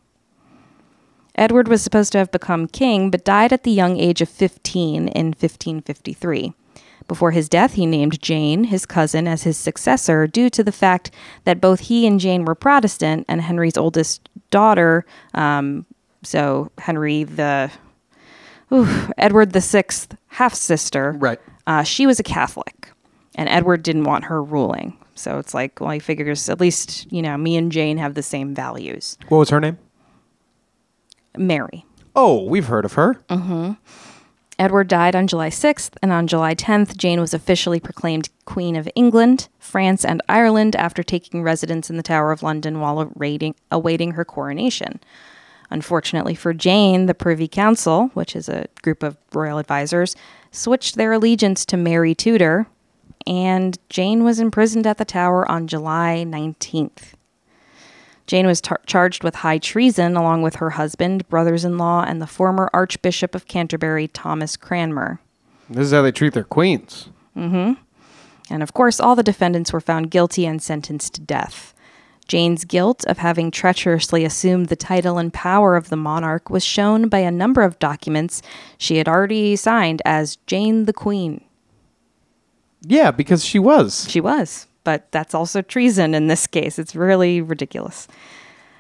Edward 1.37 1.69
was 1.69 1.83
supposed 1.83 2.13
to 2.13 2.19
have 2.19 2.31
become 2.33 2.67
king, 2.67 3.11
but 3.11 3.25
died 3.25 3.53
at 3.53 3.63
the 3.63 3.71
young 3.71 3.99
age 3.99 4.21
of 4.21 4.29
15 4.29 5.09
in 5.09 5.27
1553. 5.27 6.53
Before 7.09 7.31
his 7.31 7.49
death, 7.49 7.75
he 7.75 7.87
named 7.87 8.21
Jane, 8.21 8.65
his 8.65 8.85
cousin, 8.85 9.29
as 9.29 9.45
his 9.45 9.57
successor 9.57 10.27
due 10.27 10.51
to 10.51 10.65
the 10.65 10.73
fact 10.73 11.11
that 11.45 11.61
both 11.61 11.81
he 11.81 12.07
and 12.07 12.19
Jane 12.19 12.45
were 12.45 12.55
Protestant, 12.57 13.25
and 13.29 13.41
Henry's 13.43 13.77
oldest 13.77 14.29
daughter, 14.51 15.05
um, 15.35 15.87
so 16.25 16.73
Henry 16.79 17.23
the 17.23 17.71
ooh, 18.73 18.89
Edward 19.17 19.53
the 19.53 19.61
Sixth 19.61 20.17
half 20.29 20.55
sister, 20.55 21.13
Right. 21.19 21.39
uh, 21.69 21.85
she 21.85 22.07
was 22.07 22.19
a 22.19 22.25
Catholic, 22.25 22.91
and 23.37 23.49
Edward 23.49 23.85
didn't 23.85 24.05
want 24.05 24.25
her 24.25 24.43
ruling. 24.43 24.97
So 25.15 25.39
it's 25.39 25.55
like, 25.55 25.81
well, 25.81 25.91
he 25.91 25.99
figures 26.01 26.49
at 26.49 26.61
least 26.61 27.11
you 27.13 27.23
know 27.23 27.37
me 27.37 27.57
and 27.57 27.71
Jane 27.71 27.99
have 27.99 28.15
the 28.15 28.23
same 28.23 28.53
values. 28.55 29.17
What 29.29 29.39
was 29.39 29.51
her 29.51 29.61
name? 29.61 29.79
Mary. 31.39 31.85
Oh, 32.15 32.45
we've 32.45 32.67
heard 32.67 32.85
of 32.85 32.95
her. 32.95 33.15
Mm-hmm. 33.29 33.73
Edward 34.59 34.89
died 34.89 35.15
on 35.15 35.27
July 35.27 35.51
6th, 35.51 35.97
and 36.03 36.11
on 36.11 36.27
July 36.27 36.55
10th, 36.55 36.97
Jane 36.97 37.21
was 37.21 37.35
officially 37.35 37.79
proclaimed 37.79 38.31
Queen 38.47 38.75
of 38.75 38.89
England, 38.95 39.49
France, 39.59 40.03
and 40.03 40.23
Ireland 40.31 40.75
after 40.77 41.03
taking 41.03 41.43
residence 41.43 41.91
in 41.91 41.99
the 41.99 42.03
Tower 42.03 42.33
of 42.33 42.43
London 42.43 42.81
while 42.81 43.01
awaiting, 43.01 43.55
awaiting 43.71 44.13
her 44.13 44.25
coronation. 44.25 44.99
Unfortunately 45.69 46.35
for 46.35 46.55
Jane, 46.55 47.05
the 47.07 47.15
Privy 47.15 47.49
Council, 47.49 48.09
which 48.15 48.35
is 48.35 48.49
a 48.49 48.67
group 48.83 49.03
of 49.03 49.19
royal 49.35 49.59
advisors, 49.59 50.17
switched 50.53 50.95
their 50.95 51.13
allegiance 51.13 51.67
to 51.67 51.77
Mary 51.77 52.15
Tudor, 52.15 52.67
and 53.27 53.77
Jane 53.91 54.25
was 54.25 54.39
imprisoned 54.39 54.87
at 54.87 54.97
the 54.97 55.05
Tower 55.05 55.51
on 55.51 55.67
July 55.67 56.25
19th. 56.27 57.15
Jane 58.27 58.47
was 58.47 58.61
tar- 58.61 58.81
charged 58.87 59.23
with 59.23 59.37
high 59.37 59.59
treason 59.59 60.17
along 60.17 60.43
with 60.43 60.57
her 60.57 60.71
husband, 60.71 61.29
brothers 61.29 61.65
in 61.65 61.79
law, 61.79 62.05
and 62.07 62.21
the 62.21 62.27
former 62.27 62.69
Archbishop 62.73 63.35
of 63.35 63.47
Canterbury, 63.47 64.09
Thomas 64.09 64.57
Cranmer. 64.57 65.21
This 65.71 65.87
is 65.87 65.93
how 65.93 66.03
they 66.03 66.13
treat 66.13 66.35
their 66.35 66.45
queens. 66.45 67.09
Mm 67.37 67.51
hmm. 67.51 67.83
And 68.49 68.63
of 68.63 68.73
course, 68.73 69.01
all 69.01 69.17
the 69.17 69.23
defendants 69.23 69.73
were 69.73 69.81
found 69.81 70.11
guilty 70.11 70.47
and 70.47 70.63
sentenced 70.63 71.15
to 71.15 71.21
death. 71.21 71.75
Jane's 72.29 72.65
guilt 72.65 73.05
of 73.07 73.19
having 73.19 73.51
treacherously 73.51 74.25
assumed 74.25 74.67
the 74.67 74.77
title 74.77 75.19
and 75.19 75.33
power 75.33 75.77
of 75.77 75.89
the 75.91 75.97
monarch 75.97 76.51
was 76.51 76.65
shown 76.65 77.09
by 77.09 77.21
a 77.21 77.31
number 77.31 77.63
of 77.63 77.79
documents 77.79 78.43
she 78.79 78.97
had 78.99 79.09
already 79.09 79.55
signed 79.55 80.03
as 80.05 80.37
Jane 80.47 80.87
the 80.87 80.93
Queen. 80.93 81.45
Yeah, 82.83 83.11
because 83.11 83.45
she 83.45 83.59
was. 83.59 84.09
She 84.09 84.21
was, 84.21 84.67
but 84.87 85.11
that's 85.11 85.35
also 85.35 85.63
treason 85.63 86.15
in 86.15 86.29
this 86.29 86.47
case. 86.47 86.79
It's 86.79 86.95
really 86.95 87.41
ridiculous. 87.41 88.07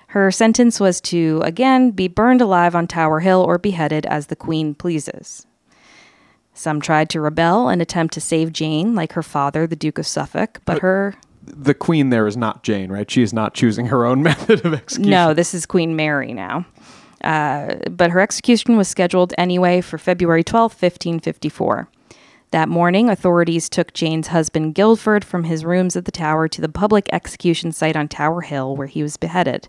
Her 0.06 0.30
sentence 0.30 0.78
was 0.78 1.00
to, 1.00 1.42
again, 1.44 1.90
be 1.90 2.06
burned 2.06 2.40
alive 2.40 2.76
on 2.76 2.86
Tower 2.86 3.18
Hill 3.18 3.42
or 3.42 3.58
beheaded 3.58 4.06
as 4.06 4.28
the 4.28 4.36
Queen 4.36 4.72
pleases. 4.72 5.48
Some 6.54 6.80
tried 6.80 7.10
to 7.10 7.20
rebel 7.20 7.68
and 7.68 7.82
attempt 7.82 8.14
to 8.14 8.20
save 8.20 8.52
Jane, 8.52 8.94
like 8.94 9.14
her 9.14 9.22
father, 9.22 9.66
the 9.66 9.74
Duke 9.74 9.98
of 9.98 10.06
Suffolk, 10.06 10.60
but 10.64 10.78
her. 10.78 11.16
The 11.42 11.74
queen 11.74 12.10
there 12.10 12.28
is 12.28 12.36
not 12.36 12.62
Jane, 12.62 12.90
right? 12.90 13.10
She 13.10 13.22
is 13.22 13.32
not 13.32 13.52
choosing 13.52 13.86
her 13.86 14.06
own 14.06 14.22
method 14.30 14.64
of 14.64 14.74
execution. 14.74 15.10
No, 15.10 15.34
this 15.34 15.54
is 15.54 15.66
Queen 15.66 15.96
Mary 15.96 16.32
now. 16.32 16.64
Uh, 17.24 17.74
but 17.90 18.12
her 18.12 18.20
execution 18.20 18.76
was 18.76 18.86
scheduled 18.86 19.34
anyway 19.36 19.80
for 19.80 19.98
February 19.98 20.44
12, 20.44 20.70
1554. 20.70 21.88
That 22.52 22.68
morning, 22.68 23.10
authorities 23.10 23.68
took 23.68 23.92
Jane's 23.92 24.28
husband 24.28 24.74
Guildford 24.74 25.24
from 25.24 25.44
his 25.44 25.64
rooms 25.64 25.96
at 25.96 26.04
the 26.04 26.12
tower 26.12 26.46
to 26.48 26.60
the 26.60 26.68
public 26.68 27.08
execution 27.12 27.72
site 27.72 27.96
on 27.96 28.08
Tower 28.08 28.40
Hill, 28.40 28.76
where 28.76 28.86
he 28.86 29.02
was 29.02 29.16
beheaded. 29.16 29.68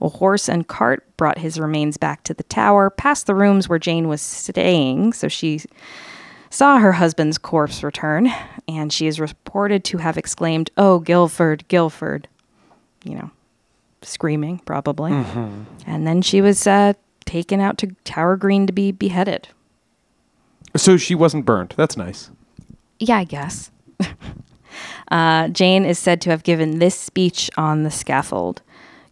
A 0.00 0.08
horse 0.08 0.48
and 0.48 0.66
cart 0.66 1.04
brought 1.16 1.38
his 1.38 1.58
remains 1.58 1.96
back 1.96 2.24
to 2.24 2.34
the 2.34 2.42
tower, 2.44 2.90
past 2.90 3.26
the 3.26 3.34
rooms 3.34 3.68
where 3.68 3.78
Jane 3.78 4.08
was 4.08 4.20
staying, 4.20 5.12
so 5.12 5.28
she 5.28 5.60
saw 6.50 6.78
her 6.78 6.92
husband's 6.92 7.38
corpse 7.38 7.82
return, 7.82 8.32
and 8.66 8.92
she 8.92 9.06
is 9.06 9.20
reported 9.20 9.84
to 9.84 9.98
have 9.98 10.16
exclaimed, 10.18 10.70
Oh, 10.76 10.98
Guildford, 10.98 11.66
Guildford. 11.68 12.26
You 13.04 13.14
know, 13.14 13.30
screaming, 14.02 14.58
probably. 14.60 15.12
And 15.86 16.06
then 16.06 16.20
she 16.22 16.40
was 16.40 16.66
uh, 16.66 16.94
taken 17.26 17.60
out 17.60 17.78
to 17.78 17.94
Tower 18.04 18.36
Green 18.36 18.66
to 18.66 18.72
be 18.72 18.90
beheaded. 18.92 19.48
So 20.78 20.96
she 20.96 21.14
wasn't 21.14 21.44
burned. 21.44 21.74
That's 21.76 21.96
nice. 21.96 22.30
Yeah, 22.98 23.18
I 23.18 23.24
guess. 23.24 23.70
uh, 25.10 25.48
Jane 25.48 25.84
is 25.84 25.98
said 25.98 26.20
to 26.22 26.30
have 26.30 26.42
given 26.42 26.78
this 26.78 26.98
speech 26.98 27.50
on 27.56 27.82
the 27.82 27.90
scaffold. 27.90 28.62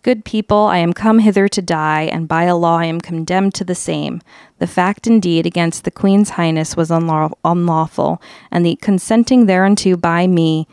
Good 0.03 0.25
people, 0.25 0.59
I 0.59 0.79
am 0.79 0.93
come 0.93 1.19
hither 1.19 1.49
to 1.49 1.61
die, 1.61 2.03
and 2.03 2.29
by 2.29 2.45
a 2.45 2.57
law 2.57 2.79
I 2.79 2.85
am 2.85 3.01
condemned 3.01 3.55
to 3.55 3.65
the 3.65 3.75
same. 3.75 4.23
The 4.59 4.69
fact 4.69 5.09
indeed 5.09 5.47
against 5.47 5.83
the 5.83 5.91
Queen's 5.91 6.31
Highness 6.31 6.77
was 6.77 6.91
unlaw- 6.91 7.33
unlawful, 7.45 8.23
and 8.53 8.65
the 8.65 8.77
consenting 8.77 9.47
thereunto 9.47 9.97
by 9.97 10.29
me, 10.29 10.69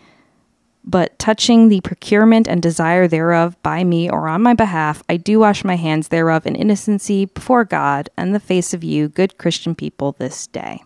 but 0.86 1.18
touching 1.18 1.70
the 1.70 1.82
procurement 1.82 2.48
and 2.48 2.62
desire 2.62 3.08
thereof 3.08 3.56
by 3.64 3.84
me 3.84 4.10
or 4.10 4.28
on 4.28 4.42
my 4.42 4.54
behalf, 4.54 5.02
I 5.08 5.18
do 5.18 5.40
wash 5.40 5.64
my 5.64 5.76
hands 5.76 6.10
thereof 6.10 6.46
in 6.46 6.56
innocency 6.56 7.26
before 7.26 7.64
God 7.64 8.10
and 8.18 8.36
the 8.36 8.40
face 8.40 8.74
of 8.74 8.84
you, 8.84 9.08
good 9.08 9.38
Christian 9.38 9.76
people, 9.76 10.14
this 10.14 10.48
day. 10.48 10.84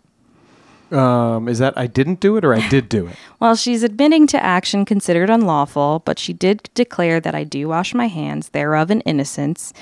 Um, 0.91 1.49
is 1.49 1.59
that 1.59 1.77
I 1.77 1.87
didn't 1.87 2.21
do 2.21 2.37
it 2.37 2.45
or 2.45 2.53
I 2.53 2.67
did 2.69 2.87
do 2.87 3.07
it? 3.07 3.15
Well, 3.39 3.55
she's 3.55 3.83
admitting 3.83 4.25
to 4.27 4.43
action 4.43 4.83
considered 4.85 5.29
unlawful, 5.29 6.01
but 6.05 6.17
she 6.17 6.33
did 6.33 6.69
declare 6.73 7.19
that 7.19 7.35
I 7.35 7.43
do 7.43 7.67
wash 7.67 7.93
my 7.93 8.07
hands 8.07 8.49
thereof 8.49 8.89
in 8.89 9.01
innocence. 9.01 9.73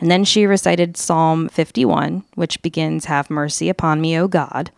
And 0.00 0.10
then 0.10 0.24
she 0.24 0.46
recited 0.46 0.96
Psalm 0.96 1.48
51, 1.48 2.24
which 2.34 2.60
begins, 2.62 3.04
Have 3.04 3.30
mercy 3.30 3.68
upon 3.68 4.00
me, 4.00 4.18
O 4.18 4.26
God. 4.26 4.70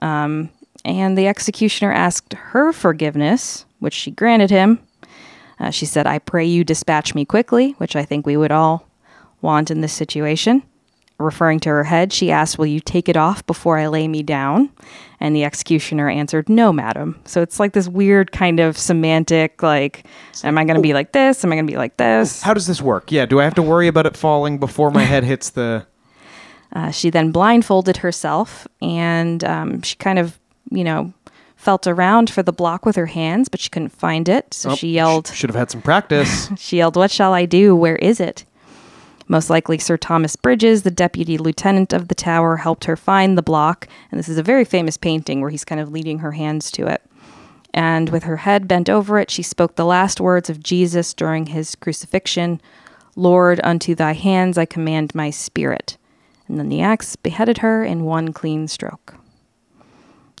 Um, 0.00 0.50
and 0.84 1.16
the 1.18 1.26
executioner 1.26 1.92
asked 1.92 2.34
her 2.34 2.72
forgiveness, 2.72 3.64
which 3.82 3.94
she 3.94 4.12
granted 4.12 4.48
him. 4.48 4.78
Uh, 5.58 5.70
she 5.70 5.86
said, 5.86 6.06
I 6.06 6.20
pray 6.20 6.44
you 6.44 6.62
dispatch 6.62 7.14
me 7.14 7.24
quickly, 7.24 7.72
which 7.78 7.96
I 7.96 8.04
think 8.04 8.26
we 8.26 8.36
would 8.36 8.52
all 8.52 8.86
want 9.40 9.70
in 9.70 9.80
this 9.80 9.92
situation. 9.92 10.62
Referring 11.18 11.60
to 11.60 11.68
her 11.68 11.84
head, 11.84 12.12
she 12.12 12.30
asked, 12.30 12.58
Will 12.58 12.66
you 12.66 12.80
take 12.80 13.08
it 13.08 13.16
off 13.16 13.44
before 13.46 13.78
I 13.78 13.88
lay 13.88 14.08
me 14.08 14.22
down? 14.22 14.70
And 15.20 15.36
the 15.36 15.44
executioner 15.44 16.08
answered, 16.08 16.48
No, 16.48 16.72
madam. 16.72 17.20
So 17.24 17.42
it's 17.42 17.60
like 17.60 17.72
this 17.72 17.88
weird 17.88 18.32
kind 18.32 18.60
of 18.60 18.78
semantic, 18.78 19.62
like, 19.62 20.06
am 20.42 20.58
I 20.58 20.64
going 20.64 20.76
to 20.76 20.82
be 20.82 20.94
like 20.94 21.12
this? 21.12 21.44
Am 21.44 21.52
I 21.52 21.56
going 21.56 21.66
to 21.66 21.72
be 21.72 21.76
like 21.76 21.96
this? 21.96 22.40
How 22.42 22.54
does 22.54 22.66
this 22.66 22.80
work? 22.80 23.12
Yeah, 23.12 23.26
do 23.26 23.40
I 23.40 23.44
have 23.44 23.54
to 23.54 23.62
worry 23.62 23.88
about 23.88 24.06
it 24.06 24.16
falling 24.16 24.58
before 24.58 24.90
my 24.90 25.02
head 25.02 25.24
hits 25.24 25.50
the. 25.50 25.86
Uh, 26.74 26.90
she 26.90 27.10
then 27.10 27.32
blindfolded 27.32 27.98
herself 27.98 28.66
and 28.80 29.44
um, 29.44 29.82
she 29.82 29.94
kind 29.96 30.18
of, 30.18 30.40
you 30.70 30.82
know, 30.82 31.12
felt 31.62 31.86
around 31.86 32.28
for 32.28 32.42
the 32.42 32.52
block 32.52 32.84
with 32.84 32.96
her 32.96 33.06
hands, 33.06 33.48
but 33.48 33.60
she 33.60 33.70
couldn't 33.70 33.90
find 33.90 34.28
it. 34.28 34.52
So 34.52 34.70
Oh, 34.70 34.74
she 34.74 34.88
yelled, 34.88 35.28
sh- 35.28 35.34
should 35.36 35.50
have 35.50 35.56
had 35.56 35.70
some 35.70 35.80
practice. 35.80 36.50
She 36.58 36.78
yelled, 36.78 36.96
What 36.96 37.12
shall 37.12 37.32
I 37.32 37.46
do? 37.46 37.76
Where 37.76 37.96
is 37.96 38.18
it? 38.18 38.44
Most 39.28 39.48
likely, 39.48 39.78
Sir 39.78 39.96
Thomas 39.96 40.34
Bridges, 40.34 40.82
the 40.82 40.90
deputy 40.90 41.38
lieutenant 41.38 41.92
of 41.92 42.08
the 42.08 42.16
tower, 42.16 42.56
helped 42.56 42.84
her 42.86 42.96
find 42.96 43.38
the 43.38 43.42
block. 43.42 43.86
And 44.10 44.18
this 44.18 44.28
is 44.28 44.38
a 44.38 44.42
very 44.42 44.64
famous 44.64 44.96
painting 44.96 45.40
where 45.40 45.50
he's 45.50 45.64
kind 45.64 45.80
of 45.80 45.92
leading 45.92 46.18
her 46.18 46.32
hands 46.32 46.70
to 46.72 46.88
it. 46.88 47.00
And 47.72 48.10
with 48.10 48.24
her 48.24 48.38
head 48.38 48.66
bent 48.66 48.90
over 48.90 49.18
it, 49.20 49.30
she 49.30 49.42
spoke 49.44 49.76
the 49.76 49.86
last 49.86 50.20
words 50.20 50.50
of 50.50 50.62
Jesus 50.62 51.14
during 51.14 51.46
his 51.46 51.76
crucifixion 51.76 52.60
Lord, 53.14 53.60
unto 53.62 53.94
thy 53.94 54.14
hands 54.14 54.58
I 54.58 54.64
command 54.64 55.14
my 55.14 55.30
spirit. 55.30 55.96
And 56.48 56.58
then 56.58 56.68
the 56.68 56.80
axe 56.82 57.14
beheaded 57.14 57.58
her 57.58 57.84
in 57.84 58.02
one 58.04 58.32
clean 58.32 58.66
stroke. 58.68 59.14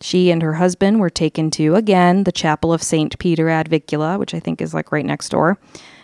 She 0.02 0.30
and 0.30 0.42
her 0.42 0.54
husband 0.54 1.00
were 1.00 1.10
taken 1.10 1.50
to, 1.52 1.74
again, 1.74 2.24
the 2.24 2.32
chapel 2.32 2.72
of 2.72 2.82
St. 2.82 3.18
Peter 3.18 3.48
ad 3.48 3.70
Vincula, 3.70 4.18
which 4.18 4.34
I 4.34 4.40
think 4.40 4.60
is 4.60 4.74
like 4.74 4.92
right 4.92 5.06
next 5.06 5.28
door, 5.30 5.58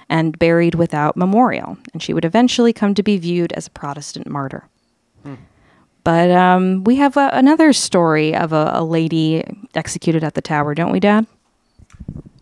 and 0.08 0.38
buried 0.38 0.74
without 0.74 1.16
memorial. 1.16 1.76
And 1.92 2.02
she 2.02 2.14
would 2.14 2.24
eventually 2.24 2.72
come 2.72 2.94
to 2.94 3.02
be 3.02 3.18
viewed 3.18 3.52
as 3.52 3.66
a 3.66 3.70
Protestant 3.70 4.28
martyr. 4.28 4.68
But 6.08 6.30
um, 6.30 6.84
we 6.84 6.96
have 6.96 7.18
a, 7.18 7.28
another 7.34 7.74
story 7.74 8.34
of 8.34 8.54
a, 8.54 8.70
a 8.72 8.82
lady 8.82 9.44
executed 9.74 10.24
at 10.24 10.32
the 10.32 10.40
tower, 10.40 10.74
don't 10.74 10.90
we, 10.90 11.00
Dad? 11.00 11.26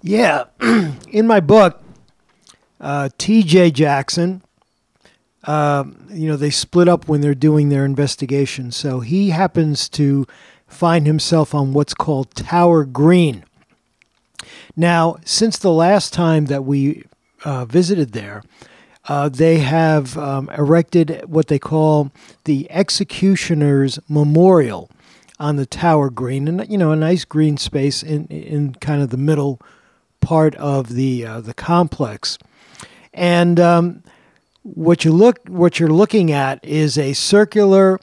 Yeah, 0.02 0.44
in 1.08 1.26
my 1.26 1.40
book, 1.40 1.82
uh, 2.80 3.08
T.J. 3.18 3.72
Jackson, 3.72 4.42
uh, 5.42 5.82
you 6.10 6.28
know, 6.28 6.36
they 6.36 6.50
split 6.50 6.86
up 6.86 7.08
when 7.08 7.22
they're 7.22 7.34
doing 7.34 7.68
their 7.68 7.84
investigation. 7.84 8.70
So 8.70 9.00
he 9.00 9.30
happens 9.30 9.88
to 9.88 10.28
find 10.66 11.06
himself 11.06 11.54
on 11.54 11.72
what's 11.72 11.94
called 11.94 12.34
Tower 12.34 12.84
Green. 12.84 13.44
Now, 14.76 15.16
since 15.24 15.58
the 15.58 15.72
last 15.72 16.12
time 16.12 16.46
that 16.46 16.64
we 16.64 17.04
uh, 17.44 17.64
visited 17.64 18.12
there, 18.12 18.42
uh, 19.08 19.28
they 19.28 19.58
have 19.58 20.18
um, 20.18 20.50
erected 20.50 21.22
what 21.26 21.46
they 21.46 21.58
call 21.58 22.10
the 22.44 22.70
Executioner's 22.70 23.98
Memorial 24.08 24.90
on 25.38 25.56
the 25.56 25.66
Tower 25.66 26.10
Green, 26.10 26.48
and 26.48 26.68
you 26.68 26.78
know, 26.78 26.92
a 26.92 26.96
nice 26.96 27.24
green 27.24 27.56
space 27.56 28.02
in 28.02 28.26
in 28.26 28.74
kind 28.74 29.02
of 29.02 29.10
the 29.10 29.16
middle 29.16 29.60
part 30.20 30.54
of 30.56 30.94
the 30.94 31.24
uh, 31.24 31.40
the 31.40 31.54
complex. 31.54 32.38
And 33.14 33.60
um, 33.60 34.02
what 34.62 35.04
you 35.04 35.12
look 35.12 35.38
what 35.46 35.78
you're 35.78 35.88
looking 35.88 36.32
at 36.32 36.64
is 36.64 36.98
a 36.98 37.12
circular, 37.12 38.00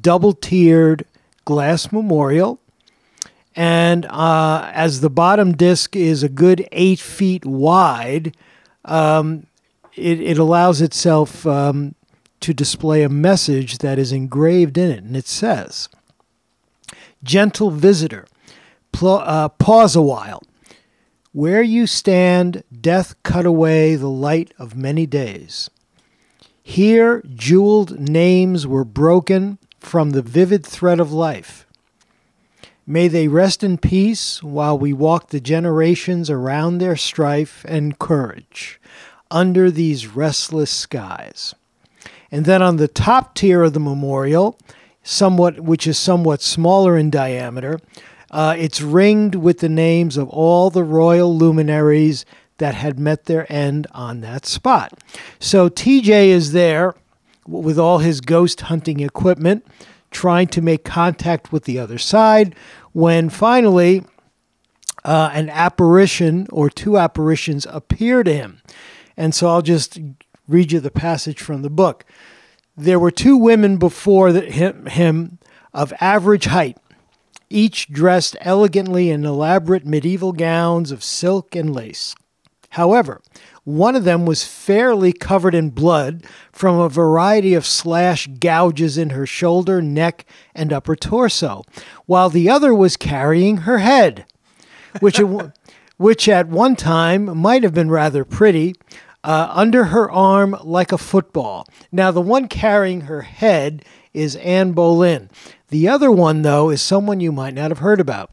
double-tiered 0.00 1.06
glass 1.44 1.92
memorial. 1.92 2.60
And 3.56 4.04
uh, 4.06 4.70
as 4.74 5.00
the 5.00 5.10
bottom 5.10 5.52
disc 5.52 5.94
is 5.94 6.22
a 6.22 6.28
good 6.28 6.68
eight 6.72 6.98
feet 6.98 7.44
wide, 7.44 8.36
um, 8.84 9.46
it, 9.94 10.20
it 10.20 10.38
allows 10.38 10.80
itself 10.80 11.46
um, 11.46 11.94
to 12.40 12.52
display 12.52 13.02
a 13.02 13.08
message 13.08 13.78
that 13.78 13.98
is 13.98 14.12
engraved 14.12 14.76
in 14.76 14.90
it. 14.90 15.04
And 15.04 15.16
it 15.16 15.26
says, 15.26 15.88
Gentle 17.22 17.70
visitor, 17.70 18.26
pl- 18.92 19.22
uh, 19.24 19.48
pause 19.48 19.94
a 19.96 20.02
while. 20.02 20.42
Where 21.32 21.62
you 21.62 21.86
stand, 21.86 22.62
death 22.80 23.20
cut 23.22 23.46
away 23.46 23.96
the 23.96 24.08
light 24.08 24.52
of 24.58 24.76
many 24.76 25.06
days. 25.06 25.70
Here, 26.62 27.22
jeweled 27.34 27.98
names 27.98 28.66
were 28.66 28.84
broken 28.84 29.58
from 29.84 30.10
the 30.10 30.22
vivid 30.22 30.66
thread 30.66 31.00
of 31.00 31.12
life. 31.12 31.66
May 32.86 33.08
they 33.08 33.28
rest 33.28 33.62
in 33.62 33.78
peace 33.78 34.42
while 34.42 34.78
we 34.78 34.92
walk 34.92 35.30
the 35.30 35.40
generations 35.40 36.28
around 36.28 36.78
their 36.78 36.96
strife 36.96 37.64
and 37.66 37.98
courage 37.98 38.80
under 39.30 39.70
these 39.70 40.06
restless 40.06 40.70
skies. 40.70 41.54
And 42.30 42.44
then 42.44 42.62
on 42.62 42.76
the 42.76 42.88
top 42.88 43.34
tier 43.34 43.62
of 43.62 43.72
the 43.72 43.80
memorial, 43.80 44.58
somewhat 45.02 45.60
which 45.60 45.86
is 45.86 45.98
somewhat 45.98 46.42
smaller 46.42 46.98
in 46.98 47.10
diameter, 47.10 47.78
uh, 48.30 48.54
it's 48.58 48.82
ringed 48.82 49.36
with 49.36 49.60
the 49.60 49.68
names 49.68 50.16
of 50.16 50.28
all 50.28 50.68
the 50.68 50.82
royal 50.82 51.36
luminaries 51.36 52.26
that 52.58 52.74
had 52.74 52.98
met 52.98 53.24
their 53.24 53.50
end 53.52 53.86
on 53.92 54.20
that 54.20 54.46
spot. 54.46 54.92
So 55.38 55.68
TJ 55.68 56.28
is 56.28 56.52
there 56.52 56.94
with 57.46 57.78
all 57.78 57.98
his 57.98 58.20
ghost 58.20 58.62
hunting 58.62 59.00
equipment, 59.00 59.66
trying 60.10 60.46
to 60.48 60.62
make 60.62 60.84
contact 60.84 61.52
with 61.52 61.64
the 61.64 61.78
other 61.78 61.98
side, 61.98 62.54
when 62.92 63.28
finally 63.28 64.04
uh, 65.04 65.30
an 65.32 65.50
apparition 65.50 66.46
or 66.50 66.70
two 66.70 66.96
apparitions 66.96 67.66
appear 67.70 68.22
to 68.22 68.32
him. 68.32 68.62
And 69.16 69.34
so 69.34 69.48
I'll 69.48 69.62
just 69.62 69.98
read 70.48 70.72
you 70.72 70.80
the 70.80 70.90
passage 70.90 71.40
from 71.40 71.62
the 71.62 71.70
book. 71.70 72.04
There 72.76 72.98
were 72.98 73.10
two 73.10 73.36
women 73.36 73.76
before 73.76 74.32
the, 74.32 74.42
him, 74.42 74.86
him 74.86 75.38
of 75.72 75.92
average 76.00 76.46
height, 76.46 76.78
each 77.50 77.88
dressed 77.88 78.36
elegantly 78.40 79.10
in 79.10 79.24
elaborate 79.24 79.86
medieval 79.86 80.32
gowns 80.32 80.90
of 80.90 81.04
silk 81.04 81.54
and 81.54 81.74
lace. 81.74 82.14
However, 82.70 83.20
one 83.64 83.96
of 83.96 84.04
them 84.04 84.26
was 84.26 84.44
fairly 84.44 85.12
covered 85.12 85.54
in 85.54 85.70
blood 85.70 86.24
from 86.52 86.78
a 86.78 86.88
variety 86.88 87.54
of 87.54 87.66
slash 87.66 88.26
gouges 88.38 88.96
in 88.98 89.10
her 89.10 89.26
shoulder, 89.26 89.80
neck, 89.80 90.26
and 90.54 90.72
upper 90.72 90.94
torso, 90.94 91.64
while 92.06 92.28
the 92.28 92.48
other 92.48 92.74
was 92.74 92.96
carrying 92.96 93.58
her 93.58 93.78
head, 93.78 94.26
which, 95.00 95.18
at, 95.18 95.56
which 95.96 96.28
at 96.28 96.48
one 96.48 96.76
time 96.76 97.36
might 97.38 97.62
have 97.62 97.74
been 97.74 97.90
rather 97.90 98.24
pretty, 98.24 98.74
uh, 99.24 99.48
under 99.50 99.84
her 99.84 100.10
arm 100.10 100.54
like 100.62 100.92
a 100.92 100.98
football. 100.98 101.66
Now, 101.90 102.10
the 102.10 102.20
one 102.20 102.46
carrying 102.46 103.02
her 103.02 103.22
head 103.22 103.84
is 104.12 104.36
Anne 104.36 104.72
Boleyn. 104.72 105.30
The 105.68 105.88
other 105.88 106.12
one, 106.12 106.42
though, 106.42 106.68
is 106.68 106.82
someone 106.82 107.20
you 107.20 107.32
might 107.32 107.54
not 107.54 107.70
have 107.70 107.78
heard 107.78 108.00
about. 108.00 108.30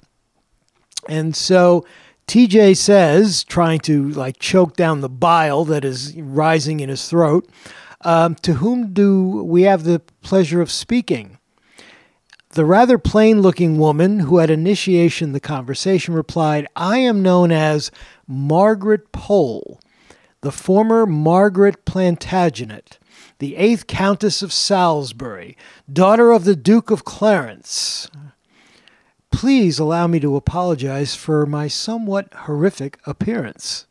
And 1.07 1.35
so 1.35 1.85
TJ 2.31 2.77
says, 2.77 3.43
trying 3.43 3.81
to 3.81 4.09
like 4.11 4.39
choke 4.39 4.77
down 4.77 5.01
the 5.01 5.09
bile 5.09 5.65
that 5.65 5.83
is 5.83 6.15
rising 6.15 6.79
in 6.79 6.87
his 6.87 7.09
throat, 7.09 7.45
um, 8.05 8.35
to 8.35 8.53
whom 8.53 8.93
do 8.93 9.43
we 9.43 9.63
have 9.63 9.83
the 9.83 9.99
pleasure 10.21 10.61
of 10.61 10.71
speaking? 10.71 11.39
The 12.51 12.63
rather 12.63 12.97
plain 12.97 13.41
looking 13.41 13.77
woman 13.77 14.19
who 14.19 14.37
had 14.37 14.49
initiation 14.49 15.33
the 15.33 15.41
conversation 15.41 16.13
replied, 16.13 16.67
I 16.73 16.99
am 16.99 17.21
known 17.21 17.51
as 17.51 17.91
Margaret 18.25 19.11
Pole, 19.11 19.81
the 20.39 20.53
former 20.53 21.05
Margaret 21.05 21.83
Plantagenet, 21.83 22.97
the 23.39 23.57
eighth 23.57 23.87
Countess 23.87 24.41
of 24.41 24.53
Salisbury, 24.53 25.57
daughter 25.91 26.31
of 26.31 26.45
the 26.45 26.55
Duke 26.55 26.91
of 26.91 27.03
Clarence. 27.03 28.09
Please 29.31 29.79
allow 29.79 30.07
me 30.07 30.19
to 30.19 30.35
apologize 30.35 31.15
for 31.15 31.45
my 31.45 31.67
somewhat 31.67 32.33
horrific 32.33 32.99
appearance. 33.05 33.85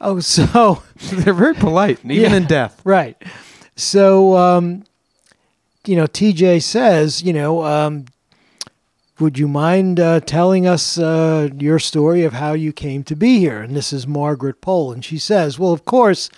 Oh, 0.00 0.20
so 0.20 0.82
They're 1.12 1.32
very 1.34 1.54
polite, 1.54 2.00
even 2.04 2.16
Yeah. 2.30 2.36
in 2.36 2.44
death. 2.46 2.80
Right. 2.84 3.16
So, 3.76 4.36
um, 4.36 4.84
you 5.86 5.96
know, 5.96 6.06
TJ 6.06 6.62
says, 6.62 7.22
you 7.22 7.32
know, 7.32 7.64
um, 7.64 8.06
would 9.18 9.38
you 9.38 9.48
mind 9.48 9.98
uh, 10.00 10.20
telling 10.20 10.66
us 10.66 10.98
uh, 10.98 11.48
your 11.58 11.78
story 11.78 12.24
of 12.24 12.34
how 12.34 12.52
you 12.52 12.72
came 12.72 13.02
to 13.04 13.16
be 13.16 13.38
here? 13.38 13.60
And 13.62 13.74
this 13.74 13.92
is 13.92 14.06
Margaret 14.06 14.60
Pole. 14.60 14.92
And 14.92 15.04
she 15.04 15.18
says, 15.18 15.58
well, 15.58 15.72
of 15.72 15.84
course, 15.86 16.28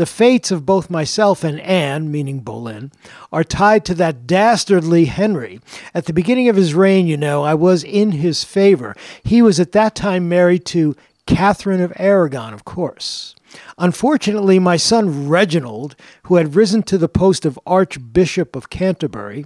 the 0.00 0.06
fates 0.06 0.50
of 0.50 0.64
both 0.64 0.88
myself 0.88 1.44
and 1.44 1.60
Anne, 1.60 2.10
meaning 2.10 2.40
Boleyn, 2.40 2.90
are 3.30 3.44
tied 3.44 3.84
to 3.84 3.94
that 3.96 4.26
dastardly 4.26 5.04
Henry. 5.04 5.60
At 5.92 6.06
the 6.06 6.14
beginning 6.14 6.48
of 6.48 6.56
his 6.56 6.72
reign, 6.72 7.06
you 7.06 7.18
know, 7.18 7.44
I 7.44 7.52
was 7.52 7.84
in 7.84 8.12
his 8.12 8.42
favor. 8.42 8.96
He 9.22 9.42
was 9.42 9.60
at 9.60 9.72
that 9.72 9.94
time 9.94 10.26
married 10.26 10.64
to 10.66 10.96
Catherine 11.26 11.82
of 11.82 11.92
Aragon, 11.96 12.54
of 12.54 12.64
course. 12.64 13.34
Unfortunately, 13.76 14.58
my 14.58 14.78
son 14.78 15.28
Reginald, 15.28 15.96
who 16.22 16.36
had 16.36 16.56
risen 16.56 16.82
to 16.84 16.96
the 16.96 17.06
post 17.06 17.44
of 17.44 17.60
Archbishop 17.66 18.56
of 18.56 18.70
Canterbury, 18.70 19.44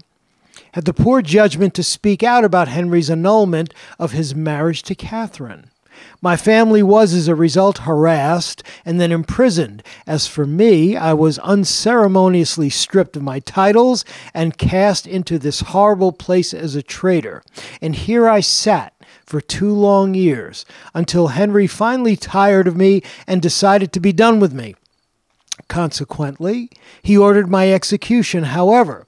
had 0.75 0.85
the 0.85 0.95
poor 0.95 1.21
judgment 1.21 1.75
to 1.75 1.83
speak 1.83 2.23
out 2.23 2.45
about 2.45 2.69
Henry's 2.69 3.11
annulment 3.11 3.75
of 3.99 4.13
his 4.13 4.37
marriage 4.37 4.85
to 4.85 4.95
Catherine. 4.95 5.73
My 6.21 6.37
family 6.37 6.83
was, 6.83 7.13
as 7.13 7.29
a 7.29 7.35
result, 7.35 7.79
harassed 7.79 8.63
and 8.85 9.01
then 9.01 9.13
imprisoned. 9.13 9.83
As 10.07 10.27
for 10.27 10.47
me, 10.47 10.97
I 10.97 11.13
was 11.13 11.39
unceremoniously 11.41 12.71
stripped 12.71 13.17
of 13.17 13.23
my 13.23 13.41
titles 13.41 14.05
and 14.33 14.59
cast 14.59 15.07
into 15.07 15.39
this 15.39 15.61
horrible 15.61 16.13
place 16.13 16.55
as 16.55 16.75
a 16.75 16.83
traitor. 16.83 17.43
And 17.83 17.95
here 17.95 18.29
I 18.29 18.41
sat 18.41 18.95
for 19.27 19.41
two 19.41 19.73
long 19.73 20.15
years 20.15 20.65
until 20.95 21.29
Henry 21.29 21.67
finally 21.67 22.17
tired 22.17 22.67
of 22.67 22.77
me 22.77 23.03
and 23.27 23.41
decided 23.41 23.93
to 23.93 24.01
be 24.01 24.13
done 24.13 24.41
with 24.41 24.53
me. 24.53 24.75
Consequently, 25.69 26.71
he 27.03 27.17
ordered 27.17 27.49
my 27.49 27.73
execution. 27.73 28.45
However, 28.45 29.07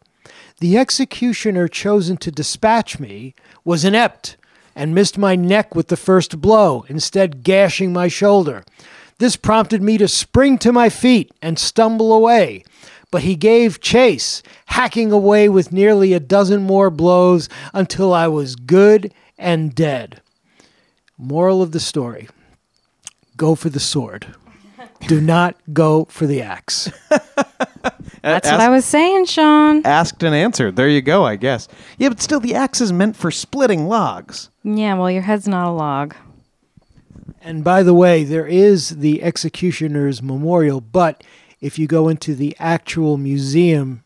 the 0.61 0.79
executioner 0.79 1.69
chosen 1.69 2.17
to 2.19 2.31
dispatch 2.31 2.99
me 2.99 3.35
was 3.65 3.85
inept 3.85 4.37
and 4.77 4.95
missed 4.95 5.17
my 5.19 5.35
neck 5.35 5.75
with 5.75 5.89
the 5.89 5.97
first 5.97 6.41
blow, 6.41 6.85
instead, 6.89 7.43
gashing 7.43 7.93
my 7.93 8.07
shoulder. 8.07 8.63
This 9.19 9.35
prompted 9.35 9.83
me 9.83 9.97
to 9.99 10.07
spring 10.07 10.59
to 10.59 10.73
my 10.73 10.91
feet 10.91 11.33
and 11.41 11.59
stumble 11.59 12.13
away. 12.13 12.63
But 13.11 13.23
he 13.23 13.35
gave 13.35 13.81
chase, 13.81 14.43
hacking 14.67 15.11
away 15.11 15.49
with 15.49 15.73
nearly 15.73 16.13
a 16.13 16.21
dozen 16.21 16.63
more 16.63 16.91
blows 16.91 17.49
until 17.73 18.13
I 18.13 18.29
was 18.29 18.55
good 18.55 19.13
and 19.39 19.75
dead. 19.75 20.21
Moral 21.17 21.63
of 21.63 21.73
the 21.73 21.81
story 21.81 22.29
go 23.37 23.55
for 23.55 23.71
the 23.71 23.81
sword. 23.81 24.27
Do 25.09 25.21
not 25.21 25.57
go 25.73 26.07
for 26.07 26.27
the 26.27 26.43
axe. 26.43 26.91
That's 28.27 28.49
Ask- 28.49 28.59
what 28.59 28.61
I 28.61 28.71
was 28.71 28.85
saying, 28.85 29.27
Sean. 29.27 29.87
Asked 29.87 30.25
and 30.25 30.35
answered. 30.35 30.75
There 30.75 30.89
you 30.89 31.01
go, 31.01 31.25
I 31.25 31.37
guess. 31.37 31.69
Yeah, 31.97 32.09
but 32.09 32.21
still, 32.21 32.41
the 32.41 32.57
axe 32.57 32.81
is 32.81 32.93
meant 32.93 33.17
for 33.17 33.31
splitting 33.31 33.87
logs. 33.87 34.51
Yeah, 34.65 34.95
well, 34.95 35.09
your 35.09 35.23
head's 35.23 35.47
not 35.47 35.69
a 35.69 35.71
log. 35.71 36.17
And 37.41 37.63
by 37.63 37.85
the 37.85 37.95
way, 37.95 38.25
there 38.25 38.47
is 38.49 38.97
the 38.97 39.23
executioner's 39.23 40.21
memorial, 40.21 40.81
but 40.81 41.23
if 41.61 41.79
you 41.79 41.87
go 41.87 42.09
into 42.09 42.35
the 42.35 42.57
actual 42.59 43.17
museum 43.17 44.03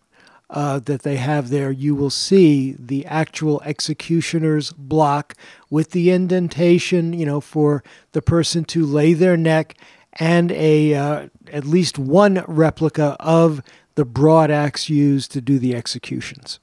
uh, 0.51 0.81
that 0.81 1.01
they 1.01 1.17
have 1.17 1.49
there, 1.49 1.71
you 1.71 1.95
will 1.95 2.11
see 2.11 2.77
the 2.79 3.07
actual 3.07 3.63
executioner's 3.65 4.73
block 4.73 5.35
with 5.71 5.93
the 5.93 6.11
indentation, 6.11 7.15
you 7.15 7.25
know, 7.25 7.41
for 7.41 7.83
the 8.13 8.21
person 8.21 8.65
to 8.67 8.85
lay 8.85 9.15
their 9.15 9.39
neck, 9.39 9.77
and 10.15 10.53
a 10.53 10.93
uh, 10.95 11.29
at 11.51 11.65
least 11.65 11.99
one 11.99 12.45
replica 12.47 13.17
of 13.19 13.63
the 14.01 14.07
broad 14.07 14.51
axe 14.51 14.89
used 14.89 15.31
to 15.31 15.43
do 15.43 15.59
the 15.59 15.77
executions. 15.77 16.59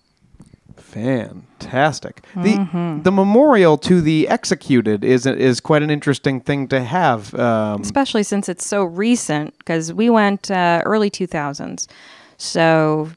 Fantastic. 0.76 2.26
The 2.36 3.00
the 3.04 3.12
memorial 3.12 3.78
to 3.78 4.02
the 4.02 4.28
executed 4.28 5.04
is 5.04 5.28
is 5.28 5.60
quite 5.60 5.84
an 5.84 5.92
interesting 5.92 6.42
thing 6.42 6.68
to 6.70 6.84
have. 6.84 7.36
Um, 7.36 7.82
especially 7.82 8.24
since 8.24 8.50
it's 8.50 8.66
so 8.66 8.84
recent 8.86 9.56
because 9.60 9.94
we 9.94 10.10
went 10.10 10.50
uh, 10.50 10.82
early 10.84 11.12
2000s 11.12 11.86
so 12.38 13.10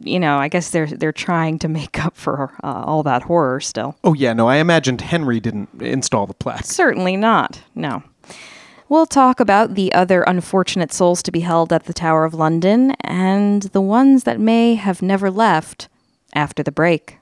you 0.00 0.18
know 0.18 0.38
i 0.38 0.48
guess 0.48 0.70
they're 0.70 0.86
they're 0.86 1.12
trying 1.12 1.58
to 1.58 1.68
make 1.68 2.04
up 2.04 2.16
for 2.16 2.52
uh, 2.64 2.84
all 2.86 3.02
that 3.02 3.22
horror 3.22 3.60
still 3.60 3.96
oh 4.02 4.14
yeah, 4.14 4.32
no, 4.32 4.48
I 4.48 4.56
imagined 4.56 5.00
Henry 5.00 5.38
didn't 5.40 5.68
install 5.80 6.26
the 6.26 6.34
plaque. 6.34 6.64
certainly 6.64 7.16
not 7.16 7.60
no 7.74 8.02
we'll 8.90 9.06
talk 9.06 9.40
about 9.40 9.74
the 9.74 9.90
other 9.94 10.22
unfortunate 10.24 10.92
souls 10.92 11.22
to 11.22 11.30
be 11.30 11.40
held 11.40 11.72
at 11.72 11.84
the 11.84 11.94
tower 11.94 12.26
of 12.26 12.34
london 12.34 12.90
and 13.00 13.62
the 13.62 13.80
ones 13.80 14.24
that 14.24 14.38
may 14.38 14.74
have 14.74 15.00
never 15.00 15.30
left 15.30 15.88
after 16.34 16.62
the 16.62 16.72
break 16.72 17.16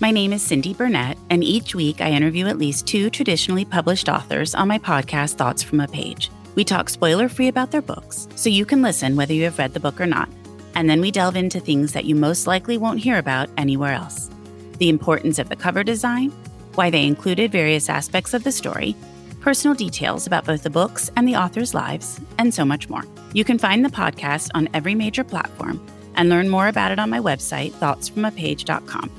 My 0.00 0.10
name 0.10 0.34
is 0.34 0.42
Cindy 0.42 0.74
Burnett, 0.74 1.16
and 1.30 1.42
each 1.42 1.74
week 1.74 2.02
I 2.02 2.10
interview 2.10 2.46
at 2.46 2.58
least 2.58 2.86
two 2.86 3.08
traditionally 3.08 3.64
published 3.64 4.10
authors 4.10 4.54
on 4.54 4.68
my 4.68 4.78
podcast, 4.78 5.36
Thoughts 5.36 5.62
from 5.62 5.80
a 5.80 5.88
Page. 5.88 6.30
We 6.56 6.64
talk 6.64 6.90
spoiler 6.90 7.26
free 7.26 7.48
about 7.48 7.70
their 7.70 7.80
books, 7.80 8.28
so 8.34 8.50
you 8.50 8.66
can 8.66 8.82
listen 8.82 9.16
whether 9.16 9.32
you 9.32 9.44
have 9.44 9.58
read 9.58 9.72
the 9.72 9.80
book 9.80 9.98
or 9.98 10.06
not. 10.06 10.28
And 10.74 10.88
then 10.88 11.00
we 11.00 11.10
delve 11.10 11.36
into 11.36 11.60
things 11.60 11.92
that 11.92 12.04
you 12.04 12.14
most 12.14 12.46
likely 12.46 12.78
won't 12.78 13.00
hear 13.00 13.18
about 13.18 13.48
anywhere 13.56 13.92
else 13.92 14.30
the 14.78 14.88
importance 14.88 15.38
of 15.38 15.48
the 15.48 15.56
cover 15.56 15.84
design, 15.84 16.30
why 16.74 16.90
they 16.90 17.06
included 17.06 17.52
various 17.52 17.88
aspects 17.88 18.34
of 18.34 18.42
the 18.42 18.50
story, 18.50 18.96
personal 19.40 19.74
details 19.74 20.26
about 20.26 20.44
both 20.44 20.62
the 20.64 20.70
books 20.70 21.10
and 21.16 21.28
the 21.28 21.36
authors' 21.36 21.74
lives, 21.74 22.20
and 22.38 22.52
so 22.52 22.64
much 22.64 22.88
more. 22.88 23.04
You 23.34 23.44
can 23.44 23.58
find 23.58 23.84
the 23.84 23.88
podcast 23.88 24.50
on 24.54 24.68
every 24.74 24.94
major 24.94 25.22
platform 25.22 25.84
and 26.16 26.28
learn 26.28 26.48
more 26.48 26.68
about 26.68 26.92
it 26.92 26.98
on 26.98 27.10
my 27.10 27.20
website, 27.20 27.70
thoughtsfromapage.com. 27.72 29.10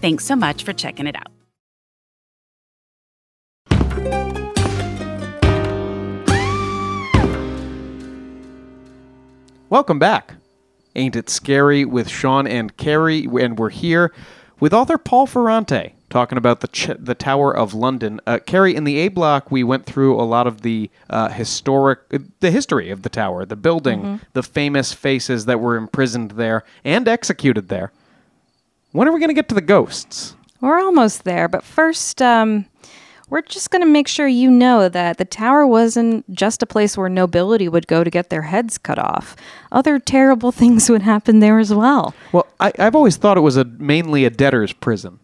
Thanks 0.00 0.24
so 0.24 0.36
much 0.36 0.64
for 0.64 0.72
checking 0.72 1.06
it 1.06 1.16
out. 1.16 1.28
Welcome 9.70 9.98
back. 9.98 10.37
Ain't 10.98 11.14
It 11.14 11.30
Scary 11.30 11.84
with 11.84 12.08
Sean 12.08 12.48
and 12.48 12.76
Carrie, 12.76 13.28
and 13.40 13.56
we're 13.56 13.68
here 13.70 14.12
with 14.58 14.74
author 14.74 14.98
Paul 14.98 15.26
Ferrante 15.26 15.94
talking 16.10 16.36
about 16.36 16.60
the 16.60 16.66
ch- 16.66 16.90
the 16.98 17.14
Tower 17.14 17.56
of 17.56 17.72
London. 17.72 18.20
Uh, 18.26 18.40
Carrie, 18.44 18.74
in 18.74 18.82
the 18.82 18.96
A 18.98 19.06
block, 19.08 19.48
we 19.52 19.62
went 19.62 19.86
through 19.86 20.20
a 20.20 20.26
lot 20.26 20.48
of 20.48 20.62
the 20.62 20.90
uh, 21.08 21.28
historic, 21.28 22.00
uh, 22.12 22.18
the 22.40 22.50
history 22.50 22.90
of 22.90 23.02
the 23.02 23.08
tower, 23.08 23.44
the 23.44 23.54
building, 23.54 24.20
the 24.32 24.42
famous 24.42 24.92
faces 24.92 25.44
that 25.44 25.60
were 25.60 25.76
imprisoned 25.76 26.32
there 26.32 26.64
and 26.82 27.06
executed 27.06 27.68
there. 27.68 27.92
When 28.90 29.06
are 29.06 29.12
we 29.12 29.20
going 29.20 29.28
to 29.30 29.34
get 29.34 29.48
to 29.50 29.54
the 29.54 29.60
ghosts? 29.60 30.34
We're 30.60 30.80
almost 30.80 31.22
there, 31.22 31.46
but 31.46 31.62
first, 31.62 32.20
um, 32.20 32.66
we're 33.30 33.42
just 33.42 33.70
going 33.70 33.82
to 33.82 33.88
make 33.88 34.08
sure 34.08 34.26
you 34.26 34.50
know 34.50 34.88
that 34.88 35.18
the 35.18 35.24
tower 35.24 35.66
wasn't 35.66 36.28
just 36.32 36.62
a 36.62 36.66
place 36.66 36.96
where 36.96 37.08
nobility 37.08 37.68
would 37.68 37.86
go 37.86 38.02
to 38.02 38.10
get 38.10 38.30
their 38.30 38.42
heads 38.42 38.78
cut 38.78 38.98
off. 38.98 39.36
Other 39.70 39.98
terrible 39.98 40.52
things 40.60 40.88
would 40.88 41.02
happen 41.02 41.40
there 41.40 41.58
as 41.58 41.72
well. 41.72 42.14
Well, 42.32 42.46
I, 42.60 42.72
I've 42.78 42.94
always 42.94 43.16
thought 43.16 43.36
it 43.36 43.42
was 43.42 43.56
a 43.56 43.64
mainly 43.64 44.24
a 44.24 44.30
debtor's 44.30 44.72
prison. 44.72 45.18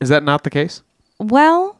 Is 0.00 0.08
that 0.08 0.22
not 0.22 0.44
the 0.44 0.50
case? 0.50 0.82
Well, 1.18 1.78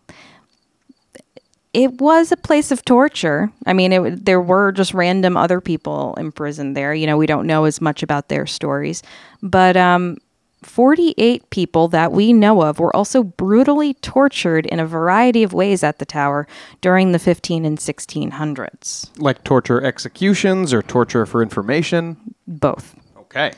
it 1.72 2.00
was 2.00 2.32
a 2.32 2.36
place 2.36 2.70
of 2.70 2.84
torture. 2.84 3.50
I 3.64 3.72
mean, 3.72 3.92
it, 3.92 4.24
there 4.24 4.40
were 4.40 4.72
just 4.72 4.92
random 4.92 5.36
other 5.36 5.60
people 5.60 6.14
imprisoned 6.16 6.76
there. 6.76 6.92
You 6.92 7.06
know, 7.06 7.16
we 7.16 7.26
don't 7.26 7.46
know 7.46 7.64
as 7.64 7.80
much 7.80 8.02
about 8.02 8.28
their 8.28 8.46
stories, 8.46 9.02
but 9.42 9.76
um, 9.76 10.18
48 10.62 11.48
people 11.50 11.88
that 11.88 12.12
we 12.12 12.32
know 12.32 12.62
of 12.62 12.78
were 12.78 12.94
also 12.94 13.22
brutally 13.22 13.94
tortured 13.94 14.66
in 14.66 14.78
a 14.78 14.86
variety 14.86 15.42
of 15.42 15.52
ways 15.52 15.82
at 15.82 15.98
the 15.98 16.04
tower 16.04 16.46
during 16.80 17.12
the 17.12 17.18
15 17.18 17.64
and 17.64 17.78
1600s. 17.78 19.10
Like 19.18 19.42
torture 19.44 19.82
executions 19.82 20.72
or 20.72 20.82
torture 20.82 21.24
for 21.26 21.42
information? 21.42 22.16
Both. 22.46 22.94
Okay. 23.16 23.52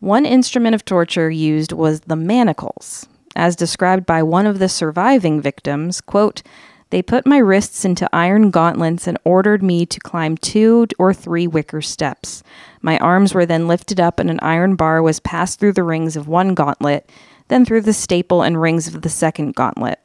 One 0.00 0.24
instrument 0.24 0.74
of 0.74 0.84
torture 0.84 1.30
used 1.30 1.72
was 1.72 2.00
the 2.00 2.16
manacles. 2.16 3.06
As 3.36 3.56
described 3.56 4.06
by 4.06 4.22
one 4.22 4.46
of 4.46 4.58
the 4.58 4.68
surviving 4.68 5.40
victims, 5.40 6.00
quote, 6.00 6.42
they 6.90 7.02
put 7.02 7.26
my 7.26 7.38
wrists 7.38 7.84
into 7.84 8.08
iron 8.12 8.50
gauntlets 8.50 9.06
and 9.06 9.18
ordered 9.24 9.62
me 9.62 9.84
to 9.86 10.00
climb 10.00 10.36
two 10.36 10.86
or 10.98 11.12
three 11.12 11.46
wicker 11.46 11.82
steps. 11.82 12.42
My 12.80 12.98
arms 12.98 13.34
were 13.34 13.44
then 13.44 13.68
lifted 13.68 14.00
up, 14.00 14.18
and 14.18 14.30
an 14.30 14.40
iron 14.40 14.74
bar 14.74 15.02
was 15.02 15.20
passed 15.20 15.60
through 15.60 15.74
the 15.74 15.82
rings 15.82 16.16
of 16.16 16.28
one 16.28 16.54
gauntlet, 16.54 17.10
then 17.48 17.64
through 17.64 17.82
the 17.82 17.92
staple 17.92 18.42
and 18.42 18.60
rings 18.60 18.92
of 18.92 19.02
the 19.02 19.10
second 19.10 19.54
gauntlet. 19.54 20.00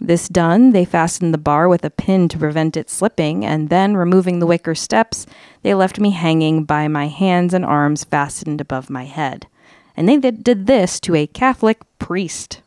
This 0.00 0.28
done, 0.28 0.72
they 0.72 0.84
fastened 0.84 1.34
the 1.34 1.38
bar 1.38 1.68
with 1.68 1.84
a 1.84 1.90
pin 1.90 2.28
to 2.30 2.38
prevent 2.38 2.76
it 2.76 2.88
slipping, 2.88 3.44
and 3.44 3.68
then, 3.68 3.96
removing 3.96 4.38
the 4.38 4.46
wicker 4.46 4.74
steps, 4.74 5.26
they 5.62 5.74
left 5.74 6.00
me 6.00 6.10
hanging 6.10 6.64
by 6.64 6.88
my 6.88 7.08
hands 7.08 7.52
and 7.52 7.64
arms 7.64 8.04
fastened 8.04 8.60
above 8.60 8.88
my 8.88 9.04
head. 9.04 9.46
And 9.94 10.08
they 10.08 10.16
did 10.18 10.66
this 10.66 10.98
to 11.00 11.14
a 11.14 11.26
Catholic 11.26 11.82
priest 11.98 12.61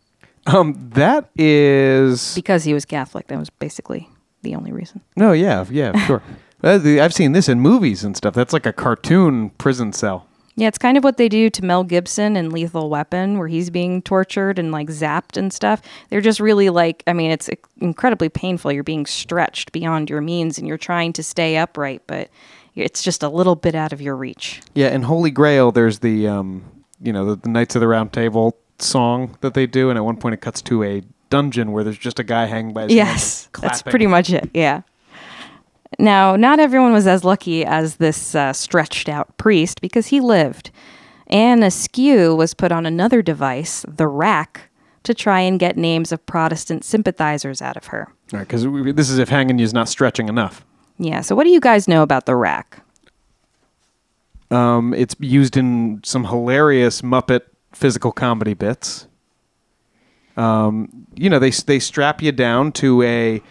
Um, 0.47 0.89
that 0.93 1.29
is 1.35 2.35
because 2.35 2.63
he 2.63 2.73
was 2.73 2.85
Catholic. 2.85 3.27
That 3.27 3.39
was 3.39 3.49
basically 3.49 4.09
the 4.43 4.55
only 4.55 4.71
reason. 4.71 5.01
no, 5.15 5.31
yeah, 5.31 5.65
yeah, 5.69 5.97
sure. 6.05 6.21
I've 6.63 7.13
seen 7.13 7.33
this 7.33 7.49
in 7.49 7.59
movies 7.59 8.03
and 8.03 8.15
stuff. 8.15 8.33
That's 8.33 8.53
like 8.53 8.65
a 8.65 8.73
cartoon 8.73 9.51
prison 9.51 9.93
cell. 9.93 10.27
Yeah, 10.57 10.69
it's 10.69 10.77
kind 10.77 10.97
of 10.97 11.03
what 11.03 11.17
they 11.17 11.27
do 11.27 11.49
to 11.49 11.65
Mel 11.65 11.83
Gibson 11.83 12.37
in 12.37 12.49
Lethal 12.49 12.89
Weapon, 12.89 13.37
where 13.37 13.49
he's 13.49 13.69
being 13.69 14.01
tortured 14.01 14.57
and 14.57 14.71
like 14.71 14.87
zapped 14.87 15.35
and 15.35 15.51
stuff. 15.51 15.81
They're 16.09 16.21
just 16.21 16.39
really 16.39 16.69
like, 16.69 17.03
I 17.07 17.13
mean, 17.13 17.29
it's 17.29 17.49
incredibly 17.81 18.29
painful. 18.29 18.71
You're 18.71 18.83
being 18.83 19.05
stretched 19.05 19.73
beyond 19.73 20.09
your 20.09 20.21
means 20.21 20.57
and 20.57 20.65
you're 20.65 20.77
trying 20.77 21.11
to 21.13 21.23
stay 21.23 21.57
upright, 21.57 22.03
but 22.07 22.29
it's 22.73 23.03
just 23.03 23.21
a 23.21 23.27
little 23.29 23.55
bit 23.55 23.75
out 23.75 23.91
of 23.91 24.01
your 24.01 24.15
reach. 24.15 24.61
Yeah, 24.73 24.89
in 24.89 25.03
Holy 25.03 25.31
Grail, 25.31 25.73
there's 25.73 25.99
the 25.99 26.27
um, 26.29 26.63
you 27.01 27.11
know, 27.11 27.25
the, 27.25 27.35
the 27.35 27.49
Knights 27.49 27.75
of 27.75 27.81
the 27.81 27.87
Round 27.87 28.13
Table 28.13 28.57
song 28.79 29.37
that 29.41 29.53
they 29.53 29.67
do, 29.67 29.89
and 29.89 29.97
at 29.97 30.05
one 30.05 30.17
point 30.17 30.33
it 30.33 30.41
cuts 30.41 30.61
to 30.63 30.83
a 30.83 31.03
dungeon 31.29 31.71
where 31.71 31.83
there's 31.83 31.97
just 31.97 32.19
a 32.19 32.23
guy 32.23 32.45
hanging 32.45 32.73
by 32.73 32.83
his 32.83 32.93
Yes, 32.93 33.49
and 33.55 33.63
that's 33.63 33.81
pretty 33.81 34.07
much 34.07 34.29
it. 34.29 34.49
Yeah. 34.53 34.81
Now, 35.99 36.35
not 36.35 36.59
everyone 36.59 36.91
was 36.91 37.07
as 37.07 37.23
lucky 37.23 37.63
as 37.63 37.97
this 37.97 38.35
uh, 38.35 38.53
stretched 38.53 39.07
out 39.07 39.37
priest 39.37 39.81
because 39.81 40.07
he 40.07 40.19
lived. 40.19 40.71
Anne 41.27 41.63
Askew 41.63 42.35
was 42.35 42.53
put 42.53 42.71
on 42.71 42.85
another 42.85 43.21
device, 43.21 43.85
the 43.87 44.07
rack, 44.07 44.69
to 45.03 45.13
try 45.13 45.39
and 45.39 45.59
get 45.59 45.77
names 45.77 46.11
of 46.11 46.25
Protestant 46.25 46.83
sympathizers 46.83 47.61
out 47.61 47.77
of 47.77 47.87
her. 47.87 48.07
All 48.33 48.39
right, 48.39 48.47
because 48.47 48.63
this 48.95 49.09
is 49.09 49.19
if 49.19 49.29
hanging 49.29 49.59
you 49.59 49.63
is 49.63 49.73
not 49.73 49.87
stretching 49.87 50.27
enough. 50.27 50.65
Yeah, 50.97 51.21
so 51.21 51.35
what 51.35 51.43
do 51.43 51.49
you 51.49 51.59
guys 51.59 51.87
know 51.87 52.01
about 52.03 52.25
the 52.25 52.35
rack? 52.35 52.81
Um, 54.51 54.93
it's 54.93 55.15
used 55.19 55.57
in 55.57 56.01
some 56.03 56.25
hilarious 56.25 57.01
Muppet 57.01 57.41
physical 57.75 58.11
comedy 58.11 58.53
bits. 58.53 59.07
Um, 60.37 61.07
you 61.15 61.29
know, 61.29 61.39
they 61.39 61.51
they 61.51 61.79
strap 61.79 62.21
you 62.21 62.31
down 62.31 62.71
to 62.73 63.01
a 63.03 63.41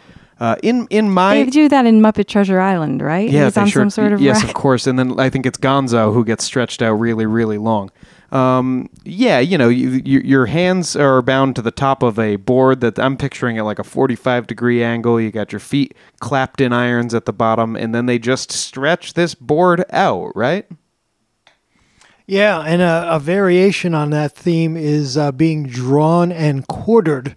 uh, 0.41 0.57
in 0.63 0.87
in 0.91 1.11
my 1.11 1.45
they 1.45 1.51
do 1.51 1.69
that 1.69 1.87
in 1.87 2.01
Muppet 2.01 2.27
Treasure 2.27 2.61
Island, 2.61 3.01
right? 3.01 3.31
yeah, 3.31 3.45
He's 3.45 3.57
on 3.57 3.69
sure, 3.69 3.83
some 3.83 3.91
sort 3.91 4.13
of 4.13 4.21
yes, 4.21 4.41
rack. 4.41 4.49
of 4.49 4.55
course. 4.55 4.87
And 4.87 4.99
then 4.99 5.19
I 5.19 5.31
think 5.31 5.47
it's 5.47 5.59
Gonzo 5.59 6.13
who 6.13 6.25
gets 6.25 6.45
stretched 6.45 6.83
out 6.83 6.95
really, 6.95 7.27
really 7.27 7.59
long. 7.59 7.91
Um, 8.33 8.91
yeah, 9.05 9.39
you 9.39 9.57
know, 9.57 9.69
you, 9.69 10.03
you, 10.05 10.19
your 10.19 10.47
hands 10.47 10.97
are 10.97 11.23
bound 11.23 11.55
to 11.55 11.63
the 11.63 11.71
top 11.71 12.03
of 12.03 12.19
a 12.19 12.35
board 12.35 12.81
that 12.81 12.99
I'm 12.99 13.17
picturing 13.17 13.59
at 13.59 13.65
like 13.65 13.79
a 13.79 13.85
45 13.85 14.49
degree 14.49 14.83
angle. 14.83 15.21
You 15.21 15.31
got 15.31 15.53
your 15.53 15.61
feet 15.61 15.95
clapped 16.19 16.61
in 16.61 16.73
irons 16.73 17.15
at 17.15 17.27
the 17.27 17.33
bottom, 17.33 17.77
and 17.77 17.95
then 17.95 18.07
they 18.07 18.19
just 18.19 18.51
stretch 18.51 19.15
this 19.15 19.37
board 19.37 19.85
out, 19.91 20.33
right? 20.35 20.67
Yeah, 22.27 22.61
and 22.61 22.81
a, 22.81 23.17
a 23.17 23.21
variation 23.21 23.95
on 23.95 24.11
that 24.11 24.33
theme 24.33 24.79
is 24.79 25.17
uh, 25.17 25.31
being 25.31 25.67
drawn 25.67 26.33
and 26.33 26.67
quartered. 26.67 27.37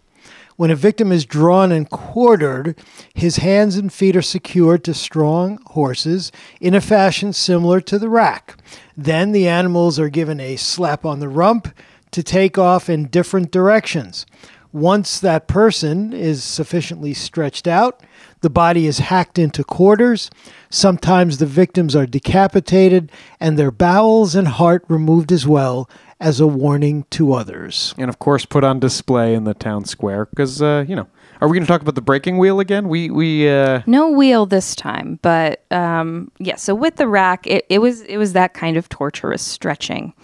When 0.55 0.71
a 0.71 0.75
victim 0.75 1.11
is 1.11 1.25
drawn 1.25 1.71
and 1.73 1.89
quartered, 1.89 2.79
his 3.13 3.37
hands 3.37 3.75
and 3.75 3.91
feet 3.91 4.15
are 4.15 4.21
secured 4.21 4.85
to 4.85 4.93
strong 4.93 5.59
horses 5.67 6.31
in 6.61 6.73
a 6.73 6.81
fashion 6.81 7.33
similar 7.33 7.81
to 7.81 7.99
the 7.99 8.09
rack. 8.09 8.55
Then 8.95 9.33
the 9.33 9.47
animals 9.47 9.99
are 9.99 10.09
given 10.09 10.39
a 10.39 10.55
slap 10.55 11.05
on 11.05 11.19
the 11.19 11.29
rump 11.29 11.67
to 12.11 12.23
take 12.23 12.57
off 12.57 12.89
in 12.89 13.07
different 13.07 13.51
directions. 13.51 14.25
Once 14.71 15.19
that 15.19 15.47
person 15.47 16.13
is 16.13 16.43
sufficiently 16.43 17.13
stretched 17.13 17.67
out, 17.67 18.01
the 18.41 18.49
body 18.49 18.87
is 18.87 18.99
hacked 18.99 19.39
into 19.39 19.63
quarters. 19.63 20.29
Sometimes 20.69 21.37
the 21.37 21.45
victims 21.45 21.95
are 21.95 22.05
decapitated 22.05 23.11
and 23.39 23.57
their 23.57 23.71
bowels 23.71 24.35
and 24.35 24.47
heart 24.47 24.83
removed 24.87 25.31
as 25.31 25.47
well 25.47 25.89
as 26.19 26.39
a 26.39 26.47
warning 26.47 27.05
to 27.11 27.33
others. 27.33 27.93
And 27.97 28.09
of 28.09 28.19
course, 28.19 28.45
put 28.45 28.63
on 28.63 28.79
display 28.79 29.33
in 29.33 29.43
the 29.43 29.53
town 29.53 29.85
square 29.85 30.25
because 30.25 30.61
uh, 30.61 30.85
you 30.87 30.95
know. 30.95 31.07
Are 31.39 31.47
we 31.47 31.53
going 31.53 31.65
to 31.65 31.71
talk 31.71 31.81
about 31.81 31.93
the 31.93 32.01
breaking 32.01 32.39
wheel 32.39 32.59
again? 32.59 32.89
We 32.89 33.11
we 33.11 33.47
uh, 33.47 33.83
No 33.85 34.09
wheel 34.09 34.47
this 34.47 34.75
time, 34.75 35.19
but 35.21 35.63
um, 35.71 36.31
yeah. 36.39 36.55
So 36.55 36.73
with 36.73 36.95
the 36.95 37.07
rack, 37.07 37.45
it, 37.45 37.63
it 37.69 37.77
was 37.77 38.01
it 38.01 38.17
was 38.17 38.33
that 38.33 38.55
kind 38.55 38.75
of 38.75 38.89
torturous 38.89 39.43
stretching. 39.43 40.15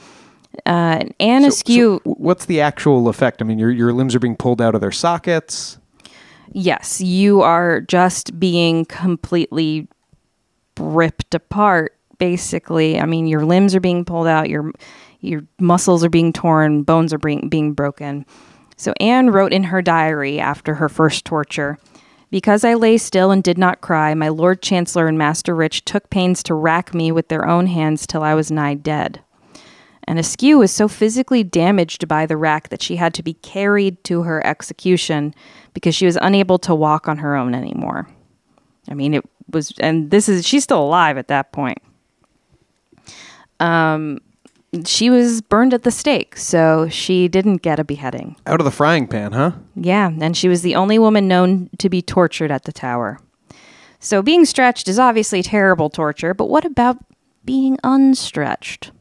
Uh, 0.66 1.04
Anne 1.20 1.44
so- 1.44 1.48
Askew, 1.50 2.02
so 2.04 2.14
what's 2.14 2.46
the 2.46 2.62
actual 2.62 3.10
effect? 3.10 3.44
I 3.44 3.46
mean, 3.46 3.60
your 3.60 3.70
your 3.70 3.94
limbs 3.94 4.16
are 4.16 4.20
being 4.20 4.36
pulled 4.36 4.60
out 4.60 4.74
of 4.74 4.82
their 4.82 4.92
sockets. 4.92 5.78
Yes, 6.52 7.02
you 7.02 7.42
are 7.42 7.82
just 7.82 8.40
being 8.40 8.86
completely 8.86 9.88
ripped 10.80 11.34
apart. 11.34 11.96
Basically, 12.18 13.00
I 13.00 13.06
mean, 13.06 13.28
your 13.28 13.46
limbs 13.46 13.76
are 13.76 13.80
being 13.80 14.06
pulled 14.06 14.28
out, 14.28 14.50
your 14.50 14.72
your 15.20 15.44
muscles 15.60 16.04
are 16.04 16.10
being 16.10 16.34
torn, 16.34 16.84
bones 16.84 17.14
are 17.14 17.18
being 17.18 17.50
being 17.50 17.74
broken. 17.74 18.26
So 18.76 18.94
Anne 19.00 19.30
wrote 19.30 19.54
in 19.54 19.64
her 19.64 19.82
diary 19.82 20.40
after 20.40 20.76
her 20.76 20.90
first 20.90 21.26
torture. 21.26 21.78
Because 22.30 22.64
I 22.64 22.74
lay 22.74 22.98
still 22.98 23.30
and 23.30 23.44
did 23.44 23.60
not 23.60 23.82
cry, 23.82 24.16
my 24.16 24.30
Lord 24.30 24.64
Chancellor 24.64 25.08
and 25.08 25.20
Master 25.20 25.54
Rich 25.54 25.86
took 25.86 26.10
pains 26.10 26.42
to 26.44 26.56
rack 26.56 26.94
me 26.94 27.12
with 27.12 27.28
their 27.28 27.48
own 27.48 27.68
hands 27.68 28.08
till 28.08 28.24
I 28.24 28.34
was 28.34 28.50
nigh 28.50 28.74
dead. 28.74 29.22
Anne 30.06 30.18
Askew 30.18 30.58
was 30.58 30.72
so 30.72 30.88
physically 30.88 31.44
damaged 31.44 32.08
by 32.08 32.26
the 32.26 32.38
rack 32.38 32.70
that 32.70 32.82
she 32.82 32.98
had 32.98 33.14
to 33.14 33.24
be 33.24 33.34
carried 33.36 34.04
to 34.06 34.24
her 34.24 34.46
execution 34.46 35.34
because 35.74 35.96
she 35.96 36.06
was 36.06 36.18
unable 36.22 36.60
to 36.60 36.76
walk 36.76 37.08
on 37.08 37.18
her 37.18 37.36
own 37.36 37.56
anymore. 37.56 38.08
I 38.90 38.94
mean, 38.94 39.14
it 39.14 39.24
was, 39.50 39.74
and 39.80 40.12
this 40.12 40.28
is, 40.28 40.46
she's 40.46 40.64
still 40.64 40.82
alive 40.82 41.18
at 41.18 41.30
that 41.30 41.52
point. 41.52 41.80
Um, 43.60 44.20
she 44.86 45.10
was 45.10 45.42
burned 45.42 45.74
at 45.74 45.84
the 45.84 45.92
stake, 45.92 46.36
so 46.36 46.90
she 46.90 47.28
didn't 47.28 47.62
get 47.62 47.80
a 47.80 47.84
beheading. 47.84 48.36
Out 48.48 48.60
of 48.60 48.66
the 48.66 48.72
frying 48.72 49.08
pan, 49.08 49.32
huh? 49.32 49.52
Yeah, 49.76 50.12
and 50.20 50.36
she 50.36 50.50
was 50.50 50.64
the 50.64 50.76
only 50.76 51.00
woman 51.00 51.28
known 51.28 51.70
to 51.78 51.90
be 51.90 52.02
tortured 52.02 52.52
at 52.52 52.64
the 52.64 52.72
tower. 52.72 53.20
So 54.00 54.22
being 54.22 54.44
stretched 54.44 54.88
is 54.90 55.00
obviously 55.00 55.42
terrible 55.44 55.90
torture, 55.90 56.34
but 56.34 56.50
what 56.50 56.66
about 56.66 56.98
being 57.46 57.78
unstretched? 57.84 58.92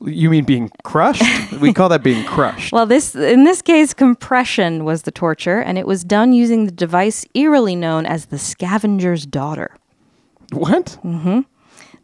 You 0.00 0.30
mean 0.30 0.44
being 0.44 0.70
crushed? 0.84 1.22
we 1.60 1.72
call 1.72 1.88
that 1.88 2.02
being 2.02 2.24
crushed. 2.24 2.72
Well, 2.72 2.86
this 2.86 3.14
in 3.14 3.44
this 3.44 3.62
case, 3.62 3.94
compression 3.94 4.84
was 4.84 5.02
the 5.02 5.10
torture, 5.10 5.60
and 5.60 5.78
it 5.78 5.86
was 5.86 6.04
done 6.04 6.32
using 6.32 6.66
the 6.66 6.72
device 6.72 7.24
eerily 7.34 7.74
known 7.74 8.04
as 8.04 8.26
the 8.26 8.38
scavenger's 8.38 9.24
daughter. 9.24 9.76
What? 10.52 10.98
Mm-hmm. 11.02 11.40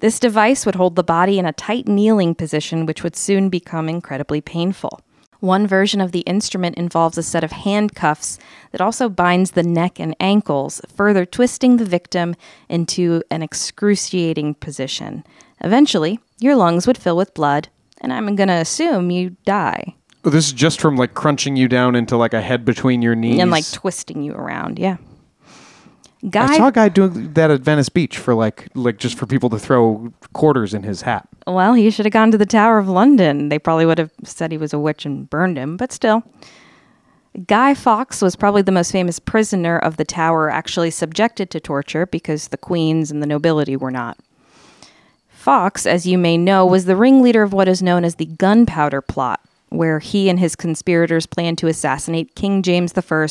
This 0.01 0.19
device 0.19 0.67
would 0.67 0.75
hold 0.75 0.97
the 0.97 1.05
body 1.05 1.39
in 1.39 1.47
a 1.47 1.53
tight 1.53 1.87
kneeling 1.87 2.35
position, 2.35 2.87
which 2.87 3.05
would 3.05 3.15
soon 3.15 3.49
become 3.49 3.89
incredibly 3.89 4.41
painful. 4.41 5.01
One 5.39 5.67
version 5.67 6.01
of 6.01 6.13
the 6.13 6.21
instrument 6.21 6.77
involves 6.77 7.19
a 7.19 7.23
set 7.23 7.45
of 7.45 7.53
handcuffs 7.53 8.39
that 8.71 8.81
also 8.81 9.09
binds 9.09 9.53
the 9.53 9.63
neck 9.63 9.99
and 10.01 10.17
ankles, 10.19 10.81
further 10.89 11.27
twisting 11.27 11.77
the 11.77 11.85
victim 11.85 12.37
into 12.69 13.23
an 13.31 13.43
excruciating 13.43 14.55
position. 14.55 15.25
Eventually, 15.61 16.21
your 16.39 16.57
lungs 16.57 16.87
would 16.87 16.99
fill 16.99 17.17
with 17.17 17.35
blood, 17.35 17.69
and 18.03 18.13
I'm 18.13 18.37
going 18.37 18.49
to 18.49 18.55
assume 18.55 19.11
you 19.11 19.37
die. 19.47 19.95
Oh, 20.25 20.31
this 20.31 20.47
is 20.47 20.53
just 20.53 20.81
from 20.81 20.97
like 20.97 21.15
crunching 21.15 21.57
you 21.57 21.69
down 21.69 21.97
into 21.97 22.17
like 22.17 22.35
a 22.35 22.41
head 22.41 22.65
between 22.65 23.01
your 23.01 23.15
knees. 23.15 23.41
And 23.41 23.51
like 23.51 23.71
twisting 23.73 24.23
you 24.23 24.35
around, 24.35 24.79
yeah. 24.79 24.99
Guy 26.31 26.53
I 26.53 26.57
saw 26.57 26.69
a 26.69 26.73
guy 26.73 26.89
doing 26.89 27.33
that 27.33 27.51
at 27.51 27.63
Venice 27.63 27.89
Beach 27.89 28.17
for 28.17 28.33
like 28.35 28.69
like 28.77 28.99
just 28.99 29.19
for 29.19 29.27
people 29.27 29.51
to 29.51 29.59
throw 29.59 30.13
quarters 30.35 30.73
in 30.73 30.85
his 30.85 31.03
hat. 31.03 31.29
Well, 31.49 31.75
he 31.75 31.91
should 31.91 32.07
have 32.07 32.13
gone 32.13 32.31
to 32.31 32.39
the 32.39 32.47
Tower 32.47 32.79
of 32.79 32.89
London. 32.89 33.49
They 33.49 33.59
probably 33.59 33.87
would 33.87 33.99
have 33.99 34.13
said 34.23 34.53
he 34.53 34.59
was 34.59 34.73
a 34.73 34.79
witch 34.79 35.05
and 35.05 35.29
burned 35.29 35.57
him, 35.57 35.77
but 35.77 35.91
still. 35.91 36.23
Guy 37.47 37.75
Fawkes 37.75 38.21
was 38.21 38.37
probably 38.37 38.63
the 38.63 38.71
most 38.71 38.93
famous 38.93 39.19
prisoner 39.19 39.79
of 39.79 39.97
the 39.97 40.05
Tower 40.05 40.51
actually 40.51 40.91
subjected 40.91 41.51
to 41.51 41.59
torture 41.59 42.07
because 42.07 42.49
the 42.49 42.59
queens 42.59 43.11
and 43.11 43.23
the 43.23 43.27
nobility 43.27 43.75
were 43.75 43.91
not. 43.91 44.19
Fawkes, 45.43 45.87
as 45.87 46.07
you 46.07 46.19
may 46.19 46.39
know, 46.39 46.65
was 46.65 46.85
the 46.85 46.95
ringleader 46.95 47.43
of 47.43 47.53
what 47.53 47.67
is 47.67 47.83
known 47.83 48.05
as 48.05 48.15
the 48.15 48.27
Gunpowder 48.27 49.01
Plot, 49.01 49.41
where 49.71 49.99
he 49.99 50.29
and 50.29 50.39
his 50.39 50.55
conspirators 50.55 51.27
planned 51.27 51.59
to 51.59 51.67
assassinate 51.67 52.37
King 52.37 52.63
James 52.63 52.97
I 52.97 53.27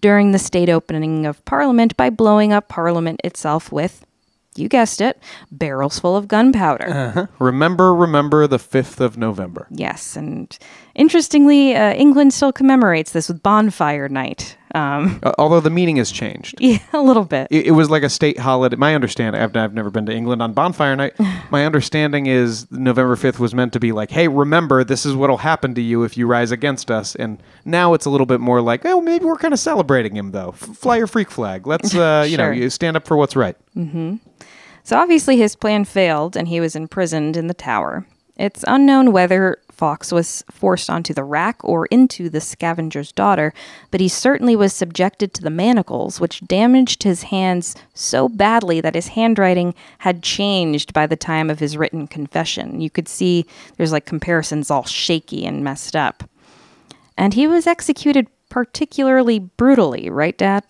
during 0.00 0.32
the 0.32 0.38
state 0.38 0.70
opening 0.70 1.26
of 1.26 1.44
Parliament 1.44 1.94
by 1.94 2.08
blowing 2.08 2.54
up 2.54 2.68
Parliament 2.68 3.20
itself 3.22 3.70
with 3.70 4.06
You 4.54 4.68
guessed 4.68 5.00
it, 5.00 5.18
barrels 5.50 5.98
full 5.98 6.16
of 6.16 6.28
gunpowder. 6.28 6.88
Uh-huh. 6.88 7.26
Remember, 7.38 7.94
remember 7.94 8.46
the 8.46 8.58
5th 8.58 9.00
of 9.00 9.16
November. 9.16 9.66
Yes, 9.70 10.16
and 10.16 10.58
interestingly, 10.94 11.74
uh, 11.74 11.92
England 11.94 12.32
still 12.34 12.52
commemorates 12.52 13.12
this 13.12 13.28
with 13.28 13.42
Bonfire 13.42 14.08
Night. 14.08 14.56
Um, 14.74 15.20
Uh, 15.22 15.32
although 15.38 15.60
the 15.60 15.68
meaning 15.70 15.96
has 15.96 16.10
changed. 16.10 16.54
yeah, 16.60 16.78
a 16.94 17.02
little 17.02 17.24
bit. 17.26 17.46
It, 17.50 17.66
it 17.66 17.70
was 17.72 17.90
like 17.90 18.02
a 18.02 18.08
state 18.08 18.38
holiday. 18.38 18.76
My 18.76 18.94
understanding, 18.94 19.40
I've, 19.40 19.54
I've 19.54 19.74
never 19.74 19.90
been 19.90 20.06
to 20.06 20.12
England 20.14 20.40
on 20.40 20.54
bonfire 20.54 20.96
night. 20.96 21.12
My 21.50 21.66
understanding 21.66 22.26
is 22.26 22.70
November 22.72 23.14
5th 23.16 23.38
was 23.38 23.54
meant 23.54 23.74
to 23.74 23.80
be 23.80 23.92
like, 23.92 24.10
hey, 24.10 24.28
remember, 24.28 24.82
this 24.84 25.04
is 25.04 25.14
what'll 25.14 25.36
happen 25.38 25.74
to 25.74 25.82
you 25.82 26.04
if 26.04 26.16
you 26.16 26.26
rise 26.26 26.50
against 26.50 26.90
us. 26.90 27.14
And 27.14 27.42
now 27.66 27.92
it's 27.92 28.06
a 28.06 28.10
little 28.10 28.26
bit 28.26 28.40
more 28.40 28.62
like, 28.62 28.86
oh, 28.86 29.02
maybe 29.02 29.26
we're 29.26 29.36
kind 29.36 29.52
of 29.52 29.60
celebrating 29.60 30.16
him, 30.16 30.30
though. 30.30 30.50
F- 30.50 30.76
fly 30.78 30.96
your 30.96 31.06
freak 31.06 31.30
flag. 31.30 31.66
Let's, 31.66 31.94
uh, 32.06 32.26
you 32.26 32.38
know, 32.38 32.50
you 32.50 32.70
stand 32.70 32.96
up 32.96 33.06
for 33.06 33.16
what's 33.18 33.36
right. 33.36 33.56
So 34.84 34.96
obviously 34.98 35.36
his 35.36 35.54
plan 35.54 35.84
failed 35.84 36.36
and 36.36 36.48
he 36.48 36.60
was 36.60 36.74
imprisoned 36.74 37.36
in 37.36 37.46
the 37.46 37.54
tower. 37.54 38.06
It's 38.36 38.64
unknown 38.66 39.12
whether 39.12 39.58
Fawkes 39.82 40.12
was 40.12 40.44
forced 40.48 40.88
onto 40.88 41.12
the 41.12 41.24
rack 41.24 41.56
or 41.64 41.86
into 41.86 42.30
the 42.30 42.40
scavenger's 42.40 43.10
daughter, 43.10 43.52
but 43.90 44.00
he 44.00 44.06
certainly 44.06 44.54
was 44.54 44.72
subjected 44.72 45.34
to 45.34 45.42
the 45.42 45.50
manacles, 45.50 46.20
which 46.20 46.40
damaged 46.42 47.02
his 47.02 47.24
hands 47.24 47.74
so 47.92 48.28
badly 48.28 48.80
that 48.80 48.94
his 48.94 49.08
handwriting 49.08 49.74
had 49.98 50.22
changed 50.22 50.92
by 50.92 51.04
the 51.08 51.16
time 51.16 51.50
of 51.50 51.58
his 51.58 51.76
written 51.76 52.06
confession. 52.06 52.80
You 52.80 52.90
could 52.90 53.08
see 53.08 53.44
there's 53.76 53.90
like 53.90 54.06
comparisons 54.06 54.70
all 54.70 54.84
shaky 54.84 55.44
and 55.44 55.64
messed 55.64 55.96
up. 55.96 56.30
And 57.18 57.34
he 57.34 57.48
was 57.48 57.66
executed 57.66 58.28
particularly 58.50 59.40
brutally, 59.40 60.08
right, 60.08 60.38
Dad? 60.38 60.62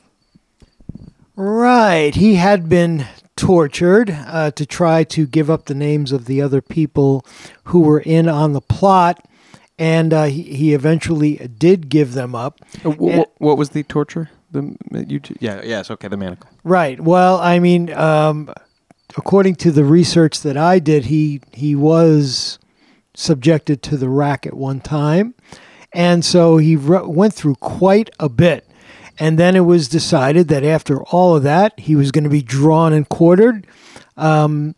Right. 1.36 2.14
He 2.14 2.36
had 2.36 2.66
been 2.66 3.04
tortured 3.46 4.08
uh, 4.10 4.50
to 4.52 4.64
try 4.64 5.02
to 5.04 5.26
give 5.26 5.50
up 5.50 5.64
the 5.66 5.74
names 5.74 6.12
of 6.12 6.26
the 6.26 6.40
other 6.40 6.60
people 6.62 7.24
who 7.64 7.80
were 7.80 8.00
in 8.00 8.28
on 8.28 8.52
the 8.52 8.60
plot, 8.60 9.26
and 9.78 10.12
uh, 10.14 10.24
he, 10.24 10.42
he 10.42 10.74
eventually 10.74 11.36
did 11.58 11.88
give 11.88 12.12
them 12.14 12.34
up. 12.34 12.60
Uh, 12.84 12.90
wh- 12.92 13.12
And- 13.14 13.26
what 13.38 13.58
was 13.58 13.70
the 13.70 13.82
torture? 13.82 14.30
The 14.52 14.76
you 15.08 15.18
yeah 15.40 15.62
yes 15.64 15.90
okay 15.90 16.08
the 16.08 16.16
manacle. 16.16 16.48
Right. 16.62 17.00
Well, 17.00 17.38
I 17.40 17.58
mean, 17.58 17.90
um, 17.94 18.52
according 19.16 19.54
to 19.56 19.70
the 19.72 19.84
research 19.84 20.42
that 20.42 20.56
I 20.58 20.78
did, 20.78 21.06
he 21.06 21.40
he 21.52 21.74
was 21.74 22.58
subjected 23.14 23.82
to 23.82 23.96
the 23.96 24.08
rack 24.10 24.46
at 24.46 24.54
one 24.54 24.80
time, 24.80 25.34
and 25.92 26.22
so 26.24 26.58
he 26.58 26.76
ro- 26.76 27.08
went 27.08 27.34
through 27.34 27.56
quite 27.56 28.10
a 28.20 28.28
bit. 28.28 28.66
And 29.18 29.38
then 29.38 29.56
it 29.56 29.60
was 29.60 29.88
decided 29.88 30.48
that 30.48 30.64
after 30.64 31.02
all 31.04 31.36
of 31.36 31.42
that, 31.42 31.78
he 31.78 31.96
was 31.96 32.10
going 32.10 32.24
to 32.24 32.30
be 32.30 32.42
drawn 32.42 32.92
and 32.92 33.08
quartered, 33.08 33.66
um, 34.16 34.74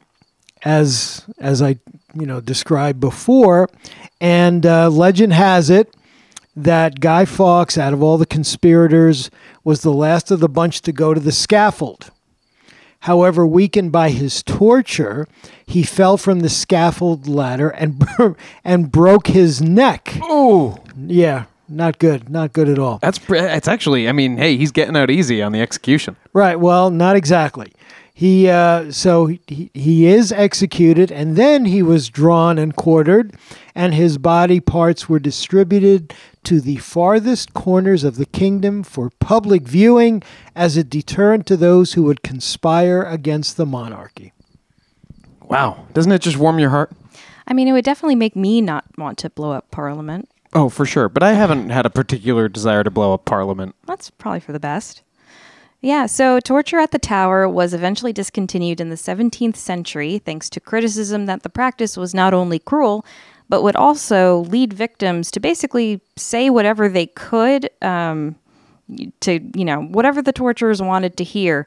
as 0.64 1.24
as 1.38 1.62
I 1.62 1.78
you 2.14 2.26
know 2.26 2.40
described 2.40 3.00
before. 3.00 3.68
And 4.20 4.66
uh, 4.66 4.90
legend 4.90 5.32
has 5.32 5.70
it 5.70 5.94
that 6.56 7.00
Guy 7.00 7.24
Fawkes, 7.24 7.76
out 7.76 7.92
of 7.92 8.02
all 8.02 8.18
the 8.18 8.26
conspirators, 8.26 9.30
was 9.64 9.82
the 9.82 9.92
last 9.92 10.30
of 10.30 10.40
the 10.40 10.48
bunch 10.48 10.82
to 10.82 10.92
go 10.92 11.14
to 11.14 11.20
the 11.20 11.32
scaffold. 11.32 12.10
However, 13.00 13.46
weakened 13.46 13.92
by 13.92 14.10
his 14.10 14.42
torture, 14.42 15.28
he 15.66 15.82
fell 15.82 16.16
from 16.16 16.40
the 16.40 16.48
scaffold 16.48 17.28
ladder 17.28 17.68
and 17.68 18.02
and 18.64 18.90
broke 18.90 19.26
his 19.26 19.60
neck. 19.60 20.16
Oh, 20.22 20.78
Yeah, 20.96 21.44
not 21.68 21.98
good, 21.98 22.28
not 22.28 22.52
good 22.52 22.68
at 22.68 22.78
all. 22.78 22.98
that's 22.98 23.20
it's 23.28 23.68
actually 23.68 24.08
I 24.08 24.12
mean 24.12 24.36
hey 24.36 24.56
he's 24.56 24.72
getting 24.72 24.96
out 24.96 25.10
easy 25.10 25.42
on 25.42 25.52
the 25.52 25.60
execution. 25.60 26.16
Right. 26.32 26.58
Well, 26.58 26.90
not 26.90 27.16
exactly. 27.16 27.72
He 28.16 28.48
uh, 28.48 28.92
so 28.92 29.26
he, 29.26 29.70
he 29.74 30.06
is 30.06 30.30
executed, 30.30 31.10
and 31.10 31.34
then 31.34 31.64
he 31.64 31.82
was 31.82 32.08
drawn 32.08 32.58
and 32.58 32.76
quartered, 32.76 33.34
and 33.74 33.92
his 33.92 34.18
body 34.18 34.60
parts 34.60 35.08
were 35.08 35.18
distributed 35.18 36.14
to 36.44 36.60
the 36.60 36.76
farthest 36.76 37.54
corners 37.54 38.04
of 38.04 38.14
the 38.14 38.26
kingdom 38.26 38.84
for 38.84 39.10
public 39.18 39.62
viewing 39.62 40.22
as 40.54 40.76
a 40.76 40.84
deterrent 40.84 41.44
to 41.46 41.56
those 41.56 41.94
who 41.94 42.04
would 42.04 42.22
conspire 42.22 43.02
against 43.02 43.56
the 43.56 43.66
monarchy. 43.66 44.32
Wow, 45.42 45.84
doesn't 45.92 46.12
it 46.12 46.22
just 46.22 46.36
warm 46.36 46.60
your 46.60 46.70
heart? 46.70 46.92
I 47.48 47.52
mean, 47.52 47.66
it 47.66 47.72
would 47.72 47.84
definitely 47.84 48.14
make 48.14 48.36
me 48.36 48.60
not 48.60 48.84
want 48.96 49.18
to 49.18 49.30
blow 49.30 49.50
up 49.50 49.72
Parliament. 49.72 50.28
Oh, 50.54 50.68
for 50.68 50.86
sure. 50.86 51.08
But 51.08 51.22
I 51.22 51.32
haven't 51.32 51.70
had 51.70 51.84
a 51.84 51.90
particular 51.90 52.48
desire 52.48 52.84
to 52.84 52.90
blow 52.90 53.12
up 53.12 53.24
Parliament. 53.24 53.74
That's 53.86 54.10
probably 54.10 54.40
for 54.40 54.52
the 54.52 54.60
best. 54.60 55.02
Yeah, 55.80 56.06
so 56.06 56.40
torture 56.40 56.78
at 56.78 56.92
the 56.92 56.98
tower 56.98 57.46
was 57.46 57.74
eventually 57.74 58.12
discontinued 58.12 58.80
in 58.80 58.88
the 58.88 58.96
17th 58.96 59.56
century 59.56 60.16
thanks 60.18 60.48
to 60.50 60.60
criticism 60.60 61.26
that 61.26 61.42
the 61.42 61.50
practice 61.50 61.98
was 61.98 62.14
not 62.14 62.32
only 62.32 62.58
cruel, 62.58 63.04
but 63.50 63.62
would 63.62 63.76
also 63.76 64.38
lead 64.38 64.72
victims 64.72 65.30
to 65.32 65.40
basically 65.40 66.00
say 66.16 66.48
whatever 66.48 66.88
they 66.88 67.08
could 67.08 67.68
um, 67.82 68.36
to, 69.20 69.40
you 69.54 69.64
know, 69.64 69.82
whatever 69.82 70.22
the 70.22 70.32
torturers 70.32 70.80
wanted 70.80 71.18
to 71.18 71.24
hear 71.24 71.66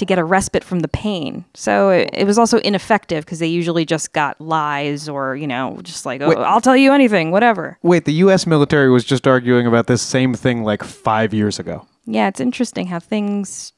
to 0.00 0.06
get 0.06 0.18
a 0.18 0.24
respite 0.24 0.64
from 0.64 0.80
the 0.80 0.88
pain. 0.88 1.44
So 1.54 1.90
it, 1.90 2.10
it 2.12 2.24
was 2.24 2.38
also 2.38 2.58
ineffective 2.58 3.24
because 3.24 3.38
they 3.38 3.46
usually 3.46 3.84
just 3.84 4.12
got 4.12 4.40
lies 4.40 5.08
or, 5.08 5.36
you 5.36 5.46
know, 5.46 5.78
just 5.82 6.04
like, 6.04 6.22
oh, 6.22 6.28
Wait. 6.30 6.38
I'll 6.38 6.60
tell 6.60 6.76
you 6.76 6.92
anything, 6.92 7.30
whatever. 7.30 7.78
Wait, 7.82 8.06
the 8.06 8.14
U.S. 8.14 8.46
military 8.46 8.90
was 8.90 9.04
just 9.04 9.26
arguing 9.26 9.66
about 9.66 9.86
this 9.86 10.02
same 10.02 10.34
thing 10.34 10.64
like 10.64 10.82
five 10.82 11.32
years 11.32 11.58
ago. 11.58 11.86
Yeah, 12.06 12.28
it's 12.28 12.40
interesting 12.40 12.86
how 12.86 12.98
things 12.98 13.74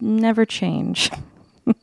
never 0.00 0.46
change. 0.46 1.10
uh, 1.66 1.74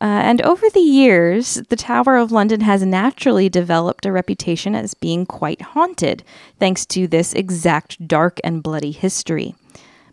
and 0.00 0.42
over 0.42 0.68
the 0.74 0.80
years, 0.80 1.62
the 1.68 1.76
Tower 1.76 2.16
of 2.16 2.32
London 2.32 2.62
has 2.62 2.82
naturally 2.82 3.48
developed 3.48 4.04
a 4.04 4.12
reputation 4.12 4.74
as 4.74 4.92
being 4.92 5.24
quite 5.24 5.62
haunted, 5.62 6.24
thanks 6.58 6.84
to 6.86 7.06
this 7.06 7.32
exact 7.32 8.08
dark 8.08 8.40
and 8.42 8.60
bloody 8.60 8.90
history. 8.90 9.54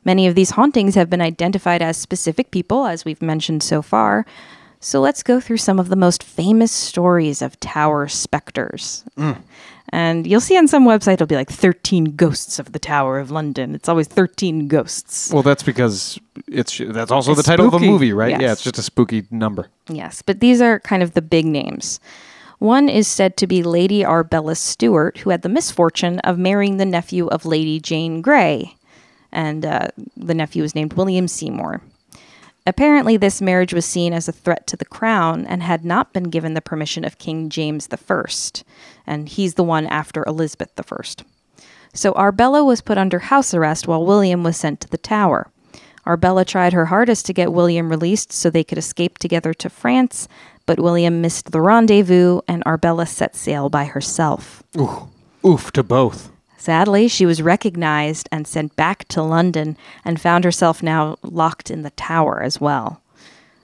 Many 0.06 0.28
of 0.28 0.36
these 0.36 0.52
hauntings 0.52 0.96
have 0.96 1.10
been 1.10 1.22
identified 1.22 1.82
as 1.82 1.98
specific 1.98 2.52
people, 2.52 2.86
as 2.86 3.06
we've 3.06 3.22
mentioned 3.22 3.64
so 3.64 3.82
far. 3.82 4.26
So 4.80 5.00
let's 5.00 5.24
go 5.24 5.40
through 5.40 5.58
some 5.58 5.80
of 5.80 5.88
the 5.88 5.96
most 5.96 6.22
famous 6.22 6.72
stories 6.72 7.42
of 7.42 7.58
tower 7.62 8.10
specters. 8.10 9.06
Mm. 9.18 9.42
And 9.90 10.28
you'll 10.28 10.42
see 10.42 10.58
on 10.58 10.68
some 10.68 10.86
website 10.86 11.14
it'll 11.14 11.28
be 11.28 11.36
like 11.36 11.52
13 11.52 12.16
ghosts 12.16 12.58
of 12.58 12.72
the 12.72 12.80
Tower 12.80 13.20
of 13.20 13.32
London. 13.32 13.76
It's 13.76 13.88
always 13.88 14.08
13 14.08 14.68
ghosts. 14.68 15.32
Well, 15.32 15.44
that's 15.44 15.64
because 15.64 16.20
it's 16.48 16.80
that's 16.80 17.12
also 17.12 17.32
It's 17.32 17.44
the 17.44 17.48
title 17.48 17.68
of 17.68 17.76
a 17.76 17.80
movie, 17.80 18.12
right? 18.12 18.42
Yeah, 18.42 18.52
it's 18.52 18.64
just 18.64 18.80
a 18.80 18.82
spooky 18.82 19.26
number. 19.30 19.70
Yes, 19.88 20.22
but 20.22 20.40
these 20.40 20.62
are 20.62 20.80
kind 20.80 21.04
of 21.04 21.14
the 21.14 21.22
big 21.22 21.46
names. 21.46 22.00
One 22.58 22.90
is 22.90 23.08
said 23.08 23.38
to 23.38 23.48
be 23.48 23.62
Lady 23.62 24.04
Arbella 24.04 24.56
Stewart, 24.56 25.20
who 25.20 25.30
had 25.30 25.44
the 25.44 25.50
misfortune 25.50 26.20
of 26.20 26.38
marrying 26.40 26.78
the 26.78 26.86
nephew 26.86 27.28
of 27.28 27.46
Lady 27.46 27.80
Jane 27.80 28.22
Grey. 28.22 28.76
And 29.34 29.66
uh, 29.66 29.88
the 30.16 30.34
nephew 30.34 30.62
was 30.62 30.76
named 30.76 30.94
William 30.94 31.28
Seymour. 31.28 31.82
Apparently, 32.66 33.18
this 33.18 33.42
marriage 33.42 33.74
was 33.74 33.86
seen 33.86 34.14
as 34.14 34.30
a 34.30 34.32
threat 34.32 34.66
to 34.68 34.78
the 34.78 34.86
crown 34.86 35.46
and 35.46 35.62
had 35.62 35.84
not 35.84 36.14
been 36.14 36.30
given 36.30 36.54
the 36.54 36.62
permission 36.62 37.04
of 37.04 37.18
King 37.18 37.50
James 37.50 37.90
I. 37.92 38.24
And 39.06 39.28
he's 39.28 39.56
the 39.56 39.64
one 39.64 39.86
after 39.88 40.24
Elizabeth 40.26 40.72
I. 40.80 41.24
So 41.94 42.14
Arbella 42.14 42.64
was 42.64 42.82
put 42.82 42.98
under 42.98 43.20
house 43.20 43.54
arrest 43.54 43.88
while 43.88 44.06
William 44.06 44.44
was 44.44 44.56
sent 44.56 44.80
to 44.82 44.90
the 44.90 44.98
tower. 44.98 45.52
Arbella 46.06 46.46
tried 46.46 46.74
her 46.74 46.86
hardest 46.86 47.26
to 47.28 47.34
get 47.34 47.54
William 47.54 47.90
released 47.90 48.32
so 48.32 48.50
they 48.50 48.64
could 48.64 48.78
escape 48.78 49.18
together 49.18 49.54
to 49.56 49.70
France, 49.70 50.28
but 50.66 50.80
William 50.80 51.22
missed 51.22 51.52
the 51.52 51.62
rendezvous 51.62 52.42
and 52.48 52.64
Arbella 52.66 53.06
set 53.06 53.36
sail 53.36 53.70
by 53.70 53.86
herself. 53.86 54.64
Oof 55.46 55.72
to 55.74 55.84
both. 55.84 56.33
Sadly, 56.64 57.10
she 57.10 57.26
was 57.26 57.42
recognized 57.42 58.30
and 58.32 58.48
sent 58.48 58.78
back 58.78 59.06
to 59.10 59.22
London 59.22 59.76
and 60.06 60.22
found 60.22 60.46
herself 60.46 60.82
now 60.82 61.18
locked 61.22 61.70
in 61.70 61.82
the 61.82 61.90
tower 61.90 62.42
as 62.42 62.62
well. 62.62 63.02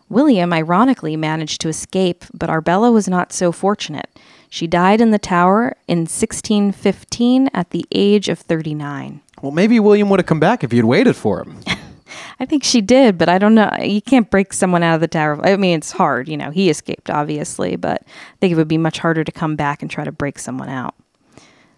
William 0.10 0.52
ironically 0.52 1.16
managed 1.16 1.62
to 1.62 1.70
escape, 1.70 2.26
but 2.34 2.50
Arbella 2.50 2.92
was 2.92 3.08
not 3.08 3.32
so 3.32 3.54
fortunate. 3.54 4.10
She 4.50 4.68
died 4.68 5.00
in 5.00 5.12
the 5.12 5.18
tower 5.18 5.78
in 5.88 6.00
1615 6.00 7.50
at 7.54 7.70
the 7.70 7.86
age 7.94 8.28
of 8.28 8.38
39. 8.38 9.22
Well, 9.42 9.54
maybe 9.54 9.80
William 9.80 10.10
would 10.10 10.20
have 10.20 10.28
come 10.28 10.42
back 10.42 10.66
if 10.66 10.74
you'd 10.74 10.84
waited 10.84 11.16
for 11.16 11.42
him. 11.42 11.58
I 12.42 12.46
think 12.46 12.66
she 12.66 12.82
did, 12.82 13.18
but 13.18 13.30
I 13.30 13.38
don't 13.38 13.56
know. 13.56 13.72
You 13.82 14.02
can't 14.02 14.30
break 14.30 14.52
someone 14.52 14.84
out 14.84 14.96
of 14.96 15.02
the 15.02 15.08
tower. 15.08 15.40
I 15.48 15.56
mean, 15.56 15.78
it's 15.78 15.94
hard. 15.94 16.28
You 16.28 16.36
know, 16.36 16.52
he 16.52 16.70
escaped, 16.70 17.10
obviously, 17.10 17.78
but 17.78 18.02
I 18.06 18.36
think 18.42 18.52
it 18.52 18.56
would 18.56 18.68
be 18.68 18.78
much 18.78 19.00
harder 19.00 19.24
to 19.24 19.32
come 19.32 19.56
back 19.56 19.82
and 19.82 19.90
try 19.90 20.04
to 20.04 20.12
break 20.12 20.38
someone 20.38 20.68
out. 20.68 20.96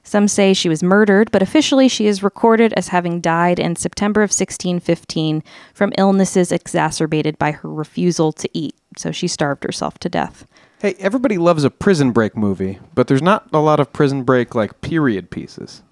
Some 0.04 0.28
say 0.28 0.54
she 0.54 0.68
was 0.70 0.82
murdered, 0.84 1.30
but 1.32 1.42
officially 1.42 1.88
she 1.88 2.08
is 2.08 2.24
recorded 2.24 2.74
as 2.74 2.88
having 2.90 3.22
died 3.22 3.60
in 3.60 3.76
September 3.76 4.22
of 4.22 4.30
1615 4.32 5.44
from 5.74 5.94
illnesses 5.98 6.52
exacerbated 6.52 7.38
by 7.38 7.52
her 7.52 7.70
refusal 7.72 8.32
to 8.34 8.50
eat. 8.54 8.76
So 8.98 9.12
she 9.12 9.28
starved 9.28 9.64
herself 9.64 10.00
to 10.00 10.10
death. 10.10 10.46
hey, 10.82 10.96
everybody 11.00 11.38
loves 11.38 11.64
a 11.64 11.70
prison 11.70 12.12
break 12.12 12.36
movie, 12.36 12.80
but 12.96 13.08
there's 13.08 13.22
not 13.22 13.48
a 13.54 13.60
lot 13.60 13.80
of 13.80 13.94
prison 13.94 14.24
break 14.24 14.56
like 14.56 14.82
period 14.82 15.30
pieces. 15.30 15.84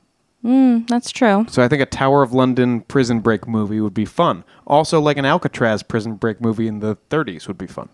Mm, 0.44 0.88
That's 0.88 1.12
true. 1.12 1.46
So 1.50 1.62
I 1.62 1.68
think 1.68 1.82
a 1.82 1.86
Tower 1.86 2.24
of 2.24 2.34
London 2.34 2.82
prison 2.82 3.20
break 3.20 3.48
movie 3.48 3.80
would 3.82 3.94
be 3.94 4.06
fun. 4.06 4.44
Also, 4.66 5.00
like 5.00 5.18
an 5.18 5.26
Alcatraz 5.26 5.84
prison 5.84 6.16
break 6.16 6.40
movie 6.42 6.68
in 6.68 6.80
the 6.80 6.96
30s 7.10 7.48
would 7.48 7.58
be 7.58 7.68
fun. 7.68 7.90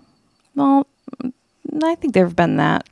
Well, 0.53 0.85
I 1.83 1.95
think 1.95 2.13
there 2.13 2.25
have 2.25 2.35
been 2.35 2.55
that 2.57 2.87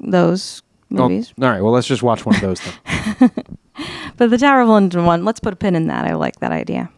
those 0.00 0.62
Oh, 0.96 1.08
movies. 1.08 1.32
all 1.40 1.48
right, 1.48 1.62
well, 1.62 1.72
let's 1.72 1.86
just 1.86 2.02
watch 2.02 2.24
one 2.26 2.34
of 2.34 2.40
those 2.40 2.60
then. 2.60 3.30
But 4.18 4.30
the 4.30 4.38
Tower 4.38 4.60
of 4.60 4.68
London 4.68 5.04
one, 5.06 5.24
let's 5.24 5.40
put 5.40 5.54
a 5.54 5.56
pin 5.56 5.74
in 5.74 5.86
that. 5.88 6.04
I 6.06 6.14
like 6.14 6.38
that 6.40 6.52
idea. 6.52 6.90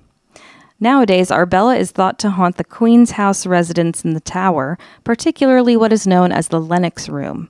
Nowadays, 0.80 1.30
Arbella 1.30 1.76
is 1.76 1.92
thought 1.92 2.18
to 2.18 2.30
haunt 2.30 2.56
the 2.56 2.64
Queen's 2.64 3.12
House 3.12 3.46
residence 3.46 4.04
in 4.04 4.12
the 4.12 4.20
tower, 4.20 4.76
particularly 5.04 5.76
what 5.76 5.92
is 5.92 6.06
known 6.06 6.32
as 6.32 6.48
the 6.48 6.60
Lennox 6.60 7.08
Room. 7.08 7.48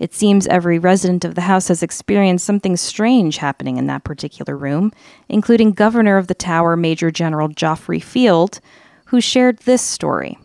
It 0.00 0.12
seems 0.12 0.48
every 0.48 0.78
resident 0.78 1.24
of 1.24 1.36
the 1.36 1.42
house 1.42 1.68
has 1.68 1.82
experienced 1.82 2.44
something 2.44 2.76
strange 2.76 3.36
happening 3.36 3.76
in 3.76 3.86
that 3.86 4.04
particular 4.04 4.56
room, 4.56 4.92
including 5.28 5.70
Governor 5.72 6.16
of 6.18 6.26
the 6.26 6.34
Tower 6.34 6.76
Major 6.76 7.12
General 7.12 7.48
Geoffrey 7.48 8.00
Field, 8.00 8.60
who 9.06 9.20
shared 9.20 9.58
this 9.60 9.80
story. 9.80 10.36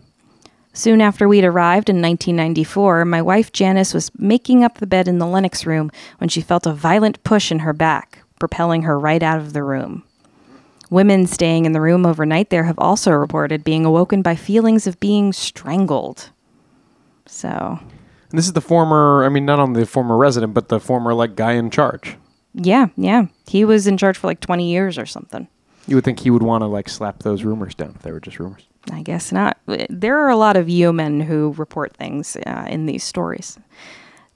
Soon 0.79 1.01
after 1.01 1.27
we'd 1.27 1.43
arrived 1.43 1.89
in 1.89 2.01
1994, 2.01 3.03
my 3.03 3.21
wife 3.21 3.51
Janice 3.51 3.93
was 3.93 4.17
making 4.17 4.63
up 4.63 4.77
the 4.77 4.87
bed 4.87 5.09
in 5.09 5.17
the 5.17 5.25
Lennox 5.25 5.65
room 5.65 5.91
when 6.19 6.29
she 6.29 6.39
felt 6.39 6.65
a 6.65 6.71
violent 6.71 7.21
push 7.25 7.51
in 7.51 7.59
her 7.59 7.73
back, 7.73 8.19
propelling 8.39 8.83
her 8.83 8.97
right 8.97 9.21
out 9.21 9.39
of 9.39 9.51
the 9.51 9.61
room. 9.61 10.05
Women 10.89 11.27
staying 11.27 11.65
in 11.65 11.73
the 11.73 11.81
room 11.81 12.05
overnight 12.05 12.49
there 12.49 12.63
have 12.63 12.79
also 12.79 13.11
reported 13.11 13.65
being 13.65 13.83
awoken 13.83 14.21
by 14.21 14.37
feelings 14.37 14.87
of 14.87 15.01
being 15.01 15.33
strangled. 15.33 16.29
So, 17.25 17.79
And 18.29 18.39
this 18.39 18.45
is 18.45 18.53
the 18.53 18.61
former, 18.61 19.25
I 19.25 19.27
mean, 19.27 19.43
not 19.43 19.59
only 19.59 19.81
the 19.81 19.85
former 19.85 20.15
resident, 20.15 20.53
but 20.53 20.69
the 20.69 20.79
former, 20.79 21.13
like, 21.13 21.35
guy 21.35 21.55
in 21.55 21.71
charge. 21.71 22.15
yeah, 22.53 22.87
yeah. 22.95 23.25
He 23.47 23.65
was 23.65 23.85
in 23.85 23.97
charge 23.97 24.17
for 24.17 24.27
like 24.27 24.39
20 24.39 24.71
years 24.71 24.97
or 24.97 25.05
something. 25.05 25.49
You 25.87 25.97
would 25.97 26.05
think 26.05 26.21
he 26.21 26.29
would 26.29 26.41
want 26.41 26.61
to, 26.61 26.67
like, 26.67 26.87
slap 26.87 27.23
those 27.23 27.43
rumors 27.43 27.75
down 27.75 27.95
if 27.97 28.01
they 28.01 28.13
were 28.13 28.21
just 28.21 28.39
rumors. 28.39 28.68
I 28.91 29.01
guess 29.01 29.31
not. 29.31 29.57
There 29.89 30.17
are 30.17 30.29
a 30.29 30.35
lot 30.35 30.57
of 30.57 30.69
yeomen 30.69 31.21
who 31.21 31.53
report 31.57 31.95
things 31.95 32.37
uh, 32.45 32.67
in 32.69 32.85
these 32.85 33.03
stories. 33.03 33.57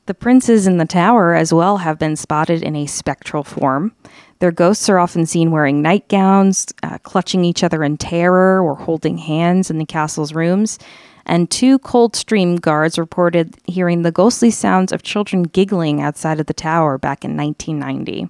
The 0.06 0.14
princes 0.14 0.68
in 0.68 0.78
the 0.78 0.86
tower 0.86 1.34
as 1.34 1.54
well 1.54 1.78
have 1.78 1.98
been 1.98 2.18
spotted 2.18 2.62
in 2.62 2.76
a 2.76 2.88
spectral 2.88 3.44
form. 3.44 3.94
Their 4.40 4.52
ghosts 4.52 4.90
are 4.90 5.00
often 5.00 5.26
seen 5.26 5.52
wearing 5.52 5.82
nightgowns, 5.82 6.74
uh, 6.84 6.98
clutching 6.98 7.46
each 7.46 7.64
other 7.64 7.84
in 7.84 7.98
terror, 7.98 8.62
or 8.62 8.76
holding 8.76 9.18
hands 9.18 9.70
in 9.70 9.78
the 9.78 9.86
castle's 9.86 10.34
rooms. 10.34 10.78
And 11.26 11.50
two 11.50 11.80
Coldstream 11.80 12.60
guards 12.60 13.00
reported 13.00 13.56
hearing 13.64 14.02
the 14.02 14.12
ghostly 14.12 14.52
sounds 14.52 14.92
of 14.92 15.04
children 15.04 15.44
giggling 15.44 16.02
outside 16.02 16.42
of 16.42 16.48
the 16.48 16.54
tower 16.54 16.98
back 16.98 17.24
in 17.24 17.38
1990. 17.38 18.30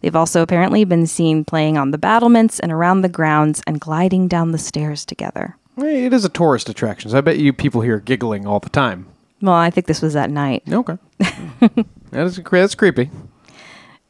They've 0.00 0.14
also 0.16 0.42
apparently 0.42 0.84
been 0.84 1.06
seen 1.06 1.44
playing 1.44 1.76
on 1.76 1.90
the 1.90 1.98
battlements 1.98 2.60
and 2.60 2.70
around 2.72 3.02
the 3.02 3.08
grounds 3.08 3.62
and 3.66 3.80
gliding 3.80 4.28
down 4.28 4.52
the 4.52 4.58
stairs 4.58 5.04
together. 5.04 5.56
Eh, 5.80 6.06
It 6.06 6.12
is 6.12 6.24
a 6.24 6.28
tourist 6.28 6.68
attraction, 6.68 7.10
so 7.10 7.18
I 7.18 7.20
bet 7.20 7.38
you 7.38 7.52
people 7.52 7.80
hear 7.80 7.98
giggling 7.98 8.46
all 8.46 8.60
the 8.60 8.68
time. 8.68 9.06
Well, 9.40 9.54
I 9.54 9.70
think 9.70 9.86
this 9.86 10.02
was 10.02 10.16
at 10.16 10.30
night. 10.30 10.62
Okay. 10.70 10.98
that 11.20 12.26
is, 12.26 12.40
that's 12.50 12.74
creepy. 12.74 13.10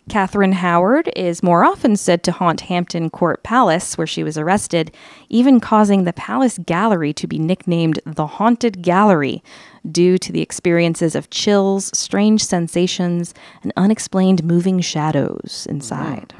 Catherine 0.08 0.52
Howard 0.52 1.10
is 1.14 1.42
more 1.42 1.64
often 1.64 1.94
said 1.94 2.22
to 2.24 2.32
haunt 2.32 2.62
Hampton 2.62 3.10
Court 3.10 3.42
Palace, 3.42 3.98
where 3.98 4.06
she 4.06 4.24
was 4.24 4.38
arrested, 4.38 4.90
even 5.28 5.60
causing 5.60 6.04
the 6.04 6.12
palace 6.12 6.58
gallery 6.58 7.12
to 7.12 7.26
be 7.26 7.38
nicknamed 7.38 8.00
the 8.06 8.26
Haunted 8.26 8.82
Gallery 8.82 9.42
due 9.90 10.16
to 10.18 10.32
the 10.32 10.40
experiences 10.40 11.14
of 11.14 11.30
chills, 11.30 11.90
strange 11.96 12.44
sensations, 12.44 13.34
and 13.62 13.72
unexplained 13.76 14.42
moving 14.42 14.80
shadows 14.80 15.66
inside. 15.68 16.34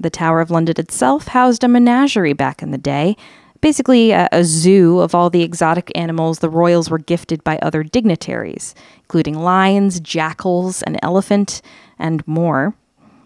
The 0.00 0.10
Tower 0.10 0.40
of 0.40 0.50
London 0.50 0.74
itself 0.78 1.28
housed 1.28 1.62
a 1.62 1.68
menagerie 1.68 2.32
back 2.32 2.62
in 2.62 2.70
the 2.70 2.78
day, 2.78 3.16
basically 3.60 4.10
a, 4.10 4.28
a 4.32 4.44
zoo 4.44 5.00
of 5.00 5.14
all 5.14 5.30
the 5.30 5.42
exotic 5.42 5.90
animals 5.94 6.40
the 6.40 6.50
royals 6.50 6.90
were 6.90 6.98
gifted 6.98 7.42
by 7.44 7.58
other 7.58 7.82
dignitaries, 7.82 8.74
including 9.02 9.38
lions, 9.38 10.00
jackals, 10.00 10.82
an 10.82 10.98
elephant, 11.02 11.62
and 11.98 12.26
more. 12.26 12.74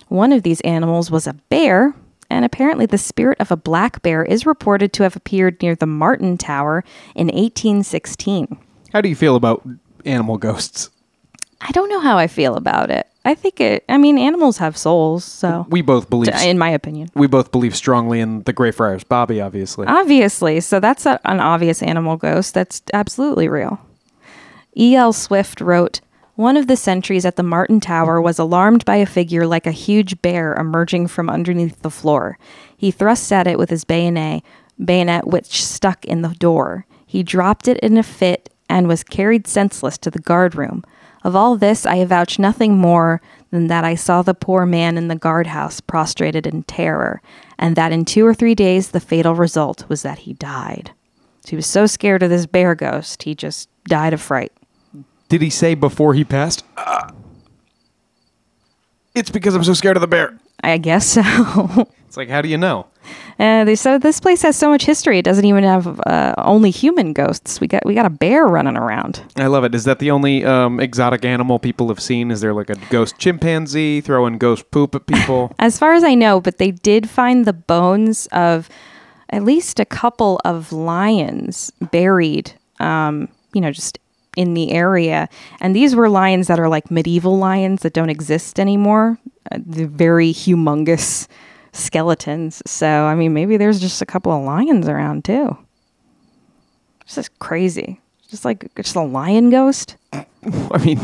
One 0.09 0.33
of 0.33 0.43
these 0.43 0.61
animals 0.62 1.11
was 1.11 1.27
a 1.27 1.35
bear, 1.35 1.95
and 2.31 2.45
apparently 2.45 2.87
the 2.87 2.99
spirit 2.99 3.39
of 3.41 3.51
a 3.51 3.57
black 3.57 4.03
bear 4.03 4.25
is 4.25 4.47
reported 4.47 4.93
to 4.95 5.03
have 5.03 5.16
appeared 5.16 5.61
near 5.62 5.75
the 5.75 5.87
Martin 5.87 6.39
Tower 6.39 6.85
in 7.14 7.27
1816. 7.27 8.57
How 8.93 9.01
do 9.01 9.09
you 9.09 9.16
feel 9.16 9.37
about 9.37 9.66
animal 10.05 10.39
ghosts? 10.39 10.91
I 11.61 11.71
don't 11.73 11.89
know 11.89 12.01
how 12.01 12.16
I 12.19 12.27
feel 12.27 12.55
about 12.55 12.91
it. 12.91 13.07
I 13.25 13.35
think 13.35 13.61
it, 13.61 13.85
I 13.89 13.99
mean, 13.99 14.16
animals 14.16 14.59
have 14.59 14.77
souls, 14.77 15.25
so, 15.25 15.66
We 15.69 15.83
both 15.83 16.09
believe 16.09 16.33
in 16.43 16.57
my 16.57 16.71
opinion. 16.71 17.11
we 17.14 17.27
both 17.27 17.53
believe 17.53 17.77
strongly 17.77 18.21
in 18.21 18.43
the 18.45 18.55
Greyfriars 18.55 19.05
Bobby, 19.05 19.41
obviously. 19.41 19.87
Obviously. 19.87 20.61
So 20.61 20.81
that's 20.81 21.05
a, 21.05 21.21
an 21.25 21.41
obvious 21.41 21.83
animal 21.83 22.16
ghost. 22.16 22.55
That's 22.55 22.81
absolutely 22.95 23.49
real. 23.49 23.81
E.L. 24.77 25.12
Swift 25.12 25.61
wrote 25.61 26.01
One 26.39 26.57
of 26.57 26.68
the 26.68 26.76
sentries 26.76 27.24
at 27.24 27.34
the 27.34 27.43
Martin 27.43 27.80
Tower 27.80 28.20
was 28.20 28.39
alarmed 28.39 28.84
by 28.84 28.95
a 28.95 29.07
figure 29.07 29.45
like 29.45 29.66
a 29.66 29.72
huge 29.72 30.22
bear 30.22 30.55
emerging 30.55 31.09
from 31.09 31.28
underneath 31.28 31.82
the 31.82 31.91
floor. 31.91 32.39
He 32.76 32.93
thrust 32.93 33.32
at 33.32 33.49
it 33.49 33.59
with 33.59 33.70
his 33.70 33.82
bayonet, 33.82 34.45
bayonet 34.78 35.26
which 35.26 35.66
stuck 35.66 36.05
in 36.05 36.22
the 36.22 36.36
door. 36.39 36.86
He 37.05 37.24
dropped 37.24 37.66
it 37.66 37.76
in 37.78 37.99
a 37.99 38.05
fit 38.05 38.55
and 38.68 38.86
was 38.86 39.03
carried 39.03 39.49
senseless 39.49 39.99
to 39.99 40.12
the 40.12 40.20
guard 40.20 40.55
room. 40.55 40.84
Of 41.24 41.34
all 41.34 41.57
this, 41.57 41.84
I 41.84 41.97
avouch 41.97 42.39
nothing 42.39 42.76
more 42.76 43.20
than 43.51 43.66
that 43.66 43.82
I 43.82 43.97
saw 43.97 44.22
the 44.22 44.32
poor 44.32 44.64
man 44.64 44.97
in 44.97 45.09
the 45.09 45.16
guardhouse 45.16 45.80
prostrated 45.80 46.47
in 46.47 46.62
terror, 46.62 47.20
and 47.59 47.74
that 47.74 47.91
in 47.91 48.05
two 48.05 48.24
or 48.24 48.32
three 48.32 48.55
days 48.55 48.93
the 48.93 49.01
fatal 49.01 49.34
result 49.34 49.89
was 49.89 50.03
that 50.03 50.20
he 50.20 50.34
died. 50.34 50.93
So 51.41 51.51
he 51.51 51.57
was 51.57 51.66
so 51.66 51.86
scared 51.86 52.22
of 52.22 52.30
this 52.30 52.47
bear 52.47 52.76
ghost, 52.76 53.24
he 53.24 53.34
just 53.34 53.68
died 53.86 54.12
of 54.12 54.20
fright. 54.20 54.53
Did 55.29 55.43
he 55.43 55.51
say 55.51 55.74
before 55.74 56.14
he 56.14 56.24
passed? 56.24 56.64
"Ah, 56.76 57.11
it's 59.14 59.31
because 59.31 59.55
I'm 59.55 59.64
so 59.64 59.74
scared 59.74 59.97
of 59.97 60.01
the 60.01 60.07
bear. 60.07 60.39
I 60.62 60.79
guess 60.79 61.07
so. 61.07 61.22
It's 62.09 62.16
like, 62.16 62.31
how 62.31 62.41
do 62.41 62.49
you 62.49 62.57
know? 62.57 62.87
uh, 63.39 63.64
they 63.64 63.74
said 63.74 64.01
this 64.01 64.18
place 64.18 64.41
has 64.41 64.57
so 64.57 64.70
much 64.70 64.87
history; 64.87 65.18
it 65.18 65.26
doesn't 65.26 65.45
even 65.45 65.62
have 65.62 66.01
uh, 66.07 66.35
only 66.39 66.70
human 66.70 67.12
ghosts. 67.12 67.61
We 67.61 67.66
got 67.66 67.85
we 67.85 67.95
got 67.95 68.07
a 68.07 68.11
bear 68.11 68.47
running 68.47 68.79
around. 68.79 69.22
I 69.37 69.47
love 69.49 69.62
it. 69.64 69.74
Is 69.74 69.85
that 69.85 69.99
the 69.99 70.11
only 70.11 70.43
um, 70.43 70.81
exotic 70.81 71.26
animal 71.26 71.59
people 71.59 71.89
have 71.89 72.01
seen? 72.01 72.31
Is 72.31 72.41
there 72.41 72.55
like 72.55 72.70
a 72.70 72.76
ghost 72.89 73.18
chimpanzee 73.18 74.01
throwing 74.01 74.39
ghost 74.39 74.70
poop 74.70 74.95
at 74.95 75.07
people? 75.07 75.53
As 75.59 75.79
far 75.79 75.93
as 75.93 76.03
I 76.03 76.14
know, 76.14 76.41
but 76.41 76.57
they 76.57 76.70
did 76.70 77.11
find 77.11 77.45
the 77.45 77.53
bones 77.53 78.26
of 78.33 78.70
at 79.29 79.45
least 79.45 79.79
a 79.79 79.85
couple 79.85 80.41
of 80.47 80.72
lions 80.72 81.70
buried, 81.93 82.53
um, 82.81 83.29
you 83.53 83.61
know, 83.61 83.70
just 83.70 83.99
in 84.39 84.55
the 84.55 84.70
area. 84.70 85.28
And 85.61 85.74
these 85.74 85.97
were 85.97 86.09
lions 86.09 86.47
that 86.47 86.61
are 86.61 86.68
like 86.68 86.93
medieval 86.93 87.36
lions 87.36 87.82
that 87.82 87.93
don't 87.93 88.09
exist 88.09 88.61
anymore. 88.61 89.18
Uh, 89.51 89.59
they're 89.61 89.89
very 89.89 90.30
humongous 90.30 91.26
skeletons. 91.72 92.62
So, 92.64 92.86
I 92.86 93.16
mean, 93.16 93.34
maybe 93.34 93.57
there's 93.57 93.80
just 93.80 94.01
a 94.01 94.07
couple 94.07 94.30
of 94.30 94.45
lions 94.45 94.89
around 94.89 95.24
too. 95.24 95.59
This 97.05 97.18
is 97.18 97.28
crazy. 97.41 98.01
Just 98.30 98.45
like 98.45 98.72
just 98.76 98.95
a 98.95 99.03
lion 99.03 99.51
ghost. 99.51 99.97
I 100.12 100.84
mean, 100.84 101.01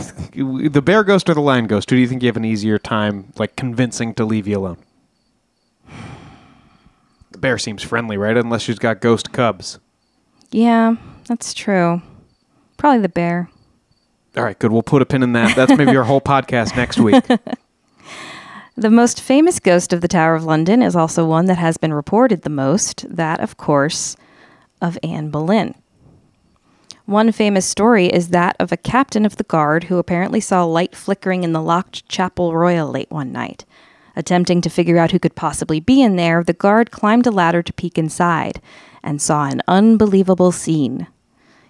the 0.70 0.82
bear 0.82 1.02
ghost 1.02 1.28
or 1.28 1.34
the 1.34 1.40
lion 1.40 1.66
ghost? 1.66 1.90
Who 1.90 1.96
do 1.96 2.02
you 2.02 2.06
think 2.06 2.22
you 2.22 2.28
have 2.28 2.36
an 2.36 2.44
easier 2.44 2.78
time 2.78 3.32
like 3.36 3.56
convincing 3.56 4.14
to 4.14 4.24
leave 4.24 4.46
you 4.46 4.58
alone? 4.58 4.78
The 7.32 7.38
bear 7.38 7.58
seems 7.58 7.82
friendly, 7.82 8.16
right? 8.16 8.36
Unless 8.36 8.62
she's 8.62 8.78
got 8.78 9.00
ghost 9.00 9.32
cubs. 9.32 9.80
Yeah, 10.52 10.94
that's 11.26 11.52
true. 11.52 12.00
Probably 12.76 13.00
the 13.00 13.08
bear. 13.08 13.48
All 14.36 14.42
right, 14.42 14.58
good. 14.58 14.72
We'll 14.72 14.82
put 14.82 15.00
a 15.00 15.06
pin 15.06 15.22
in 15.22 15.32
that. 15.32 15.54
That's 15.54 15.76
maybe 15.76 15.96
our 15.96 16.04
whole 16.04 16.20
podcast 16.20 16.76
next 16.76 16.98
week. 16.98 17.24
The 18.76 18.90
most 18.90 19.20
famous 19.20 19.60
ghost 19.60 19.92
of 19.92 20.00
the 20.00 20.08
Tower 20.08 20.34
of 20.34 20.44
London 20.44 20.82
is 20.82 20.96
also 20.96 21.24
one 21.24 21.46
that 21.46 21.58
has 21.58 21.76
been 21.76 21.94
reported 21.94 22.42
the 22.42 22.50
most, 22.50 23.06
that, 23.08 23.38
of 23.38 23.56
course, 23.56 24.16
of 24.82 24.98
Anne 25.00 25.30
Boleyn. 25.30 25.76
One 27.06 27.30
famous 27.30 27.66
story 27.66 28.06
is 28.06 28.30
that 28.30 28.56
of 28.58 28.72
a 28.72 28.76
captain 28.76 29.24
of 29.24 29.36
the 29.36 29.44
guard 29.44 29.84
who 29.84 29.98
apparently 29.98 30.40
saw 30.40 30.64
light 30.64 30.96
flickering 30.96 31.44
in 31.44 31.52
the 31.52 31.62
locked 31.62 32.08
Chapel 32.08 32.52
Royal 32.52 32.90
late 32.90 33.12
one 33.12 33.30
night. 33.30 33.64
Attempting 34.16 34.60
to 34.62 34.68
figure 34.68 34.98
out 34.98 35.12
who 35.12 35.20
could 35.20 35.36
possibly 35.36 35.78
be 35.78 36.02
in 36.02 36.16
there, 36.16 36.42
the 36.42 36.52
guard 36.52 36.90
climbed 36.90 37.28
a 37.28 37.30
ladder 37.30 37.62
to 37.62 37.72
peek 37.74 37.96
inside 37.96 38.60
and 39.04 39.22
saw 39.22 39.44
an 39.44 39.62
unbelievable 39.68 40.50
scene. 40.50 41.06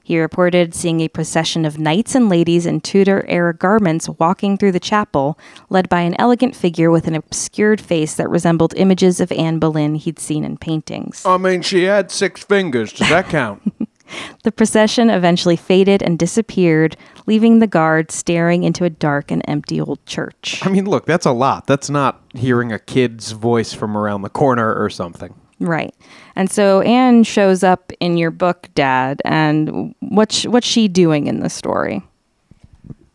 He 0.04 0.20
reported 0.20 0.74
seeing 0.74 1.00
a 1.00 1.08
procession 1.08 1.64
of 1.64 1.78
knights 1.78 2.14
and 2.14 2.28
ladies 2.28 2.66
in 2.66 2.82
Tudor 2.82 3.24
era 3.26 3.54
garments 3.54 4.06
walking 4.18 4.58
through 4.58 4.72
the 4.72 4.78
chapel, 4.78 5.38
led 5.70 5.88
by 5.88 6.02
an 6.02 6.14
elegant 6.18 6.54
figure 6.54 6.90
with 6.90 7.08
an 7.08 7.14
obscured 7.14 7.80
face 7.80 8.14
that 8.16 8.28
resembled 8.28 8.74
images 8.76 9.18
of 9.18 9.32
Anne 9.32 9.58
Boleyn 9.58 9.94
he'd 9.94 10.18
seen 10.18 10.44
in 10.44 10.58
paintings. 10.58 11.24
I 11.24 11.38
mean, 11.38 11.62
she 11.62 11.84
had 11.84 12.10
six 12.10 12.44
fingers. 12.44 12.92
Does 12.92 13.08
that 13.08 13.30
count? 13.30 13.62
The 14.42 14.52
procession 14.52 15.08
eventually 15.08 15.56
faded 15.56 16.02
and 16.02 16.18
disappeared, 16.18 16.96
leaving 17.26 17.58
the 17.58 17.66
guard 17.66 18.10
staring 18.10 18.62
into 18.62 18.84
a 18.84 18.90
dark 18.90 19.30
and 19.30 19.42
empty 19.48 19.80
old 19.80 20.04
church. 20.04 20.60
I 20.62 20.68
mean, 20.68 20.84
look, 20.84 21.06
that's 21.06 21.26
a 21.26 21.32
lot. 21.32 21.66
That's 21.66 21.88
not 21.88 22.20
hearing 22.34 22.70
a 22.70 22.78
kid's 22.78 23.32
voice 23.32 23.72
from 23.72 23.96
around 23.96 24.20
the 24.20 24.28
corner 24.28 24.74
or 24.74 24.90
something. 24.90 25.34
Right. 25.60 25.94
And 26.36 26.50
so 26.50 26.80
Anne 26.80 27.22
shows 27.22 27.62
up 27.62 27.92
in 28.00 28.16
your 28.16 28.30
book, 28.30 28.68
Dad, 28.74 29.22
and 29.24 29.94
what's 30.00 30.44
what's 30.44 30.66
she 30.66 30.88
doing 30.88 31.26
in 31.26 31.40
the 31.40 31.50
story? 31.50 32.02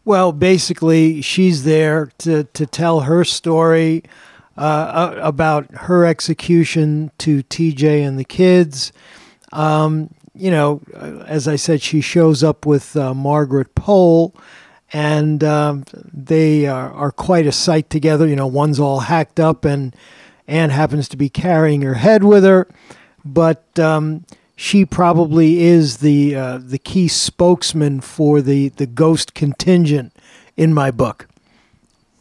Well, 0.05 0.31
basically, 0.31 1.21
she's 1.21 1.65
there 1.65 2.11
to, 2.19 2.45
to 2.45 2.65
tell 2.65 3.01
her 3.01 3.23
story 3.23 4.03
uh, 4.57 5.13
about 5.19 5.71
her 5.71 6.05
execution 6.05 7.11
to 7.19 7.43
TJ 7.43 8.07
and 8.07 8.17
the 8.17 8.25
kids. 8.25 8.91
Um, 9.51 10.13
you 10.33 10.49
know, 10.49 10.81
uh, 10.95 11.25
as 11.27 11.47
I 11.47 11.57
said, 11.57 11.81
she 11.81 12.01
shows 12.01 12.43
up 12.43 12.65
with 12.65 12.95
uh, 12.95 13.13
Margaret 13.13 13.75
Pole, 13.75 14.33
and 14.91 15.43
um, 15.43 15.83
they 15.93 16.65
are, 16.65 16.91
are 16.91 17.11
quite 17.11 17.45
a 17.45 17.51
sight 17.51 17.89
together. 17.89 18.25
You 18.25 18.35
know, 18.35 18.47
one's 18.47 18.79
all 18.79 19.01
hacked 19.01 19.39
up, 19.39 19.63
and 19.63 19.95
Anne 20.49 20.71
happens 20.71 21.07
to 21.09 21.17
be 21.17 21.29
carrying 21.29 21.81
her 21.81 21.93
head 21.95 22.23
with 22.23 22.43
her, 22.43 22.67
but 23.23 23.77
um, 23.79 24.25
she 24.55 24.83
probably 24.85 25.61
is 25.61 25.97
the 25.97 26.35
uh, 26.35 26.57
the 26.57 26.79
key 26.79 27.07
spokesman 27.07 28.01
for 28.01 28.41
the, 28.41 28.69
the 28.69 28.87
ghost 28.87 29.33
contingent 29.33 30.11
in 30.57 30.73
my 30.73 30.91
book. 30.91 31.27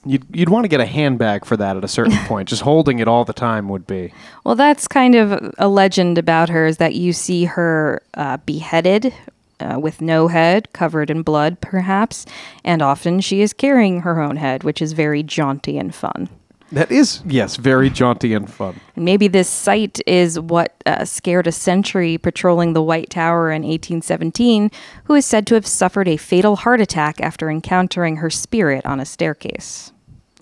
You'd, 0.04 0.24
you'd 0.32 0.48
want 0.48 0.64
to 0.64 0.68
get 0.68 0.80
a 0.80 0.86
handbag 0.86 1.44
for 1.44 1.56
that 1.56 1.76
at 1.76 1.84
a 1.84 1.88
certain 1.88 2.16
point. 2.26 2.48
Just 2.48 2.62
holding 2.62 2.98
it 2.98 3.08
all 3.08 3.24
the 3.24 3.32
time 3.32 3.68
would 3.68 3.86
be. 3.86 4.12
Well, 4.44 4.54
that's 4.54 4.86
kind 4.86 5.14
of 5.14 5.54
a 5.58 5.68
legend 5.68 6.18
about 6.18 6.48
her 6.48 6.66
is 6.66 6.76
that 6.76 6.94
you 6.94 7.12
see 7.12 7.44
her 7.44 8.02
uh, 8.14 8.36
beheaded 8.38 9.12
uh, 9.60 9.78
with 9.80 10.00
no 10.00 10.28
head, 10.28 10.72
covered 10.72 11.10
in 11.10 11.22
blood, 11.22 11.60
perhaps, 11.60 12.24
and 12.64 12.80
often 12.80 13.20
she 13.20 13.40
is 13.40 13.52
carrying 13.52 14.00
her 14.02 14.20
own 14.20 14.36
head, 14.36 14.62
which 14.62 14.80
is 14.80 14.92
very 14.92 15.22
jaunty 15.22 15.76
and 15.76 15.94
fun. 15.94 16.28
That 16.70 16.92
is, 16.92 17.22
yes, 17.24 17.56
very 17.56 17.88
jaunty 17.88 18.34
and 18.34 18.50
fun. 18.50 18.78
And 18.94 19.04
maybe 19.04 19.26
this 19.26 19.48
sight 19.48 20.00
is 20.06 20.38
what 20.38 20.74
uh, 20.84 21.06
scared 21.06 21.46
a 21.46 21.52
sentry 21.52 22.18
patrolling 22.18 22.74
the 22.74 22.82
White 22.82 23.08
Tower 23.10 23.50
in 23.50 23.62
1817, 23.62 24.70
who 25.04 25.14
is 25.14 25.24
said 25.24 25.46
to 25.46 25.54
have 25.54 25.66
suffered 25.66 26.08
a 26.08 26.18
fatal 26.18 26.56
heart 26.56 26.80
attack 26.80 27.20
after 27.20 27.50
encountering 27.50 28.16
her 28.16 28.28
spirit 28.28 28.84
on 28.84 29.00
a 29.00 29.06
staircase. 29.06 29.92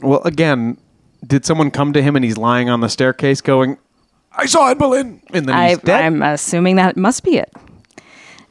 Well, 0.00 0.20
again, 0.22 0.78
did 1.24 1.44
someone 1.44 1.70
come 1.70 1.92
to 1.92 2.02
him 2.02 2.16
and 2.16 2.24
he's 2.24 2.36
lying 2.36 2.68
on 2.68 2.80
the 2.80 2.88
staircase 2.88 3.40
going, 3.40 3.78
I 4.32 4.46
saw 4.46 4.68
Anne 4.68 4.78
Boleyn, 4.78 5.22
and 5.32 5.46
then 5.46 5.68
he's 5.68 5.78
I, 5.78 5.80
dead? 5.80 6.04
I'm 6.04 6.22
assuming 6.22 6.76
that 6.76 6.96
must 6.96 7.22
be 7.22 7.36
it. 7.38 7.52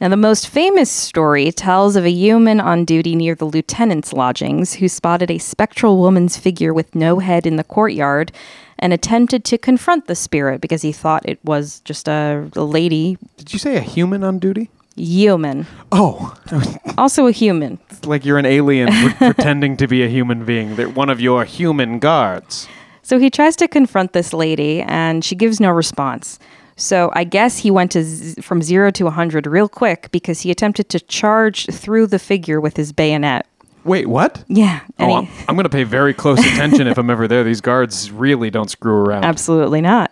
Now, 0.00 0.08
the 0.10 0.16
most 0.16 0.48
famous 0.48 0.90
story 0.90 1.50
tells 1.52 1.96
of 1.96 2.04
a 2.04 2.10
yeoman 2.10 2.60
on 2.60 2.84
duty 2.84 3.14
near 3.16 3.34
the 3.34 3.46
lieutenant's 3.46 4.12
lodgings 4.12 4.74
who 4.74 4.88
spotted 4.88 5.30
a 5.30 5.38
spectral 5.38 5.96
woman's 5.98 6.36
figure 6.36 6.74
with 6.74 6.94
no 6.94 7.18
head 7.18 7.46
in 7.46 7.56
the 7.56 7.64
courtyard 7.64 8.30
and 8.78 8.92
attempted 8.92 9.42
to 9.46 9.56
confront 9.56 10.06
the 10.06 10.14
spirit 10.14 10.60
because 10.60 10.82
he 10.82 10.92
thought 10.92 11.26
it 11.26 11.42
was 11.42 11.80
just 11.80 12.08
a, 12.08 12.50
a 12.56 12.62
lady 12.62 13.16
Did 13.38 13.54
you 13.54 13.58
say 13.58 13.76
a 13.76 13.80
human 13.80 14.22
on 14.22 14.38
duty? 14.38 14.68
yeoman. 14.96 15.66
Oh, 15.92 16.34
Also 16.98 17.26
a 17.26 17.32
human. 17.32 17.78
it's 17.90 18.04
like 18.06 18.24
you're 18.24 18.38
an 18.38 18.46
alien 18.46 18.88
pre- 18.92 19.12
pretending 19.32 19.76
to 19.78 19.86
be 19.86 20.02
a 20.02 20.08
human 20.08 20.44
being. 20.44 20.76
They're 20.76 20.88
one 20.90 21.08
of 21.10 21.20
your 21.20 21.44
human 21.44 21.98
guards. 21.98 22.66
So 23.02 23.18
he 23.18 23.30
tries 23.30 23.56
to 23.56 23.68
confront 23.68 24.14
this 24.14 24.32
lady, 24.32 24.80
and 24.82 25.22
she 25.24 25.34
gives 25.36 25.60
no 25.60 25.70
response. 25.70 26.38
So 26.76 27.10
I 27.14 27.24
guess 27.24 27.58
he 27.58 27.70
went 27.70 27.90
to 27.92 28.02
z- 28.04 28.40
from 28.42 28.62
zero 28.62 28.90
to 28.92 29.04
100 29.04 29.46
real 29.46 29.68
quick 29.68 30.10
because 30.12 30.42
he 30.42 30.50
attempted 30.50 30.88
to 30.90 31.00
charge 31.00 31.66
through 31.66 32.06
the 32.08 32.18
figure 32.18 32.60
with 32.60 32.76
his 32.76 32.92
bayonet. 32.92 33.46
Wait, 33.84 34.08
what? 34.08 34.44
Yeah. 34.48 34.80
Oh, 34.98 35.14
I'm, 35.18 35.28
I'm 35.48 35.54
going 35.54 35.64
to 35.64 35.70
pay 35.70 35.84
very 35.84 36.12
close 36.12 36.38
attention 36.40 36.86
if 36.86 36.98
I'm 36.98 37.08
ever 37.08 37.26
there. 37.28 37.44
These 37.44 37.60
guards 37.60 38.10
really 38.10 38.50
don't 38.50 38.70
screw 38.70 38.94
around. 38.96 39.24
Absolutely 39.32 39.80
not. 39.80 40.10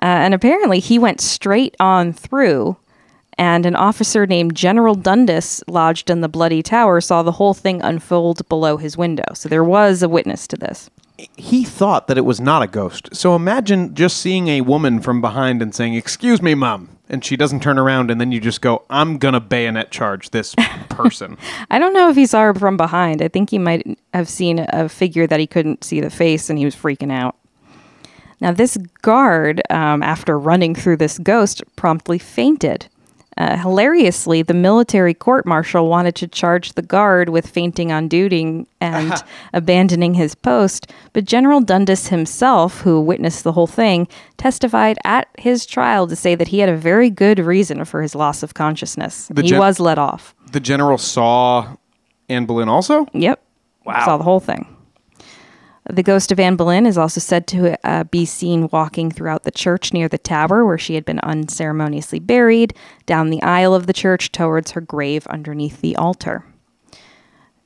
Uh, 0.00 0.06
and 0.06 0.34
apparently, 0.34 0.80
he 0.80 0.98
went 0.98 1.20
straight 1.20 1.76
on 1.78 2.12
through, 2.12 2.76
and 3.38 3.66
an 3.66 3.76
officer 3.76 4.26
named 4.26 4.56
General 4.56 4.94
Dundas, 4.94 5.62
lodged 5.68 6.10
in 6.10 6.22
the 6.22 6.28
Bloody 6.28 6.62
Tower, 6.62 7.00
saw 7.00 7.22
the 7.22 7.32
whole 7.32 7.54
thing 7.54 7.80
unfold 7.82 8.48
below 8.48 8.78
his 8.78 8.96
window. 8.96 9.24
So 9.34 9.48
there 9.48 9.62
was 9.62 10.02
a 10.02 10.08
witness 10.08 10.48
to 10.48 10.56
this. 10.56 10.90
He 11.36 11.64
thought 11.64 12.06
that 12.06 12.18
it 12.18 12.24
was 12.24 12.40
not 12.40 12.62
a 12.62 12.66
ghost. 12.66 13.14
So 13.14 13.34
imagine 13.34 13.94
just 13.94 14.18
seeing 14.18 14.48
a 14.48 14.60
woman 14.62 15.00
from 15.00 15.20
behind 15.20 15.62
and 15.62 15.74
saying, 15.74 15.94
Excuse 15.94 16.42
me, 16.42 16.54
mom. 16.54 16.88
And 17.08 17.22
she 17.22 17.36
doesn't 17.36 17.60
turn 17.60 17.78
around, 17.78 18.10
and 18.10 18.18
then 18.18 18.32
you 18.32 18.40
just 18.40 18.62
go, 18.62 18.84
I'm 18.88 19.18
going 19.18 19.34
to 19.34 19.40
bayonet 19.40 19.90
charge 19.90 20.30
this 20.30 20.54
person. 20.88 21.36
I 21.70 21.78
don't 21.78 21.92
know 21.92 22.08
if 22.08 22.16
he 22.16 22.24
saw 22.24 22.40
her 22.40 22.54
from 22.54 22.78
behind. 22.78 23.20
I 23.20 23.28
think 23.28 23.50
he 23.50 23.58
might 23.58 23.98
have 24.14 24.30
seen 24.30 24.64
a 24.70 24.88
figure 24.88 25.26
that 25.26 25.38
he 25.38 25.46
couldn't 25.46 25.84
see 25.84 26.00
the 26.00 26.08
face, 26.08 26.48
and 26.48 26.58
he 26.58 26.64
was 26.64 26.74
freaking 26.74 27.12
out. 27.12 27.36
Now, 28.40 28.50
this 28.50 28.76
guard, 29.02 29.62
um, 29.70 30.02
after 30.02 30.38
running 30.38 30.74
through 30.74 30.96
this 30.96 31.18
ghost, 31.18 31.62
promptly 31.76 32.18
fainted. 32.18 32.88
Uh, 33.38 33.56
hilariously, 33.56 34.42
the 34.42 34.52
military 34.54 35.14
court 35.14 35.46
martial 35.46 35.88
wanted 35.88 36.14
to 36.14 36.28
charge 36.28 36.74
the 36.74 36.82
guard 36.82 37.30
with 37.30 37.46
fainting 37.46 37.90
on 37.90 38.06
duty 38.06 38.66
and 38.80 39.12
abandoning 39.54 40.14
his 40.14 40.34
post, 40.34 40.90
but 41.14 41.24
General 41.24 41.60
Dundas 41.60 42.08
himself, 42.08 42.80
who 42.82 43.00
witnessed 43.00 43.42
the 43.44 43.52
whole 43.52 43.66
thing, 43.66 44.06
testified 44.36 44.98
at 45.04 45.28
his 45.38 45.64
trial 45.64 46.06
to 46.08 46.14
say 46.16 46.34
that 46.34 46.48
he 46.48 46.58
had 46.58 46.68
a 46.68 46.76
very 46.76 47.08
good 47.08 47.38
reason 47.38 47.84
for 47.86 48.02
his 48.02 48.14
loss 48.14 48.42
of 48.42 48.52
consciousness. 48.54 49.28
The 49.28 49.42
he 49.42 49.48
gen- 49.48 49.58
was 49.58 49.80
let 49.80 49.98
off. 49.98 50.34
the 50.52 50.60
general 50.60 50.98
saw 50.98 51.76
Anne 52.28 52.44
Boleyn 52.46 52.68
also? 52.68 53.06
Yep. 53.14 53.42
Wow. 53.86 54.04
Saw 54.04 54.16
the 54.18 54.24
whole 54.24 54.40
thing. 54.40 54.66
The 55.90 56.02
ghost 56.02 56.30
of 56.30 56.38
Anne 56.38 56.54
Boleyn 56.56 56.86
is 56.86 56.96
also 56.96 57.20
said 57.20 57.46
to 57.48 57.76
uh, 57.86 58.04
be 58.04 58.24
seen 58.24 58.68
walking 58.72 59.10
throughout 59.10 59.42
the 59.42 59.50
church 59.50 59.92
near 59.92 60.08
the 60.08 60.18
tower 60.18 60.64
where 60.64 60.78
she 60.78 60.94
had 60.94 61.04
been 61.04 61.18
unceremoniously 61.20 62.20
buried, 62.20 62.74
down 63.04 63.30
the 63.30 63.42
aisle 63.42 63.74
of 63.74 63.86
the 63.86 63.92
church 63.92 64.30
towards 64.30 64.72
her 64.72 64.80
grave 64.80 65.26
underneath 65.26 65.80
the 65.80 65.96
altar. 65.96 66.44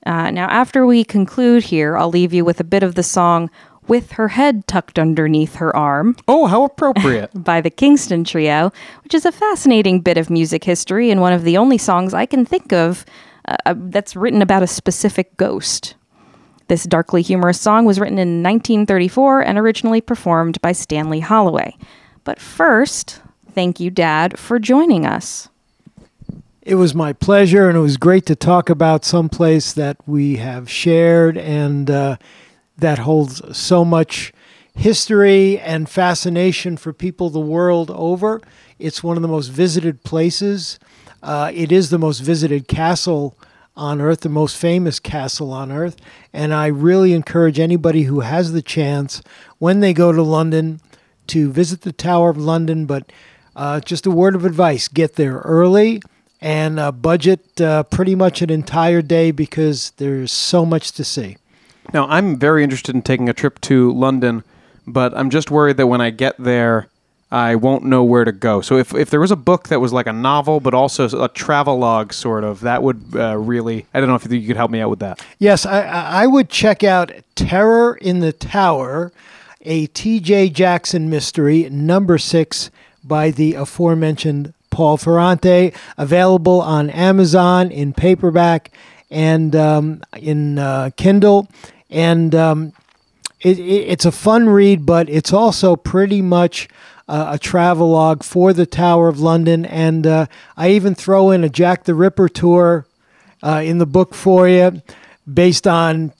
Uh, 0.06 0.30
now, 0.30 0.46
after 0.48 0.86
we 0.86 1.04
conclude 1.04 1.64
here, 1.64 1.96
I'll 1.96 2.08
leave 2.08 2.32
you 2.32 2.44
with 2.44 2.60
a 2.60 2.64
bit 2.64 2.82
of 2.82 2.94
the 2.94 3.02
song 3.02 3.50
With 3.86 4.12
Her 4.12 4.28
Head 4.28 4.66
Tucked 4.66 4.98
Underneath 4.98 5.56
Her 5.56 5.76
Arm 5.76 6.16
Oh, 6.26 6.46
how 6.46 6.64
appropriate. 6.64 7.30
by 7.34 7.60
the 7.60 7.70
Kingston 7.70 8.24
Trio, 8.24 8.72
which 9.02 9.14
is 9.14 9.26
a 9.26 9.32
fascinating 9.32 10.00
bit 10.00 10.16
of 10.16 10.30
music 10.30 10.64
history 10.64 11.10
and 11.10 11.20
one 11.20 11.32
of 11.32 11.42
the 11.42 11.58
only 11.58 11.76
songs 11.76 12.14
I 12.14 12.24
can 12.24 12.46
think 12.46 12.72
of 12.72 13.04
uh, 13.46 13.56
uh, 13.66 13.74
that's 13.76 14.16
written 14.16 14.40
about 14.40 14.62
a 14.62 14.68
specific 14.68 15.36
ghost. 15.36 15.96
This 16.68 16.84
darkly 16.84 17.22
humorous 17.22 17.60
song 17.60 17.84
was 17.84 18.00
written 18.00 18.18
in 18.18 18.42
1934 18.42 19.42
and 19.42 19.58
originally 19.58 20.00
performed 20.00 20.60
by 20.60 20.72
Stanley 20.72 21.20
Holloway. 21.20 21.76
But 22.24 22.40
first, 22.40 23.20
thank 23.52 23.78
you, 23.78 23.90
Dad, 23.90 24.38
for 24.38 24.58
joining 24.58 25.06
us. 25.06 25.48
It 26.62 26.74
was 26.74 26.92
my 26.92 27.12
pleasure, 27.12 27.68
and 27.68 27.78
it 27.78 27.80
was 27.80 27.96
great 27.96 28.26
to 28.26 28.34
talk 28.34 28.68
about 28.68 29.04
someplace 29.04 29.72
that 29.74 29.96
we 30.06 30.36
have 30.36 30.68
shared 30.68 31.38
and 31.38 31.88
uh, 31.88 32.16
that 32.76 32.98
holds 32.98 33.56
so 33.56 33.84
much 33.84 34.32
history 34.74 35.60
and 35.60 35.88
fascination 35.88 36.76
for 36.76 36.92
people 36.92 37.30
the 37.30 37.38
world 37.38 37.92
over. 37.92 38.40
It's 38.80 39.04
one 39.04 39.16
of 39.16 39.22
the 39.22 39.28
most 39.28 39.48
visited 39.48 40.02
places. 40.02 40.80
Uh, 41.22 41.52
it 41.54 41.70
is 41.70 41.90
the 41.90 41.98
most 41.98 42.18
visited 42.18 42.66
castle 42.66 43.38
on 43.76 44.00
earth, 44.00 44.20
the 44.20 44.28
most 44.28 44.56
famous 44.56 44.98
castle 44.98 45.52
on 45.52 45.70
earth. 45.70 45.96
And 46.32 46.54
I 46.54 46.66
really 46.66 47.12
encourage 47.12 47.58
anybody 47.58 48.04
who 48.04 48.20
has 48.20 48.52
the 48.52 48.62
chance 48.62 49.22
when 49.58 49.80
they 49.80 49.92
go 49.92 50.12
to 50.12 50.22
London 50.22 50.80
to 51.28 51.50
visit 51.50 51.82
the 51.82 51.92
Tower 51.92 52.30
of 52.30 52.38
London. 52.38 52.86
But 52.86 53.12
uh, 53.54 53.80
just 53.80 54.06
a 54.06 54.10
word 54.10 54.34
of 54.34 54.44
advice 54.44 54.88
get 54.88 55.14
there 55.14 55.38
early 55.38 56.02
and 56.40 56.78
uh, 56.78 56.92
budget 56.92 57.60
uh, 57.60 57.82
pretty 57.84 58.14
much 58.14 58.42
an 58.42 58.50
entire 58.50 59.02
day 59.02 59.30
because 59.30 59.90
there's 59.96 60.32
so 60.32 60.66
much 60.66 60.92
to 60.92 61.04
see. 61.04 61.36
Now, 61.92 62.06
I'm 62.08 62.38
very 62.38 62.62
interested 62.64 62.94
in 62.94 63.02
taking 63.02 63.28
a 63.28 63.32
trip 63.32 63.60
to 63.62 63.92
London, 63.92 64.42
but 64.86 65.16
I'm 65.16 65.30
just 65.30 65.50
worried 65.50 65.76
that 65.76 65.86
when 65.86 66.00
I 66.00 66.10
get 66.10 66.36
there, 66.38 66.88
I 67.30 67.56
won't 67.56 67.84
know 67.84 68.04
where 68.04 68.24
to 68.24 68.30
go. 68.32 68.60
So 68.60 68.76
if, 68.76 68.94
if 68.94 69.10
there 69.10 69.18
was 69.18 69.32
a 69.32 69.36
book 69.36 69.68
that 69.68 69.80
was 69.80 69.92
like 69.92 70.06
a 70.06 70.12
novel, 70.12 70.60
but 70.60 70.74
also 70.74 71.22
a 71.22 71.28
travelogue 71.28 72.12
sort 72.12 72.44
of, 72.44 72.60
that 72.60 72.82
would 72.82 73.02
uh, 73.14 73.36
really, 73.36 73.86
I 73.92 73.98
don't 73.98 74.08
know 74.08 74.14
if 74.14 74.30
you 74.30 74.46
could 74.46 74.56
help 74.56 74.70
me 74.70 74.80
out 74.80 74.90
with 74.90 75.00
that. 75.00 75.24
Yes, 75.38 75.66
I, 75.66 75.82
I 75.82 76.26
would 76.26 76.48
check 76.48 76.84
out 76.84 77.10
Terror 77.34 77.96
in 77.96 78.20
the 78.20 78.32
Tower, 78.32 79.12
a 79.62 79.86
T.J. 79.88 80.50
Jackson 80.50 81.10
mystery, 81.10 81.68
number 81.68 82.16
six, 82.16 82.70
by 83.02 83.32
the 83.32 83.54
aforementioned 83.54 84.54
Paul 84.70 84.96
Ferrante, 84.96 85.72
available 85.98 86.60
on 86.60 86.90
Amazon 86.90 87.72
in 87.72 87.92
paperback 87.92 88.70
and 89.10 89.56
um, 89.56 90.02
in 90.16 90.60
uh, 90.60 90.90
Kindle. 90.96 91.48
And 91.90 92.34
um, 92.36 92.72
it, 93.40 93.58
it, 93.58 93.62
it's 93.62 94.04
a 94.04 94.12
fun 94.12 94.48
read, 94.48 94.86
but 94.86 95.08
it's 95.08 95.32
also 95.32 95.74
pretty 95.74 96.22
much 96.22 96.68
uh, 97.08 97.30
a 97.30 97.38
travelogue 97.38 98.22
for 98.22 98.52
the 98.52 98.66
Tower 98.66 99.08
of 99.08 99.20
London. 99.20 99.64
And 99.64 100.06
uh, 100.06 100.26
I 100.56 100.70
even 100.70 100.94
throw 100.94 101.30
in 101.30 101.44
a 101.44 101.48
Jack 101.48 101.84
the 101.84 101.94
Ripper 101.94 102.28
tour 102.28 102.86
uh, 103.42 103.62
in 103.64 103.78
the 103.78 103.86
book 103.86 104.14
for 104.14 104.48
you, 104.48 104.82
based 105.32 105.66
on 105.66 106.12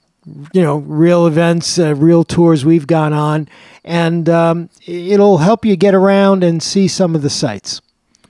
you 0.52 0.62
know 0.62 0.78
real 0.78 1.26
events, 1.26 1.78
uh, 1.78 1.94
real 1.94 2.24
tours 2.24 2.64
we've 2.64 2.86
gone 2.86 3.12
on, 3.12 3.48
and 3.84 4.28
um, 4.28 4.70
it'll 4.86 5.38
help 5.38 5.64
you 5.64 5.76
get 5.76 5.94
around 5.94 6.44
and 6.44 6.62
see 6.62 6.88
some 6.88 7.14
of 7.14 7.22
the 7.22 7.30
sights. 7.30 7.80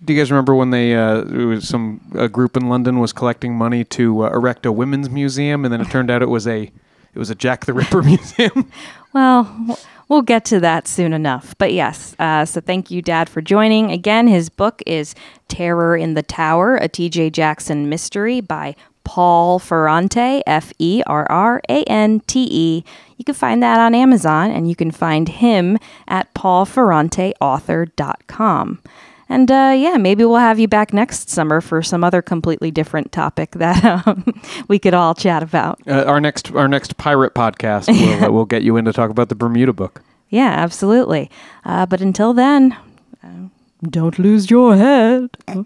Do 0.04 0.12
you 0.12 0.20
guys 0.20 0.30
remember 0.30 0.54
when 0.54 0.70
they 0.70 0.94
uh, 0.94 1.22
it 1.22 1.44
was 1.46 1.68
some 1.68 2.00
a 2.14 2.28
group 2.28 2.56
in 2.56 2.68
London 2.68 3.00
was 3.00 3.12
collecting 3.12 3.54
money 3.56 3.82
to 3.84 4.24
uh, 4.24 4.30
erect 4.30 4.64
a 4.66 4.72
women's 4.72 5.10
museum, 5.10 5.64
and 5.64 5.72
then 5.72 5.80
it 5.80 5.90
turned 5.90 6.10
out 6.10 6.22
it 6.22 6.28
was 6.28 6.46
a 6.46 6.70
it 7.14 7.18
was 7.18 7.30
a 7.30 7.34
Jack 7.34 7.64
the 7.64 7.72
Ripper 7.72 8.02
museum. 8.04 8.70
Well, 9.12 9.44
w- 9.44 9.76
we'll 10.08 10.22
get 10.22 10.44
to 10.46 10.58
that 10.60 10.88
soon 10.88 11.12
enough. 11.12 11.54
But 11.58 11.72
yes, 11.72 12.14
uh, 12.18 12.44
so 12.44 12.60
thank 12.60 12.90
you, 12.90 13.00
Dad, 13.02 13.28
for 13.28 13.40
joining. 13.40 13.90
Again, 13.90 14.28
his 14.28 14.48
book 14.48 14.82
is 14.86 15.14
Terror 15.48 15.96
in 15.96 16.14
the 16.14 16.22
Tower, 16.22 16.76
a 16.76 16.88
TJ 16.88 17.32
Jackson 17.32 17.88
mystery 17.88 18.40
by 18.40 18.76
Paul 19.04 19.58
Ferrante, 19.60 20.42
F 20.46 20.72
E 20.78 21.02
R 21.06 21.26
R 21.30 21.60
A 21.68 21.84
N 21.84 22.20
T 22.20 22.48
E. 22.50 22.84
You 23.16 23.24
can 23.24 23.34
find 23.34 23.62
that 23.62 23.78
on 23.78 23.94
Amazon, 23.94 24.50
and 24.50 24.68
you 24.68 24.74
can 24.74 24.90
find 24.90 25.28
him 25.28 25.78
at 26.08 26.34
paulferranteauthor.com. 26.34 28.82
And 29.28 29.50
uh, 29.50 29.74
yeah, 29.76 29.96
maybe 29.96 30.24
we'll 30.24 30.36
have 30.36 30.58
you 30.58 30.68
back 30.68 30.92
next 30.92 31.30
summer 31.30 31.60
for 31.60 31.82
some 31.82 32.04
other 32.04 32.22
completely 32.22 32.70
different 32.70 33.10
topic 33.12 33.50
that 33.56 33.84
um, 33.84 34.24
we 34.68 34.78
could 34.78 34.94
all 34.94 35.14
chat 35.14 35.42
about. 35.42 35.80
Uh, 35.86 36.04
our 36.04 36.20
next 36.20 36.52
our 36.52 36.68
next 36.68 36.96
pirate 36.96 37.34
podcast 37.34 37.88
will 37.88 38.24
uh, 38.28 38.30
will 38.30 38.44
get 38.44 38.62
you 38.62 38.76
in 38.76 38.84
to 38.84 38.92
talk 38.92 39.10
about 39.10 39.28
the 39.28 39.34
Bermuda 39.34 39.72
book. 39.72 40.02
Yeah, 40.28 40.50
absolutely. 40.50 41.30
Uh, 41.64 41.86
but 41.86 42.00
until 42.00 42.32
then, 42.32 42.76
uh, 43.22 43.48
don't 43.82 44.18
lose 44.18 44.50
your 44.50 44.76
head. 44.76 45.30
I 45.48 45.64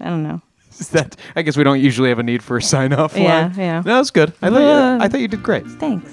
don't 0.00 0.22
know. 0.22 0.40
Is 0.78 0.88
that 0.90 1.16
I 1.36 1.42
guess 1.42 1.56
we 1.56 1.64
don't 1.64 1.80
usually 1.80 2.08
have 2.08 2.18
a 2.18 2.22
need 2.22 2.42
for 2.42 2.56
a 2.56 2.62
sign 2.62 2.92
off. 2.92 3.16
Yeah, 3.16 3.52
yeah. 3.56 3.82
No, 3.84 3.96
that's 3.96 4.10
good. 4.10 4.32
I 4.42 4.50
thought 4.50 4.60
you, 4.60 5.04
I 5.04 5.08
thought 5.08 5.20
you 5.20 5.28
did 5.28 5.42
great. 5.42 5.66
Thanks. 5.66 6.12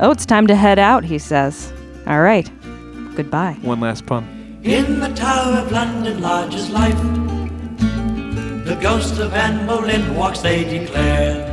Oh, 0.00 0.10
it's 0.10 0.26
time 0.26 0.46
to 0.48 0.56
head 0.56 0.78
out, 0.78 1.04
he 1.04 1.18
says. 1.18 1.72
All 2.06 2.20
right. 2.20 2.50
Goodbye. 3.14 3.56
One 3.62 3.80
last 3.80 4.06
pun. 4.06 4.43
In 4.64 4.98
the 4.98 5.08
Tower 5.08 5.58
of 5.58 5.72
London 5.72 6.22
lodges 6.22 6.70
life. 6.70 6.96
The 8.64 8.78
ghost 8.80 9.18
of 9.18 9.34
Anne 9.34 9.66
Boleyn 9.66 10.14
walks, 10.14 10.40
they 10.40 10.64
declare. 10.64 11.44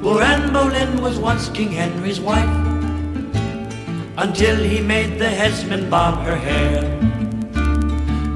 Poor 0.00 0.22
Anne 0.22 0.52
Boleyn 0.52 1.02
was 1.02 1.18
once 1.18 1.48
King 1.48 1.72
Henry's 1.72 2.20
wife, 2.20 2.48
until 4.16 4.62
he 4.62 4.80
made 4.80 5.18
the 5.18 5.28
headsman 5.28 5.90
bob 5.90 6.24
her 6.24 6.36
hair. 6.36 6.86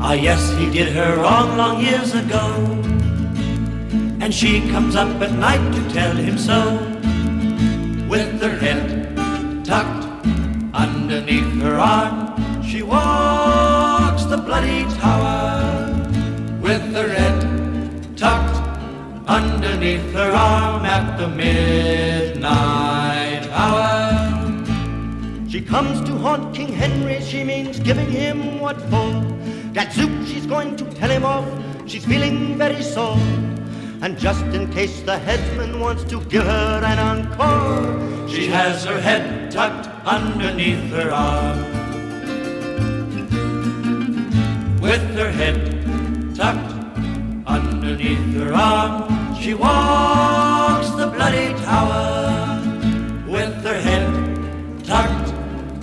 Ah, 0.01 0.15
yes, 0.15 0.51
he 0.59 0.69
did 0.69 0.93
her 0.93 1.17
wrong 1.23 1.57
long 1.57 1.81
years 1.81 2.17
ago. 2.17 2.49
And 4.21 4.35
she 4.35 4.69
comes 4.73 4.97
up 4.97 5.23
at 5.23 5.31
night 5.31 5.73
to 5.73 5.95
tell 5.95 6.17
him 6.17 6.37
so, 6.37 6.79
with 8.09 8.43
her 8.43 8.59
head 8.59 9.15
tucked 9.65 10.05
underneath 10.75 11.63
her 11.63 11.79
arm. 11.79 12.46
She 12.67 12.83
walks 12.83 14.25
the 14.25 14.37
bloody 14.39 14.83
tower 14.97 15.87
with 16.61 16.83
her 16.95 17.09
head 17.09 18.17
tucked 18.17 18.57
underneath 19.29 20.13
her 20.13 20.33
arm 20.33 20.85
at 20.85 21.17
the 21.17 21.29
midnight 21.29 22.43
hour. 23.53 24.67
She 25.49 25.61
comes 25.61 26.01
to 26.09 26.19
haunt 26.19 26.57
King 26.57 26.73
Henry, 26.73 27.21
she 27.21 27.45
means 27.45 27.79
giving 27.79 28.11
him 28.11 28.59
what 28.59 28.81
for. 28.91 29.13
Gadzooks, 29.73 30.29
she's 30.29 30.47
going 30.47 30.75
to 30.75 30.85
tell 30.95 31.09
him 31.09 31.25
off, 31.25 31.47
she's 31.87 32.05
feeling 32.05 32.59
very 32.59 32.83
sore. 32.83 33.17
And 34.03 34.19
just 34.19 34.45
in 34.47 34.73
case 34.73 35.03
the 35.03 35.19
headsman 35.19 35.79
wants 35.79 36.03
to 36.11 36.21
give 36.25 36.43
her 36.43 36.83
an 36.85 36.99
encore, 36.99 38.29
she 38.29 38.49
has 38.49 38.85
her 38.85 39.01
head 39.01 39.53
tucked 39.53 39.87
underneath 40.05 40.91
her 40.91 41.13
arm. 41.13 41.76
With 44.87 45.17
her 45.17 45.33
head 45.33 45.59
tucked 46.37 46.73
underneath 47.45 48.35
her 48.37 48.53
arm, 48.55 49.35
she 49.35 49.53
walks 49.53 50.91
the 50.91 51.09
bloody 51.09 51.53
tower. 51.65 52.63
With 53.27 53.55
her 53.65 53.81
head 53.81 54.07
tucked 54.85 55.35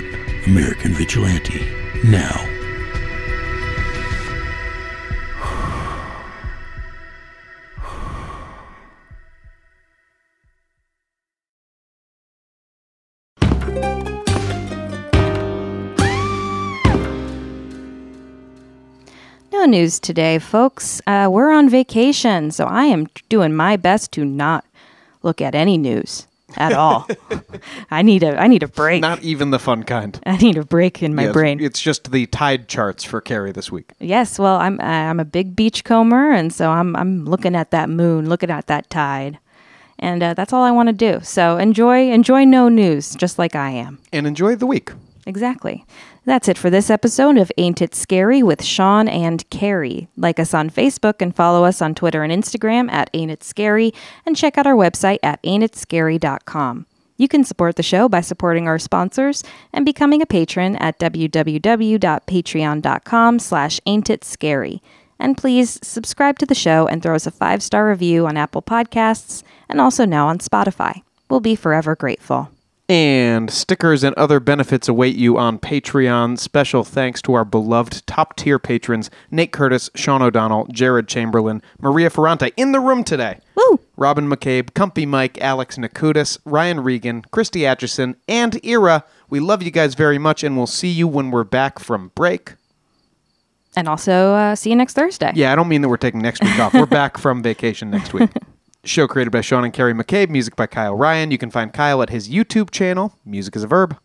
American 0.47 0.91
Vigilante 0.93 1.59
now. 2.03 2.47
No 19.51 19.65
news 19.65 19.99
today, 19.99 20.39
folks. 20.39 21.01
Uh, 21.05 21.29
we're 21.31 21.51
on 21.51 21.69
vacation, 21.69 22.49
so 22.49 22.65
I 22.65 22.85
am 22.85 23.07
doing 23.29 23.53
my 23.53 23.77
best 23.77 24.11
to 24.13 24.25
not 24.25 24.65
look 25.21 25.39
at 25.39 25.53
any 25.53 25.77
news 25.77 26.25
at 26.57 26.73
all. 26.73 27.07
I 27.91 28.01
need 28.01 28.23
a 28.23 28.39
I 28.39 28.47
need 28.47 28.63
a 28.63 28.67
break. 28.67 29.01
Not 29.01 29.21
even 29.23 29.51
the 29.51 29.59
fun 29.59 29.83
kind. 29.83 30.19
I 30.25 30.37
need 30.37 30.57
a 30.57 30.65
break 30.65 31.01
in 31.03 31.15
my 31.15 31.23
Yes, 31.23 31.33
brain. 31.33 31.59
It's 31.59 31.81
just 31.81 32.11
the 32.11 32.25
tide 32.27 32.67
charts 32.67 33.03
for 33.03 33.21
Carrie 33.21 33.51
this 33.51 33.71
week. 33.71 33.91
Yes, 33.99 34.37
well, 34.39 34.57
I'm 34.57 34.79
I'm 34.81 35.19
a 35.19 35.25
big 35.25 35.55
beachcomber, 35.55 36.31
and 36.31 36.53
so 36.53 36.71
I'm 36.71 36.95
I'm 36.95 37.25
looking 37.25 37.55
at 37.55 37.71
that 37.71 37.89
moon, 37.89 38.27
looking 38.29 38.49
at 38.51 38.67
that 38.67 38.89
tide, 38.89 39.39
and 39.99 40.21
uh, 40.23 40.33
that's 40.33 40.53
all 40.53 40.63
I 40.63 40.71
want 40.71 40.87
to 40.87 40.93
do. 40.93 41.19
So 41.23 41.57
enjoy 41.57 42.09
enjoy 42.11 42.45
no 42.45 42.69
news, 42.69 43.15
just 43.15 43.37
like 43.39 43.55
I 43.55 43.69
am. 43.71 43.99
And 44.11 44.25
enjoy 44.27 44.55
the 44.55 44.67
week. 44.67 44.91
Exactly. 45.25 45.85
That's 46.25 46.47
it 46.47 46.57
for 46.57 46.69
this 46.69 46.89
episode 46.89 47.37
of 47.37 47.51
Ain't 47.57 47.81
It 47.81 47.93
Scary 47.93 48.41
with 48.41 48.63
Sean 48.63 49.07
and 49.07 49.47
Carrie. 49.49 50.07
Like 50.17 50.39
us 50.39 50.53
on 50.53 50.69
Facebook 50.69 51.21
and 51.21 51.35
follow 51.35 51.63
us 51.63 51.81
on 51.81 51.95
Twitter 51.95 52.23
and 52.23 52.33
Instagram 52.33 52.91
at 52.91 53.09
Ain't 53.13 53.31
It 53.31 53.43
Scary, 53.43 53.93
and 54.25 54.35
check 54.35 54.57
out 54.57 54.65
our 54.65 54.75
website 54.75 55.19
at 55.21 55.41
ain'titscary.com. 55.43 56.87
You 57.17 57.27
can 57.27 57.43
support 57.43 57.75
the 57.75 57.83
show 57.83 58.09
by 58.09 58.21
supporting 58.21 58.67
our 58.67 58.79
sponsors 58.79 59.43
and 59.71 59.85
becoming 59.85 60.23
a 60.23 60.25
patron 60.25 60.75
at 60.77 60.97
www.patreon.com 60.97 63.39
slash 63.39 63.79
ain'titscary. 63.85 64.81
And 65.19 65.37
please 65.37 65.79
subscribe 65.83 66.39
to 66.39 66.47
the 66.47 66.55
show 66.55 66.87
and 66.87 67.03
throw 67.03 67.13
us 67.13 67.27
a 67.27 67.31
five-star 67.31 67.87
review 67.87 68.25
on 68.25 68.37
Apple 68.37 68.63
Podcasts 68.63 69.43
and 69.69 69.79
also 69.79 70.03
now 70.03 70.29
on 70.29 70.39
Spotify. 70.39 71.03
We'll 71.29 71.41
be 71.41 71.55
forever 71.55 71.95
grateful. 71.95 72.49
And 72.91 73.49
stickers 73.49 74.03
and 74.03 74.13
other 74.15 74.41
benefits 74.41 74.89
await 74.89 75.15
you 75.15 75.37
on 75.37 75.59
Patreon. 75.59 76.37
Special 76.37 76.83
thanks 76.83 77.21
to 77.21 77.33
our 77.33 77.45
beloved 77.45 78.05
top 78.05 78.35
tier 78.35 78.59
patrons 78.59 79.09
Nate 79.31 79.53
Curtis, 79.53 79.89
Sean 79.95 80.21
O'Donnell, 80.21 80.67
Jared 80.73 81.07
Chamberlain, 81.07 81.61
Maria 81.79 82.09
Ferrante 82.09 82.51
in 82.57 82.73
the 82.73 82.81
room 82.81 83.05
today. 83.05 83.39
Woo! 83.55 83.79
Robin 83.95 84.27
McCabe, 84.27 84.73
Comfy 84.73 85.05
Mike, 85.05 85.39
Alex 85.39 85.77
Nakutis, 85.77 86.37
Ryan 86.43 86.81
Regan, 86.81 87.21
Christy 87.31 87.65
Atchison, 87.65 88.17
and 88.27 88.59
Ira. 88.65 89.05
We 89.29 89.39
love 89.39 89.63
you 89.63 89.71
guys 89.71 89.93
very 89.95 90.17
much, 90.17 90.43
and 90.43 90.57
we'll 90.57 90.67
see 90.67 90.89
you 90.89 91.07
when 91.07 91.31
we're 91.31 91.45
back 91.45 91.79
from 91.79 92.11
break. 92.13 92.55
And 93.73 93.87
also, 93.87 94.33
uh, 94.33 94.55
see 94.55 94.69
you 94.69 94.75
next 94.75 94.95
Thursday. 94.95 95.31
Yeah, 95.33 95.53
I 95.53 95.55
don't 95.55 95.69
mean 95.69 95.81
that 95.83 95.87
we're 95.87 95.95
taking 95.95 96.21
next 96.21 96.43
week 96.43 96.59
off. 96.59 96.73
We're 96.73 96.85
back 96.87 97.17
from 97.17 97.41
vacation 97.41 97.89
next 97.89 98.13
week. 98.13 98.31
Show 98.83 99.07
created 99.07 99.29
by 99.29 99.41
Sean 99.41 99.63
and 99.63 99.71
Carrie 99.71 99.93
McCabe, 99.93 100.29
music 100.29 100.55
by 100.55 100.65
Kyle 100.65 100.95
Ryan. 100.95 101.29
You 101.29 101.37
can 101.37 101.51
find 101.51 101.71
Kyle 101.71 102.01
at 102.01 102.09
his 102.09 102.29
YouTube 102.29 102.71
channel, 102.71 103.13
Music 103.23 103.55
is 103.55 103.63
a 103.63 103.67
Verb. 103.67 103.95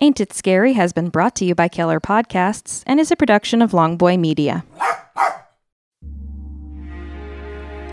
Ain't 0.00 0.18
It 0.18 0.32
Scary 0.32 0.72
has 0.72 0.94
been 0.94 1.10
brought 1.10 1.34
to 1.36 1.44
you 1.44 1.54
by 1.54 1.68
Keller 1.68 2.00
Podcasts 2.00 2.82
and 2.86 2.98
is 2.98 3.10
a 3.10 3.16
production 3.16 3.60
of 3.60 3.72
Longboy 3.72 4.18
Media. 4.18 4.64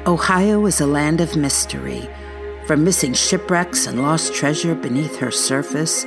Ohio 0.08 0.66
is 0.66 0.80
a 0.80 0.88
land 0.88 1.20
of 1.20 1.36
mystery, 1.36 2.10
from 2.66 2.86
missing 2.86 3.14
shipwrecks 3.14 3.86
and 3.86 4.02
lost 4.02 4.34
treasure 4.34 4.76
beneath 4.76 5.18
her 5.18 5.32
surface 5.32 6.06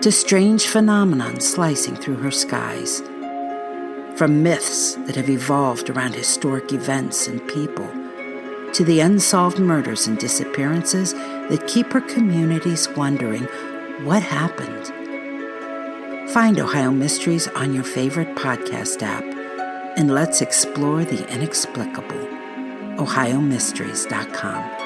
to 0.00 0.10
strange 0.10 0.66
phenomena 0.66 1.40
slicing 1.40 1.94
through 1.94 2.16
her 2.16 2.32
skies. 2.32 3.00
From 4.16 4.42
myths 4.42 4.94
that 5.06 5.14
have 5.14 5.30
evolved 5.30 5.90
around 5.90 6.14
historic 6.14 6.72
events 6.72 7.28
and 7.28 7.46
people 7.48 7.88
to 8.74 8.84
the 8.84 9.00
unsolved 9.00 9.58
murders 9.58 10.06
and 10.06 10.18
disappearances 10.18 11.14
that 11.14 11.66
keep 11.66 11.92
her 11.92 12.00
communities 12.00 12.88
wondering 12.96 13.44
what 14.04 14.22
happened. 14.22 14.92
Find 16.30 16.58
Ohio 16.58 16.90
Mysteries 16.90 17.48
on 17.48 17.72
your 17.72 17.84
favorite 17.84 18.34
podcast 18.34 19.02
app 19.02 19.24
and 19.96 20.12
let's 20.12 20.40
explore 20.40 21.04
the 21.04 21.26
inexplicable. 21.32 22.28
OhioMysteries.com. 22.96 24.83